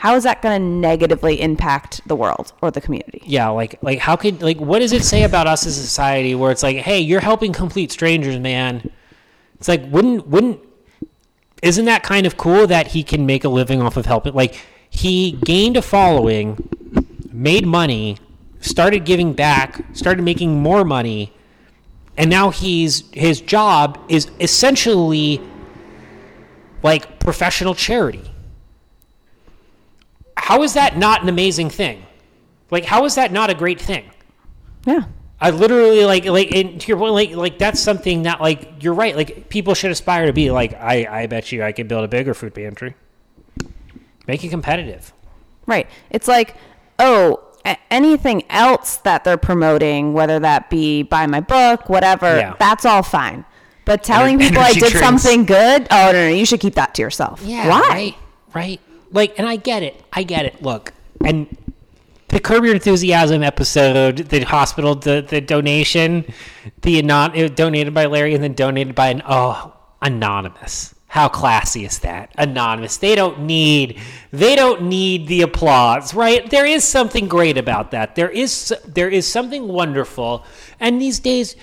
How 0.00 0.14
is 0.14 0.24
that 0.24 0.40
going 0.40 0.58
to 0.58 0.66
negatively 0.66 1.42
impact 1.42 2.00
the 2.06 2.16
world 2.16 2.54
or 2.62 2.70
the 2.70 2.80
community? 2.80 3.20
Yeah, 3.26 3.50
like 3.50 3.78
like 3.82 3.98
how 3.98 4.16
could 4.16 4.40
like 4.40 4.56
what 4.56 4.78
does 4.78 4.94
it 4.94 5.04
say 5.04 5.24
about 5.24 5.46
us 5.46 5.66
as 5.66 5.76
a 5.76 5.82
society 5.82 6.34
where 6.34 6.50
it's 6.50 6.62
like, 6.62 6.78
hey, 6.78 7.00
you're 7.00 7.20
helping 7.20 7.52
complete 7.52 7.92
strangers, 7.92 8.38
man. 8.38 8.90
It's 9.56 9.68
like 9.68 9.84
wouldn't 9.90 10.26
wouldn't 10.26 10.58
isn't 11.62 11.84
that 11.84 12.02
kind 12.02 12.24
of 12.24 12.38
cool 12.38 12.66
that 12.68 12.86
he 12.86 13.02
can 13.02 13.26
make 13.26 13.44
a 13.44 13.50
living 13.50 13.82
off 13.82 13.98
of 13.98 14.06
helping 14.06 14.32
like 14.32 14.58
he 14.88 15.32
gained 15.32 15.76
a 15.76 15.82
following, 15.82 16.56
made 17.30 17.66
money, 17.66 18.16
started 18.60 19.04
giving 19.04 19.34
back, 19.34 19.84
started 19.92 20.22
making 20.22 20.62
more 20.62 20.82
money, 20.82 21.30
and 22.16 22.30
now 22.30 22.48
he's 22.48 23.04
his 23.12 23.42
job 23.42 23.98
is 24.08 24.30
essentially 24.40 25.42
like 26.82 27.20
professional 27.20 27.74
charity. 27.74 28.29
How 30.42 30.62
is 30.62 30.74
that 30.74 30.96
not 30.98 31.22
an 31.22 31.28
amazing 31.28 31.70
thing? 31.70 32.04
Like, 32.70 32.84
how 32.84 33.04
is 33.04 33.14
that 33.16 33.32
not 33.32 33.50
a 33.50 33.54
great 33.54 33.80
thing? 33.80 34.10
Yeah. 34.86 35.04
I 35.40 35.50
literally 35.50 36.04
like 36.04 36.24
like 36.26 36.52
and 36.54 36.80
to 36.80 36.88
your 36.88 36.98
point, 36.98 37.14
like 37.14 37.30
like 37.30 37.58
that's 37.58 37.80
something 37.80 38.24
that 38.24 38.40
like 38.40 38.82
you're 38.82 38.92
right. 38.94 39.16
Like 39.16 39.48
people 39.48 39.74
should 39.74 39.90
aspire 39.90 40.26
to 40.26 40.32
be 40.32 40.50
like 40.50 40.74
I 40.74 41.06
I 41.22 41.26
bet 41.26 41.50
you 41.52 41.62
I 41.62 41.72
could 41.72 41.88
build 41.88 42.04
a 42.04 42.08
bigger 42.08 42.34
food 42.34 42.54
pantry. 42.54 42.94
Make 44.26 44.44
it 44.44 44.48
competitive. 44.50 45.12
Right. 45.66 45.88
It's 46.10 46.28
like, 46.28 46.56
oh, 46.98 47.40
anything 47.90 48.42
else 48.50 48.96
that 48.98 49.24
they're 49.24 49.38
promoting, 49.38 50.12
whether 50.12 50.38
that 50.40 50.68
be 50.68 51.02
buy 51.02 51.26
my 51.26 51.40
book, 51.40 51.88
whatever, 51.88 52.36
Yeah. 52.36 52.54
that's 52.58 52.84
all 52.84 53.02
fine. 53.02 53.44
But 53.86 54.02
telling 54.04 54.38
Ener- 54.38 54.48
people 54.48 54.62
I 54.62 54.72
did 54.72 54.80
drinks. 54.80 55.00
something 55.00 55.44
good, 55.46 55.86
oh 55.90 56.10
no, 56.12 56.12
no, 56.12 56.28
you 56.28 56.44
should 56.44 56.60
keep 56.60 56.74
that 56.74 56.94
to 56.96 57.02
yourself. 57.02 57.40
Yeah. 57.44 57.66
Why? 57.68 57.80
Right. 57.88 58.14
Right. 58.54 58.80
Like, 59.12 59.38
and 59.38 59.48
I 59.48 59.56
get 59.56 59.82
it. 59.82 60.02
I 60.12 60.22
get 60.22 60.44
it. 60.44 60.62
Look, 60.62 60.92
and 61.24 61.56
the 62.28 62.40
Curb 62.40 62.64
Your 62.64 62.74
Enthusiasm 62.74 63.42
episode, 63.42 64.16
the 64.18 64.40
hospital, 64.44 64.94
the 64.94 65.24
the 65.28 65.40
donation, 65.40 66.32
the 66.82 66.98
anon, 66.98 67.54
donated 67.54 67.92
by 67.92 68.06
Larry 68.06 68.34
and 68.34 68.42
then 68.42 68.54
donated 68.54 68.94
by 68.94 69.08
an 69.08 69.22
oh 69.28 69.74
anonymous. 70.00 70.94
How 71.08 71.28
classy 71.28 71.84
is 71.84 71.98
that? 72.00 72.32
Anonymous. 72.38 72.98
They 72.98 73.16
don't 73.16 73.40
need 73.40 73.98
they 74.32 74.54
don't 74.54 74.82
need 74.82 75.26
the 75.26 75.42
applause, 75.42 76.14
right? 76.14 76.48
There 76.48 76.64
is 76.64 76.84
something 76.84 77.26
great 77.26 77.58
about 77.58 77.90
that. 77.90 78.14
There 78.14 78.30
is 78.30 78.72
there 78.86 79.08
is 79.08 79.26
something 79.26 79.66
wonderful. 79.66 80.44
And 80.78 81.02
these 81.02 81.18
days 81.18 81.56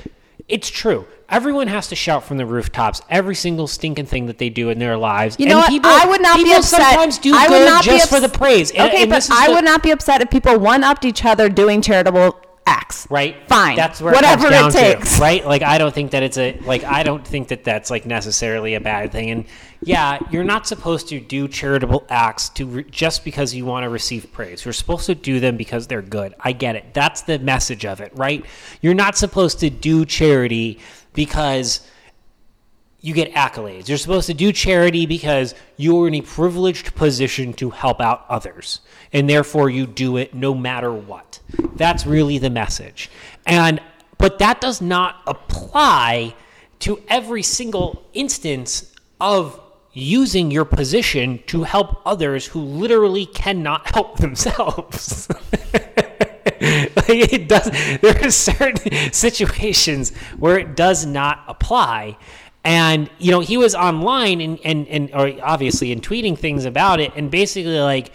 it's 0.47 0.69
true. 0.69 1.05
Everyone 1.29 1.67
has 1.67 1.87
to 1.89 1.95
shout 1.95 2.23
from 2.23 2.37
the 2.37 2.45
rooftops 2.45 3.01
every 3.09 3.35
single 3.35 3.67
stinking 3.67 4.05
thing 4.05 4.27
that 4.27 4.37
they 4.37 4.49
do 4.49 4.69
in 4.69 4.79
their 4.79 4.95
lives. 4.97 5.35
You 5.37 5.47
know 5.47 5.61
and 5.61 5.83
what? 5.83 5.85
I 5.85 6.07
would 6.07 6.21
not 6.21 6.37
be 6.37 6.43
people 6.43 6.59
upset. 6.59 6.81
sometimes 6.81 7.17
do 7.17 7.33
I 7.35 7.49
would 7.49 7.57
good 7.57 7.65
not 7.65 7.83
be 7.83 7.89
just 7.89 8.09
for 8.09 8.21
the 8.21 8.29
praise. 8.29 8.71
And- 8.71 8.89
okay, 8.89 9.01
and 9.01 9.11
but 9.11 9.27
I 9.29 9.47
the- 9.47 9.53
would 9.55 9.65
not 9.65 9.83
be 9.83 9.91
upset 9.91 10.21
if 10.21 10.29
people 10.29 10.57
one 10.57 10.85
upped 10.85 11.03
each 11.03 11.25
other 11.25 11.49
doing 11.49 11.81
charitable 11.81 12.39
acts. 12.67 13.07
right? 13.09 13.35
Fine. 13.47 13.75
that's 13.75 14.01
where 14.01 14.13
whatever 14.13 14.47
it, 14.47 14.51
comes 14.51 14.73
down 14.75 14.83
it 14.83 14.93
to, 14.93 14.95
takes. 14.99 15.19
right? 15.19 15.45
Like 15.45 15.61
i 15.63 15.77
don't 15.77 15.93
think 15.93 16.11
that 16.11 16.21
it's 16.21 16.37
a 16.37 16.59
like 16.65 16.83
i 16.83 17.01
don't 17.03 17.25
think 17.25 17.47
that 17.47 17.63
that's 17.63 17.89
like 17.89 18.05
necessarily 18.05 18.75
a 18.75 18.81
bad 18.81 19.11
thing. 19.11 19.31
And 19.31 19.45
yeah 19.81 20.19
you're 20.31 20.43
not 20.43 20.67
supposed 20.67 21.07
to 21.09 21.19
do 21.19 21.47
charitable 21.47 22.05
acts 22.09 22.49
to 22.49 22.65
re- 22.65 22.83
just 22.91 23.23
because 23.23 23.53
you 23.53 23.65
want 23.65 23.83
to 23.83 23.89
receive 23.89 24.31
praise. 24.31 24.65
You're 24.65 24.73
supposed 24.73 25.05
to 25.07 25.15
do 25.15 25.39
them 25.39 25.55
because 25.57 25.87
they're 25.87 26.01
good. 26.01 26.35
I 26.39 26.51
get 26.51 26.75
it. 26.75 26.93
That's 26.93 27.21
the 27.21 27.39
message 27.39 27.85
of 27.85 28.01
it 28.01 28.11
right? 28.15 28.45
You're 28.81 28.93
not 28.93 29.17
supposed 29.17 29.59
to 29.61 29.69
do 29.69 30.05
charity 30.05 30.79
because 31.13 31.87
you 33.01 33.13
get 33.13 33.33
accolades. 33.33 33.87
You're 33.87 33.97
supposed 33.97 34.27
to 34.27 34.33
do 34.33 34.51
charity 34.51 35.05
because 35.05 35.53
you're 35.77 36.07
in 36.07 36.15
a 36.15 36.21
privileged 36.21 36.95
position 36.95 37.53
to 37.53 37.69
help 37.69 38.01
out 38.01 38.25
others. 38.27 38.81
And 39.13 39.29
therefore 39.29 39.69
you 39.69 39.85
do 39.85 40.17
it 40.17 40.33
no 40.33 40.53
matter 40.53 40.91
what. 40.91 41.39
That's 41.75 42.05
really 42.05 42.37
the 42.37 42.49
message. 42.49 43.09
And 43.45 43.81
but 44.17 44.39
that 44.39 44.61
does 44.61 44.81
not 44.81 45.21
apply 45.27 46.35
to 46.79 47.01
every 47.07 47.43
single 47.43 48.03
instance 48.13 48.91
of 49.21 49.59
using 49.93 50.51
your 50.51 50.65
position 50.65 51.39
to 51.47 51.63
help 51.63 52.01
others 52.05 52.45
who 52.47 52.61
literally 52.61 53.25
cannot 53.25 53.93
help 53.93 54.17
themselves. 54.17 55.27
like 56.59 57.09
it 57.09 57.47
does 57.47 57.69
there 58.01 58.25
are 58.25 58.31
certain 58.31 58.91
situations 59.11 60.15
where 60.39 60.57
it 60.57 60.75
does 60.75 61.05
not 61.05 61.43
apply 61.47 62.17
and 62.67 63.09
you 63.17 63.31
know 63.31 63.39
he 63.39 63.55
was 63.57 63.73
online 63.73 64.41
and 64.41 64.59
and, 64.65 64.87
and 64.89 65.09
or 65.13 65.33
obviously 65.41 65.91
in 65.93 66.01
tweeting 66.01 66.37
things 66.37 66.65
about 66.65 66.99
it 66.99 67.13
and 67.15 67.31
basically 67.31 67.79
like 67.79 68.11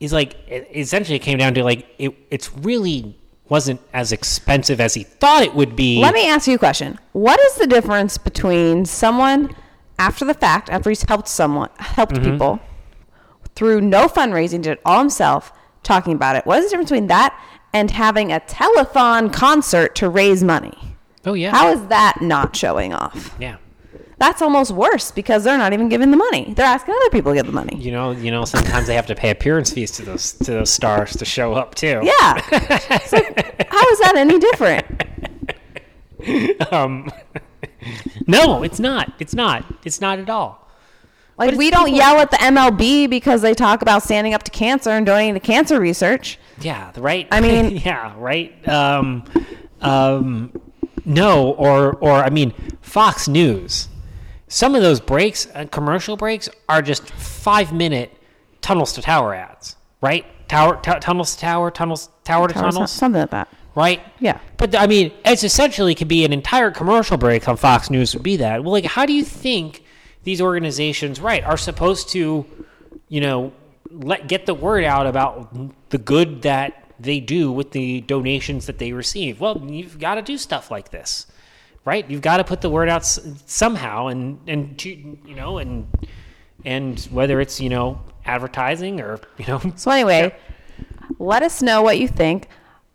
he's 0.00 0.12
like 0.12 0.34
it 0.48 0.68
essentially 0.74 1.14
it 1.16 1.20
came 1.20 1.38
down 1.38 1.54
to 1.54 1.62
like 1.62 1.86
it 1.98 2.12
it's 2.30 2.52
really 2.58 3.16
wasn't 3.48 3.80
as 3.92 4.10
expensive 4.12 4.80
as 4.80 4.94
he 4.94 5.04
thought 5.04 5.42
it 5.42 5.54
would 5.54 5.74
be 5.76 6.00
Let 6.00 6.14
me 6.14 6.28
ask 6.28 6.46
you 6.46 6.54
a 6.54 6.58
question. 6.58 6.98
What 7.12 7.40
is 7.40 7.56
the 7.56 7.66
difference 7.66 8.16
between 8.18 8.84
someone 8.84 9.54
after 9.98 10.24
the 10.24 10.34
fact, 10.34 10.70
after 10.70 10.88
he's 10.88 11.02
helped 11.02 11.28
someone, 11.28 11.68
helped 11.78 12.14
Mm-hmm. 12.14 12.30
people 12.30 12.60
through 13.56 13.80
no 13.80 14.06
fundraising, 14.06 14.62
did 14.62 14.72
it 14.74 14.80
all 14.84 15.00
himself, 15.00 15.52
talking 15.82 16.14
about 16.14 16.36
it? 16.36 16.46
What 16.46 16.58
is 16.60 16.66
the 16.66 16.70
difference 16.70 16.90
between 16.90 17.08
that 17.08 17.38
and 17.72 17.90
having 17.90 18.32
a 18.32 18.38
telethon 18.40 19.32
concert 19.32 19.94
to 19.96 20.08
raise 20.08 20.42
money? 20.44 20.89
Oh 21.26 21.34
yeah 21.34 21.50
How 21.50 21.70
is 21.72 21.86
that 21.88 22.20
not 22.20 22.54
showing 22.56 22.92
off? 22.94 23.34
yeah 23.40 23.56
That's 24.18 24.42
almost 24.42 24.70
worse 24.72 25.10
because 25.10 25.44
they're 25.44 25.58
not 25.58 25.72
even 25.72 25.88
giving 25.88 26.10
the 26.10 26.16
money. 26.16 26.52
They're 26.54 26.66
asking 26.66 26.94
other 26.94 27.10
people 27.10 27.32
to 27.32 27.36
give 27.36 27.46
the 27.46 27.52
money. 27.52 27.76
you 27.78 27.92
know 27.92 28.10
you 28.12 28.30
know 28.30 28.44
sometimes 28.44 28.86
they 28.86 28.94
have 28.94 29.06
to 29.06 29.14
pay 29.14 29.30
appearance 29.30 29.72
fees 29.72 29.90
to 29.92 30.02
those 30.04 30.32
to 30.32 30.50
those 30.52 30.70
stars 30.70 31.16
to 31.16 31.24
show 31.24 31.54
up 31.54 31.74
too 31.74 32.00
Yeah. 32.02 32.40
It's 32.52 33.12
like, 33.12 33.66
how 33.70 33.84
is 33.92 33.98
that 34.00 34.14
any 34.16 34.38
different? 34.38 34.86
um 36.72 37.10
no 38.26 38.62
it's 38.62 38.78
not 38.78 39.12
it's 39.18 39.34
not 39.34 39.64
it's 39.84 40.00
not 40.00 40.18
at 40.18 40.28
all 40.28 40.68
Like 41.38 41.54
we 41.56 41.70
don't 41.70 41.94
yell 41.94 42.18
at 42.20 42.30
the 42.30 42.36
MLB 42.36 43.08
because 43.08 43.40
they 43.40 43.54
talk 43.54 43.80
about 43.80 44.02
standing 44.02 44.34
up 44.34 44.42
to 44.42 44.50
cancer 44.50 44.90
and 44.90 45.06
donating 45.06 45.32
to 45.34 45.40
cancer 45.40 45.80
research. 45.80 46.38
Yeah, 46.60 46.92
right. 46.98 47.26
I 47.32 47.40
mean- 47.40 47.76
yeah, 47.84 48.12
right. 48.18 48.52
Um, 48.68 49.24
um, 49.80 50.52
no, 51.04 51.52
or 51.52 51.94
or 51.96 52.12
I 52.12 52.30
mean, 52.30 52.52
Fox 52.80 53.28
News. 53.28 53.88
Some 54.48 54.74
of 54.74 54.82
those 54.82 55.00
breaks, 55.00 55.46
uh, 55.54 55.66
commercial 55.70 56.16
breaks, 56.16 56.48
are 56.68 56.82
just 56.82 57.08
five 57.12 57.72
minute 57.72 58.12
tunnels 58.60 58.92
to 58.94 59.02
tower 59.02 59.32
ads, 59.34 59.76
right? 60.00 60.26
Tower, 60.48 60.76
t- 60.82 60.98
tunnels 61.00 61.34
to 61.36 61.40
tower, 61.40 61.70
tunnels, 61.70 62.08
tower 62.24 62.48
to 62.48 62.54
tunnels, 62.54 62.90
Something 62.90 63.20
like 63.20 63.30
that. 63.30 63.48
right? 63.76 64.00
Yeah. 64.18 64.40
But 64.56 64.74
I 64.74 64.88
mean, 64.88 65.12
it's 65.24 65.44
essentially 65.44 65.94
could 65.94 66.08
be 66.08 66.24
an 66.24 66.32
entire 66.32 66.72
commercial 66.72 67.16
break 67.16 67.48
on 67.48 67.56
Fox 67.56 67.90
News 67.90 68.12
would 68.14 68.24
be 68.24 68.36
that. 68.38 68.64
Well, 68.64 68.72
like, 68.72 68.84
how 68.86 69.06
do 69.06 69.12
you 69.12 69.22
think 69.24 69.84
these 70.24 70.40
organizations, 70.40 71.20
right, 71.20 71.44
are 71.44 71.56
supposed 71.56 72.08
to, 72.10 72.44
you 73.08 73.20
know, 73.20 73.52
let 73.92 74.26
get 74.26 74.46
the 74.46 74.54
word 74.54 74.82
out 74.82 75.06
about 75.06 75.54
the 75.90 75.98
good 75.98 76.42
that 76.42 76.79
they 77.02 77.20
do 77.20 77.50
with 77.52 77.72
the 77.72 78.00
donations 78.02 78.66
that 78.66 78.78
they 78.78 78.92
receive? 78.92 79.40
Well, 79.40 79.62
you've 79.66 79.98
got 79.98 80.16
to 80.16 80.22
do 80.22 80.36
stuff 80.38 80.70
like 80.70 80.90
this, 80.90 81.26
right? 81.84 82.08
You've 82.10 82.22
got 82.22 82.38
to 82.38 82.44
put 82.44 82.60
the 82.60 82.70
word 82.70 82.88
out 82.88 83.02
s- 83.02 83.18
somehow, 83.46 84.08
and 84.08 84.38
and 84.46 84.78
to, 84.80 84.88
you 84.90 85.34
know, 85.34 85.58
and 85.58 85.86
and 86.64 87.00
whether 87.10 87.40
it's 87.40 87.60
you 87.60 87.68
know 87.68 88.00
advertising 88.24 89.00
or 89.00 89.20
you 89.38 89.46
know. 89.46 89.60
So 89.76 89.90
anyway, 89.90 90.34
let 91.18 91.42
us 91.42 91.62
know 91.62 91.82
what 91.82 91.98
you 91.98 92.08
think. 92.08 92.48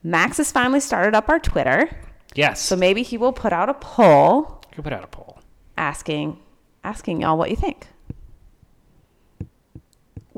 Max 0.03 0.37
has 0.37 0.51
finally 0.51 0.79
started 0.79 1.15
up 1.15 1.29
our 1.29 1.39
Twitter, 1.39 1.89
yes. 2.35 2.61
so 2.61 2.75
maybe 2.75 3.01
he 3.01 3.17
will 3.17 3.33
put 3.33 3.51
out 3.51 3.69
a 3.69 3.73
poll 3.73 4.61
could 4.71 4.83
put 4.83 4.93
out 4.93 5.03
a 5.03 5.07
poll. 5.07 5.39
asking 5.77 6.37
asking 6.83 7.21
y'all 7.21 7.37
what 7.37 7.49
you 7.49 7.55
think. 7.55 7.87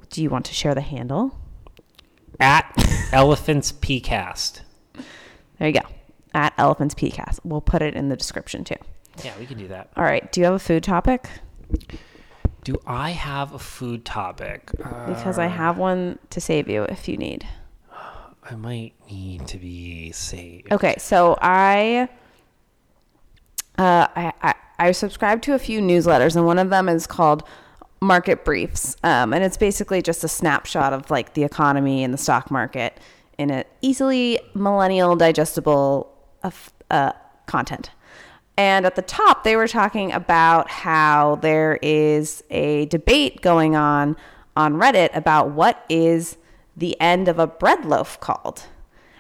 Do 0.09 0.24
you 0.24 0.30
want 0.30 0.45
to 0.45 0.53
share 0.53 0.74
the 0.74 0.82
handle? 0.82 1.38
At 2.40 2.72
elephants 3.12 3.72
pcast 3.72 4.62
There 5.60 5.68
you 5.70 5.74
go. 5.74 5.82
At 6.34 6.54
Elephants 6.58 6.94
PCast. 6.94 7.40
We'll 7.44 7.62
put 7.62 7.82
it 7.82 7.96
in 7.96 8.10
the 8.10 8.16
description 8.16 8.64
too. 8.64 8.76
yeah 9.24 9.34
we 9.40 9.46
can 9.48 9.58
do 9.58 9.68
that 9.70 9.90
All 9.98 10.04
right. 10.04 10.32
Do 10.32 10.40
you 10.42 10.46
have 10.46 10.54
a 10.54 10.60
food 10.60 10.84
topic? 10.84 11.30
do 12.64 12.76
i 12.86 13.12
have 13.12 13.54
a 13.54 13.60
food 13.60 14.04
topic 14.06 14.70
uh, 14.84 15.08
Because 15.08 15.38
I 15.40 15.48
have 15.48 15.78
one 15.78 16.20
to 16.32 16.40
save 16.42 16.70
you 16.70 16.84
if 16.84 17.08
you 17.08 17.18
need. 17.18 17.48
i 18.44 18.56
might 18.56 18.94
need 19.10 19.48
to 19.48 19.58
be 19.58 20.12
saved 20.12 20.72
Okay, 20.72 20.96
so 21.00 21.38
I 21.42 22.08
uh, 23.78 24.08
I, 24.16 24.34
I 24.42 24.54
I 24.80 24.92
subscribe 24.92 25.42
to 25.44 25.54
a 25.54 25.60
few 25.60 25.82
newsletters, 25.82 26.36
and 26.36 26.46
one 26.46 26.60
of 26.60 26.70
them 26.70 26.88
is 26.90 27.08
called 27.08 27.44
Market 28.02 28.45
Briefs, 28.45 28.95
um, 29.04 29.34
and 29.34 29.43
it's 29.43 29.58
basically 29.58 30.02
just 30.02 30.24
a 30.24 30.28
snapshot 30.28 30.93
of 30.93 31.10
like 31.10 31.34
the 31.34 31.43
economy 31.43 32.04
and 32.04 32.14
the 32.14 32.18
stock 32.18 32.52
market 32.52 33.00
in 33.38 33.50
an 33.50 33.64
easily 33.82 34.39
millennial 34.54 35.16
digestible 35.16 36.14
of 36.43 36.72
uh, 36.91 37.14
content. 37.45 37.91
And 38.58 38.86
at 38.86 38.95
the 38.95 39.04
top, 39.04 39.43
they 39.43 39.56
were 39.56 39.68
talking 39.68 40.12
about 40.12 40.70
how 40.70 41.36
there 41.36 41.78
is 41.82 42.43
a 42.50 42.86
debate 42.88 43.41
going 43.41 43.76
on 43.76 44.18
on 44.56 44.74
Reddit 44.74 45.16
about 45.16 45.52
what 45.52 45.86
is 45.89 46.38
the 46.76 47.00
end 47.00 47.28
of 47.28 47.38
a 47.38 47.45
bread 47.45 47.86
loaf 47.86 48.20
called. 48.20 48.64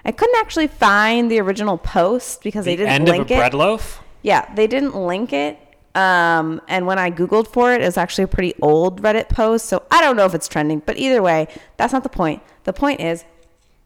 I 0.03 0.11
couldn't 0.11 0.37
actually 0.39 0.67
find 0.67 1.29
the 1.29 1.39
original 1.39 1.77
post 1.77 2.41
because 2.41 2.65
they 2.65 2.75
didn't 2.75 2.89
link 2.89 2.99
it. 2.99 3.01
end 3.01 3.09
of 3.09 3.15
a 3.15 3.17
link 3.17 3.31
it. 3.31 3.37
bread 3.37 3.53
loaf. 3.53 4.03
Yeah, 4.23 4.53
they 4.55 4.65
didn't 4.65 4.95
link 4.95 5.33
it. 5.33 5.59
Um, 5.97 6.61
and 6.67 6.85
when 6.85 6.99
I 6.99 7.09
Googled 7.09 7.47
for 7.47 7.73
it, 7.73 7.81
it 7.81 7.85
was 7.85 7.97
actually 7.97 8.25
a 8.25 8.27
pretty 8.27 8.53
old 8.61 9.01
Reddit 9.01 9.29
post. 9.29 9.65
So 9.65 9.81
I 9.89 9.99
don't 10.01 10.15
know 10.15 10.25
if 10.25 10.35
it's 10.35 10.47
trending, 10.47 10.79
but 10.85 10.95
either 10.97 11.23
way, 11.23 11.47
that's 11.77 11.91
not 11.91 12.03
the 12.03 12.09
point. 12.09 12.43
The 12.65 12.73
point 12.73 13.01
is, 13.01 13.25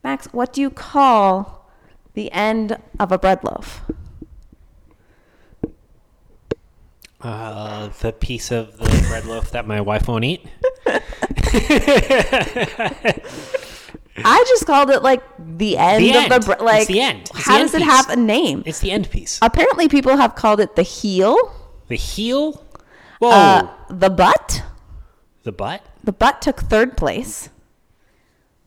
Max, 0.03 0.27
what 0.33 0.51
do 0.51 0.59
you 0.59 0.69
call 0.69 1.71
the 2.13 2.29
end 2.33 2.77
of 2.99 3.11
a 3.13 3.17
bread 3.17 3.43
loaf? 3.45 3.81
Uh, 7.21 7.87
the 8.01 8.11
piece 8.11 8.51
of 8.51 8.77
the 8.77 9.05
bread 9.07 9.25
loaf 9.25 9.51
that 9.51 9.65
my 9.67 9.79
wife 9.79 10.07
won't 10.07 10.25
eat. 10.25 10.45
I 14.23 14.43
just 14.47 14.65
called 14.65 14.89
it 14.89 15.01
like 15.03 15.23
the 15.39 15.77
end 15.77 16.03
The 16.03 16.09
of 16.09 16.15
end. 16.15 16.31
the 16.31 16.39
bread. 16.57 16.59
It's 16.81 16.87
the 16.87 16.99
end. 17.01 17.21
It's 17.21 17.45
how 17.45 17.57
the 17.57 17.63
does 17.63 17.73
end 17.75 17.83
it 17.83 17.85
have 17.85 18.09
a 18.09 18.15
name? 18.15 18.63
It's 18.65 18.79
the 18.79 18.91
end 18.91 19.09
piece. 19.09 19.39
Apparently, 19.41 19.87
people 19.87 20.17
have 20.17 20.35
called 20.35 20.59
it 20.59 20.75
the 20.75 20.83
heel, 20.83 21.37
The 21.91 21.97
heel. 21.97 22.63
Whoa. 23.19 23.31
uh, 23.31 23.69
the 23.89 24.09
butt. 24.09 24.63
the 25.43 25.51
butt. 25.51 25.85
The 26.01 26.13
butt 26.13 26.41
took 26.41 26.61
third 26.61 26.95
place. 26.95 27.49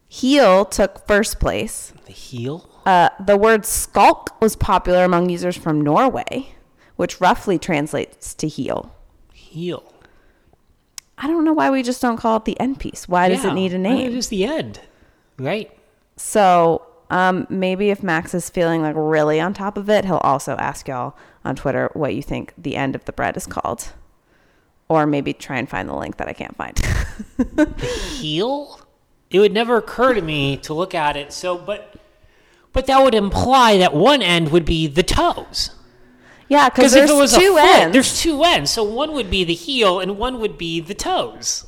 Heel 0.09 0.67
took 0.67 1.07
first 1.07 1.41
place. 1.41 1.95
The 2.05 2.13
heel. 2.13 2.69
Uh, 2.85 3.09
the 3.19 3.39
word 3.39 3.63
skalk 3.63 4.29
was 4.43 4.57
popular 4.57 5.05
among 5.05 5.31
users 5.31 5.57
from 5.57 5.81
Norway, 5.81 6.55
which 6.97 7.19
roughly 7.19 7.59
translates 7.59 8.35
to 8.35 8.47
heel. 8.47 8.95
Heel. 9.33 9.91
I 11.17 11.27
don't 11.27 11.45
know 11.47 11.55
why 11.55 11.71
we 11.71 11.83
just 11.83 12.03
don't 12.03 12.19
call 12.19 12.37
it 12.37 12.45
the 12.45 12.61
end 12.61 12.79
piece. 12.79 13.09
Why 13.09 13.31
does 13.31 13.47
it 13.47 13.55
need 13.55 13.73
a 13.73 13.77
It 13.77 13.79
name? 13.79 14.15
is 14.15 14.29
the 14.29 14.45
end. 14.45 14.81
Right. 15.39 15.71
So 16.19 16.83
um, 17.11 17.47
maybe 17.51 17.91
if 17.91 18.03
Max 18.03 18.35
is 18.35 18.51
feeling 18.51 18.83
like 18.83 18.95
really 18.97 19.41
on 19.41 19.55
top 19.55 19.77
of 19.77 19.89
it, 19.91 20.05
he'll 20.05 20.17
also 20.19 20.57
ask 20.57 20.89
y'all 20.89 21.17
on 21.45 21.57
Twitter 21.57 21.91
what 21.93 22.15
you 22.15 22.23
think 22.23 22.53
the 22.57 22.77
end 22.77 22.95
of 22.95 23.05
the 23.05 23.13
bread 23.13 23.37
is 23.37 23.47
called. 23.47 23.93
Or 24.89 25.07
maybe 25.07 25.33
try 25.33 25.59
and 25.59 25.69
find 25.69 25.89
the 25.89 25.95
link 25.95 26.17
that 26.19 26.29
I 26.29 26.33
can't 26.33 26.57
find. 26.57 26.77
The 27.37 27.67
heel? 27.87 28.81
It 29.31 29.39
would 29.41 29.53
never 29.53 29.77
occur 29.77 30.15
to 30.15 30.23
me 30.23 30.57
to 30.59 30.75
look 30.75 30.95
at 30.95 31.17
it. 31.17 31.33
So, 31.33 31.57
but, 31.57 31.97
but 32.73 32.87
that 32.87 33.03
would 33.03 33.15
imply 33.15 33.79
that 33.79 33.95
one 33.95 34.23
end 34.23 34.53
would 34.53 34.65
be 34.65 34.87
the 34.87 35.03
toes. 35.03 35.71
yeah, 36.49 36.69
because 36.69 36.95
if 36.95 37.07
there's 37.07 37.11
it 37.11 37.21
was 37.21 37.33
two 37.35 37.57
a 37.57 37.61
foot, 37.61 37.77
ends. 37.77 37.93
there's 37.93 38.21
two 38.21 38.43
ends. 38.45 38.71
So 38.71 38.85
one 38.85 39.13
would 39.13 39.31
be 39.31 39.45
the 39.45 39.55
heel 39.55 40.01
and 40.01 40.19
one 40.19 40.39
would 40.41 40.59
be 40.59 40.81
the 40.81 40.95
toes. 40.95 41.67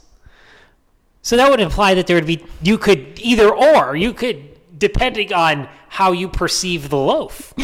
So 1.23 1.37
that 1.37 1.51
would 1.51 1.61
imply 1.61 1.95
that 1.95 2.07
there 2.07 2.17
would 2.17 2.27
be 2.27 2.45
you 2.63 2.79
could 2.79 3.19
either 3.21 3.53
or 3.53 3.97
you 3.97 4.13
could 4.13 4.56
depending 4.77 5.33
on 5.33 5.69
how 5.89 6.13
you 6.13 6.29
perceive 6.29 6.89
the 6.89 6.97
loaf. 6.97 7.55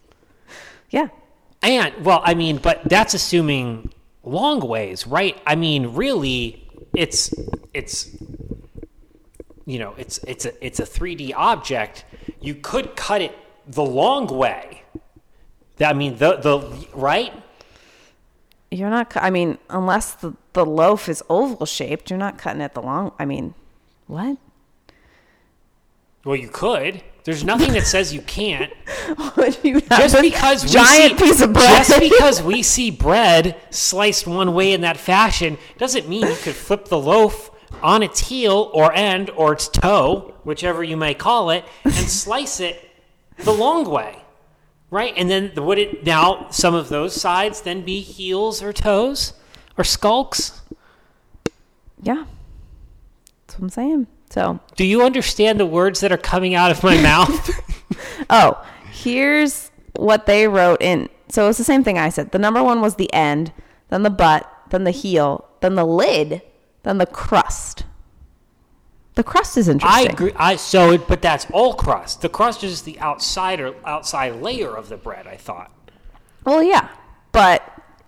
yeah. 0.90 1.08
And 1.62 2.04
well, 2.04 2.22
I 2.24 2.34
mean, 2.34 2.58
but 2.58 2.82
that's 2.84 3.14
assuming 3.14 3.92
long 4.24 4.60
ways, 4.60 5.06
right? 5.06 5.40
I 5.46 5.56
mean, 5.56 5.88
really, 5.88 6.66
it's 6.94 7.34
it's 7.74 8.16
you 9.66 9.78
know, 9.78 9.94
it's 9.96 10.18
it's 10.26 10.46
a 10.46 10.66
it's 10.66 10.80
a 10.80 10.84
3D 10.84 11.32
object. 11.34 12.04
You 12.40 12.54
could 12.54 12.96
cut 12.96 13.20
it 13.20 13.36
the 13.66 13.84
long 13.84 14.26
way. 14.26 14.82
I 15.80 15.92
mean, 15.92 16.16
the 16.16 16.36
the 16.36 16.86
right. 16.94 17.32
You're 18.70 18.90
not, 18.90 19.16
I 19.16 19.30
mean, 19.30 19.58
unless 19.68 20.14
the, 20.14 20.34
the 20.52 20.64
loaf 20.64 21.08
is 21.08 21.24
oval 21.28 21.66
shaped, 21.66 22.08
you're 22.08 22.18
not 22.18 22.38
cutting 22.38 22.60
it 22.60 22.72
the 22.74 22.80
long, 22.80 23.10
I 23.18 23.24
mean, 23.24 23.54
what? 24.06 24.38
Well, 26.24 26.36
you 26.36 26.48
could. 26.48 27.02
There's 27.24 27.44
nothing 27.44 27.72
that 27.72 27.86
says 27.86 28.12
you 28.12 28.22
can't. 28.22 28.72
You 29.62 29.80
Just 29.80 30.20
because 30.20 30.64
we 30.64 30.70
giant 30.70 31.18
see, 31.18 31.24
piece 31.24 31.40
of 31.40 31.52
bread. 31.52 31.86
Just 31.86 32.00
because 32.00 32.42
we 32.50 32.62
see 32.62 32.90
bread 32.90 33.56
sliced 33.70 34.26
one 34.26 34.54
way 34.54 34.72
in 34.72 34.82
that 34.82 34.96
fashion 34.96 35.58
doesn't 35.78 36.08
mean 36.08 36.26
you 36.26 36.36
could 36.36 36.54
flip 36.54 36.86
the 36.86 36.98
loaf 36.98 37.50
on 37.82 38.02
its 38.02 38.28
heel 38.28 38.70
or 38.72 38.92
end 38.92 39.30
or 39.30 39.52
its 39.52 39.68
toe, 39.68 40.34
whichever 40.44 40.82
you 40.82 40.96
may 40.96 41.14
call 41.14 41.50
it, 41.50 41.64
and 41.84 41.92
slice 41.94 42.60
it 42.60 42.90
the 43.38 43.52
long 43.52 43.88
way. 43.88 44.22
Right? 44.90 45.14
And 45.16 45.30
then 45.30 45.52
would 45.56 45.78
it 45.78 46.04
now 46.04 46.48
some 46.50 46.74
of 46.74 46.88
those 46.88 47.18
sides 47.18 47.62
then 47.62 47.82
be 47.82 48.00
heels 48.00 48.62
or 48.62 48.72
toes 48.72 49.34
or 49.76 49.84
skulks? 49.84 50.60
yeah. 52.02 52.24
That's 53.46 53.58
what 53.58 53.64
I'm 53.64 53.70
saying. 53.70 54.06
So, 54.30 54.60
Do 54.76 54.84
you 54.84 55.02
understand 55.02 55.58
the 55.58 55.66
words 55.66 56.00
that 56.00 56.12
are 56.12 56.16
coming 56.16 56.54
out 56.54 56.70
of 56.70 56.82
my 56.82 57.00
mouth? 57.02 57.50
oh, 58.30 58.64
here's 58.90 59.70
what 59.96 60.26
they 60.26 60.48
wrote 60.48 60.80
in. 60.80 61.08
So 61.28 61.48
it's 61.48 61.58
the 61.58 61.64
same 61.64 61.84
thing 61.84 61.98
I 61.98 62.08
said. 62.08 62.32
The 62.32 62.38
number 62.38 62.62
one 62.62 62.80
was 62.80 62.94
the 62.94 63.12
end, 63.12 63.52
then 63.88 64.02
the 64.02 64.10
butt, 64.10 64.50
then 64.70 64.84
the 64.84 64.90
heel, 64.90 65.48
then 65.60 65.74
the 65.74 65.84
lid, 65.84 66.42
then 66.82 66.98
the 66.98 67.06
crust. 67.06 67.84
The 69.14 69.24
crust 69.24 69.56
is 69.56 69.68
interesting. 69.68 70.08
I 70.08 70.12
agree. 70.12 70.32
I 70.36 70.56
so, 70.56 70.92
it, 70.92 71.06
but 71.08 71.20
that's 71.20 71.46
all 71.52 71.74
crust. 71.74 72.22
The 72.22 72.28
crust 72.28 72.64
is 72.64 72.82
the 72.82 72.98
outside 73.00 73.60
or 73.60 73.74
outside 73.84 74.40
layer 74.40 74.74
of 74.74 74.88
the 74.88 74.96
bread. 74.96 75.26
I 75.26 75.36
thought. 75.36 75.70
Well, 76.44 76.62
yeah, 76.62 76.88
but 77.32 77.62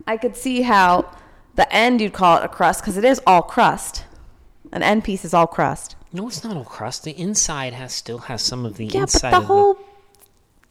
I 0.06 0.16
could 0.16 0.36
see 0.36 0.62
how 0.62 1.10
the 1.54 1.70
end 1.74 2.00
you'd 2.00 2.12
call 2.12 2.38
it 2.38 2.44
a 2.44 2.48
crust 2.48 2.80
because 2.80 2.96
it 2.96 3.04
is 3.04 3.20
all 3.26 3.42
crust. 3.42 4.04
An 4.72 4.82
end 4.82 5.04
piece 5.04 5.24
is 5.24 5.34
all 5.34 5.46
crust. 5.46 5.96
No, 6.12 6.26
it's 6.28 6.44
not 6.44 6.56
all 6.56 6.64
crust. 6.64 7.04
The 7.04 7.12
inside 7.18 7.72
has 7.72 7.92
still 7.92 8.18
has 8.18 8.42
some 8.42 8.66
of 8.66 8.76
the 8.76 8.86
Yeah, 8.86 9.02
inside. 9.02 9.30
but 9.30 9.40
the 9.40 9.46
whole 9.46 9.78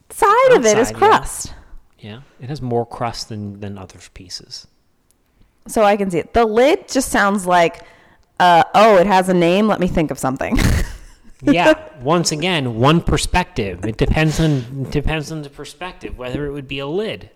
side 0.10 0.52
of 0.54 0.66
it 0.66 0.78
is 0.78 0.90
Outside, 0.90 1.02
yeah. 1.02 1.08
crust. 1.18 1.54
yeah, 2.00 2.22
it 2.40 2.50
has 2.50 2.62
more 2.62 2.86
crust 2.86 3.30
than 3.30 3.60
than 3.60 3.78
other 3.78 4.00
pieces. 4.14 4.68
So 5.68 5.84
I 5.84 5.96
can 5.98 6.10
see 6.12 6.20
it. 6.20 6.34
The 6.34 6.46
lid 6.46 6.88
just 6.88 7.10
sounds 7.10 7.46
like, 7.48 7.84
uh, 8.40 8.64
oh, 8.74 8.98
it 8.98 9.06
has 9.08 9.30
a 9.30 9.34
name. 9.34 9.68
Let 9.68 9.80
me 9.80 9.88
think 9.88 10.12
of 10.12 10.20
something. 10.20 10.58
Yeah. 11.44 11.74
once 12.04 12.32
again, 12.32 12.76
one 12.76 13.02
perspective. 13.02 13.84
It 13.84 13.98
depends 13.98 14.40
on 14.40 14.84
depends 14.92 15.32
on 15.32 15.42
the 15.42 15.50
perspective 15.50 16.16
whether 16.16 16.46
it 16.46 16.52
would 16.52 16.68
be 16.68 16.78
a 16.78 16.86
lid. 16.86 17.32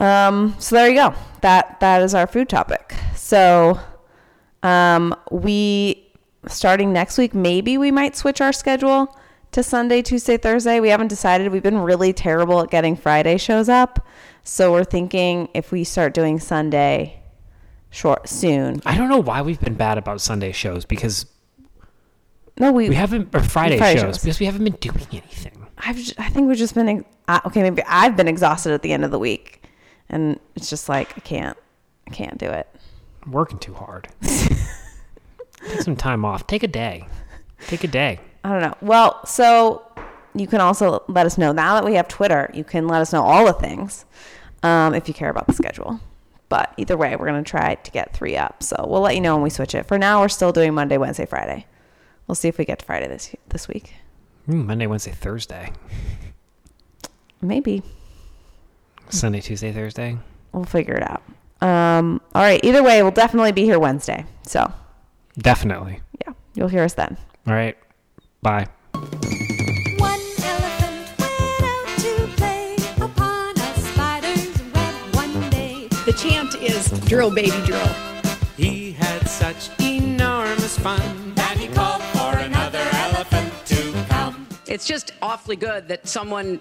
Um, 0.00 0.54
so 0.58 0.76
there 0.76 0.88
you 0.88 0.94
go. 0.94 1.14
That 1.42 1.80
that 1.80 2.00
is 2.02 2.14
our 2.14 2.26
food 2.26 2.48
topic. 2.48 2.94
So 3.14 3.78
um, 4.62 5.14
we 5.30 6.09
starting 6.48 6.92
next 6.92 7.18
week, 7.18 7.34
maybe 7.34 7.78
we 7.78 7.90
might 7.90 8.16
switch 8.16 8.40
our 8.40 8.52
schedule 8.52 9.16
to 9.52 9.62
Sunday, 9.62 10.02
Tuesday, 10.02 10.36
Thursday. 10.36 10.80
We 10.80 10.88
haven't 10.88 11.08
decided. 11.08 11.50
We've 11.52 11.62
been 11.62 11.78
really 11.78 12.12
terrible 12.12 12.60
at 12.60 12.70
getting 12.70 12.96
Friday 12.96 13.36
shows 13.36 13.68
up. 13.68 14.06
So 14.44 14.72
we're 14.72 14.84
thinking 14.84 15.48
if 15.54 15.70
we 15.72 15.84
start 15.84 16.14
doing 16.14 16.38
Sunday 16.40 17.20
short 17.90 18.28
soon. 18.28 18.80
I 18.86 18.96
don't 18.96 19.08
know 19.08 19.18
why 19.18 19.42
we've 19.42 19.60
been 19.60 19.74
bad 19.74 19.98
about 19.98 20.20
Sunday 20.20 20.52
shows 20.52 20.84
because 20.84 21.26
No, 22.58 22.72
we, 22.72 22.88
we 22.88 22.94
haven't 22.94 23.34
or 23.34 23.42
Friday, 23.42 23.78
Friday 23.78 24.00
shows, 24.00 24.16
shows. 24.16 24.18
because 24.22 24.40
we 24.40 24.46
haven't 24.46 24.64
been 24.64 24.74
doing 24.74 25.06
anything. 25.12 25.66
I've 25.78 25.96
I 26.18 26.28
think 26.28 26.46
we've 26.48 26.58
just 26.58 26.74
been 26.74 27.04
okay. 27.46 27.62
Maybe 27.62 27.82
I've 27.86 28.16
been 28.16 28.28
exhausted 28.28 28.72
at 28.72 28.82
the 28.82 28.92
end 28.92 29.04
of 29.04 29.10
the 29.10 29.18
week, 29.18 29.64
and 30.08 30.38
it's 30.54 30.70
just 30.70 30.88
like 30.88 31.16
I 31.16 31.20
can't, 31.20 31.56
I 32.06 32.10
can't 32.10 32.38
do 32.38 32.46
it. 32.46 32.68
I'm 33.24 33.32
working 33.32 33.58
too 33.58 33.74
hard. 33.74 34.08
Take 35.80 35.86
some 35.86 35.96
time 35.96 36.26
off. 36.26 36.46
Take 36.46 36.62
a 36.62 36.68
day. 36.68 37.06
Take 37.66 37.84
a 37.84 37.88
day. 37.88 38.20
I 38.44 38.50
don't 38.50 38.60
know. 38.60 38.74
Well, 38.82 39.24
so 39.24 39.82
you 40.34 40.46
can 40.46 40.60
also 40.60 41.02
let 41.08 41.24
us 41.24 41.38
know 41.38 41.52
now 41.52 41.72
that 41.74 41.86
we 41.86 41.94
have 41.94 42.06
Twitter. 42.06 42.50
You 42.52 42.64
can 42.64 42.86
let 42.86 43.00
us 43.00 43.14
know 43.14 43.22
all 43.22 43.46
the 43.46 43.54
things 43.54 44.04
um, 44.62 44.92
if 44.92 45.08
you 45.08 45.14
care 45.14 45.30
about 45.30 45.46
the 45.46 45.54
schedule. 45.54 45.98
But 46.50 46.74
either 46.76 46.98
way, 46.98 47.16
we're 47.16 47.24
gonna 47.24 47.42
try 47.42 47.76
to 47.76 47.90
get 47.92 48.12
three 48.14 48.36
up. 48.36 48.62
So 48.62 48.84
we'll 48.86 49.00
let 49.00 49.14
you 49.14 49.22
know 49.22 49.34
when 49.36 49.42
we 49.42 49.48
switch 49.48 49.74
it. 49.74 49.86
For 49.86 49.96
now, 49.96 50.20
we're 50.20 50.28
still 50.28 50.52
doing 50.52 50.74
Monday, 50.74 50.98
Wednesday, 50.98 51.24
Friday. 51.24 51.64
We'll 52.26 52.34
see 52.34 52.48
if 52.48 52.58
we 52.58 52.66
get 52.66 52.80
to 52.80 52.84
Friday 52.84 53.08
this 53.08 53.34
this 53.48 53.66
week. 53.66 53.94
Mm, 54.50 54.66
Monday, 54.66 54.86
Wednesday, 54.86 55.12
Thursday. 55.12 55.72
Maybe 57.40 57.82
Sunday, 59.08 59.40
Tuesday, 59.40 59.72
Thursday. 59.72 60.18
we'll 60.52 60.64
figure 60.64 60.94
it 60.94 61.10
out. 61.10 61.22
Um, 61.66 62.20
all 62.34 62.42
right. 62.42 62.62
Either 62.62 62.82
way, 62.82 63.02
we'll 63.02 63.12
definitely 63.12 63.52
be 63.52 63.64
here 63.64 63.78
Wednesday. 63.78 64.26
So 64.42 64.70
Definitely. 65.38 66.00
yeah, 66.26 66.32
you'll 66.54 66.68
hear 66.68 66.82
us 66.84 66.94
then. 66.94 67.16
All 67.46 67.54
right. 67.54 67.76
Bye. 68.42 68.66
One 68.92 70.20
elephant 70.42 71.18
went 71.18 71.62
out 71.62 71.98
to 71.98 72.26
play 72.36 72.76
upon 73.00 73.54
a 73.58 73.74
The 76.04 76.12
chant 76.16 76.54
is 76.62 76.90
drill, 77.08 77.30
baby, 77.34 77.50
drill. 77.64 77.86
He 78.56 78.92
had 78.92 79.28
such 79.28 79.70
enormous 79.80 80.78
fun. 80.78 81.34
That 81.34 81.56
he 81.56 81.68
called 81.68 82.02
for 82.02 82.38
another 82.38 82.86
elephant 82.92 83.52
to 83.66 83.92
come. 84.08 84.46
It's 84.66 84.86
just 84.86 85.12
awfully 85.22 85.56
good 85.56 85.88
that 85.88 86.08
someone 86.08 86.60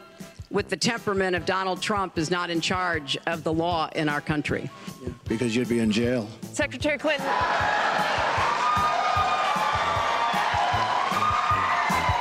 with 0.52 0.70
the 0.70 0.78
temperament 0.78 1.36
of 1.36 1.45
Donald 1.45 1.82
Trump 1.82 2.18
is 2.18 2.32
not 2.32 2.50
in 2.50 2.60
charge 2.62 3.18
of 3.28 3.43
the 3.43 3.54
law 3.54 3.89
in 3.95 4.10
our 4.10 4.22
country. 4.22 4.70
Because 5.28 5.56
you'd 5.56 5.70
be 5.70 5.80
in 5.80 5.91
jail. 5.91 6.28
Secretary 6.54 6.97
Clinton. 6.97 7.26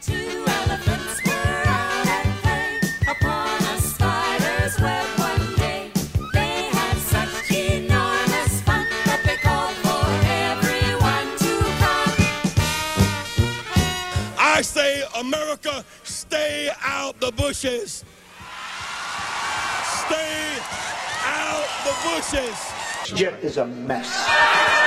Two 0.03 0.45
elephants 0.47 1.25
were 1.25 1.63
out 1.67 2.07
at 2.07 2.27
play 2.43 2.81
upon 3.09 3.63
a 3.63 3.81
spider's 3.81 4.79
web 4.81 5.19
one 5.19 5.55
day. 5.57 5.91
They 6.35 6.69
had 6.71 6.99
such 6.99 7.51
enormous 7.51 8.61
fun 8.63 8.87
that 9.07 9.23
they 9.25 9.37
called 9.37 9.75
for 9.77 10.07
everyone 10.27 11.39
to 11.39 11.59
come. 11.81 12.15
I 14.39 14.61
say, 14.63 15.03
America, 15.19 15.83
stay 16.05 16.71
out 16.83 17.19
the 17.21 17.33
bushes. 17.33 18.05
Stay 20.09 20.59
out 21.27 21.69
the 21.85 21.95
bushes. 22.09 23.43
Is 23.43 23.59
a 23.59 23.67
mess. 23.67 24.78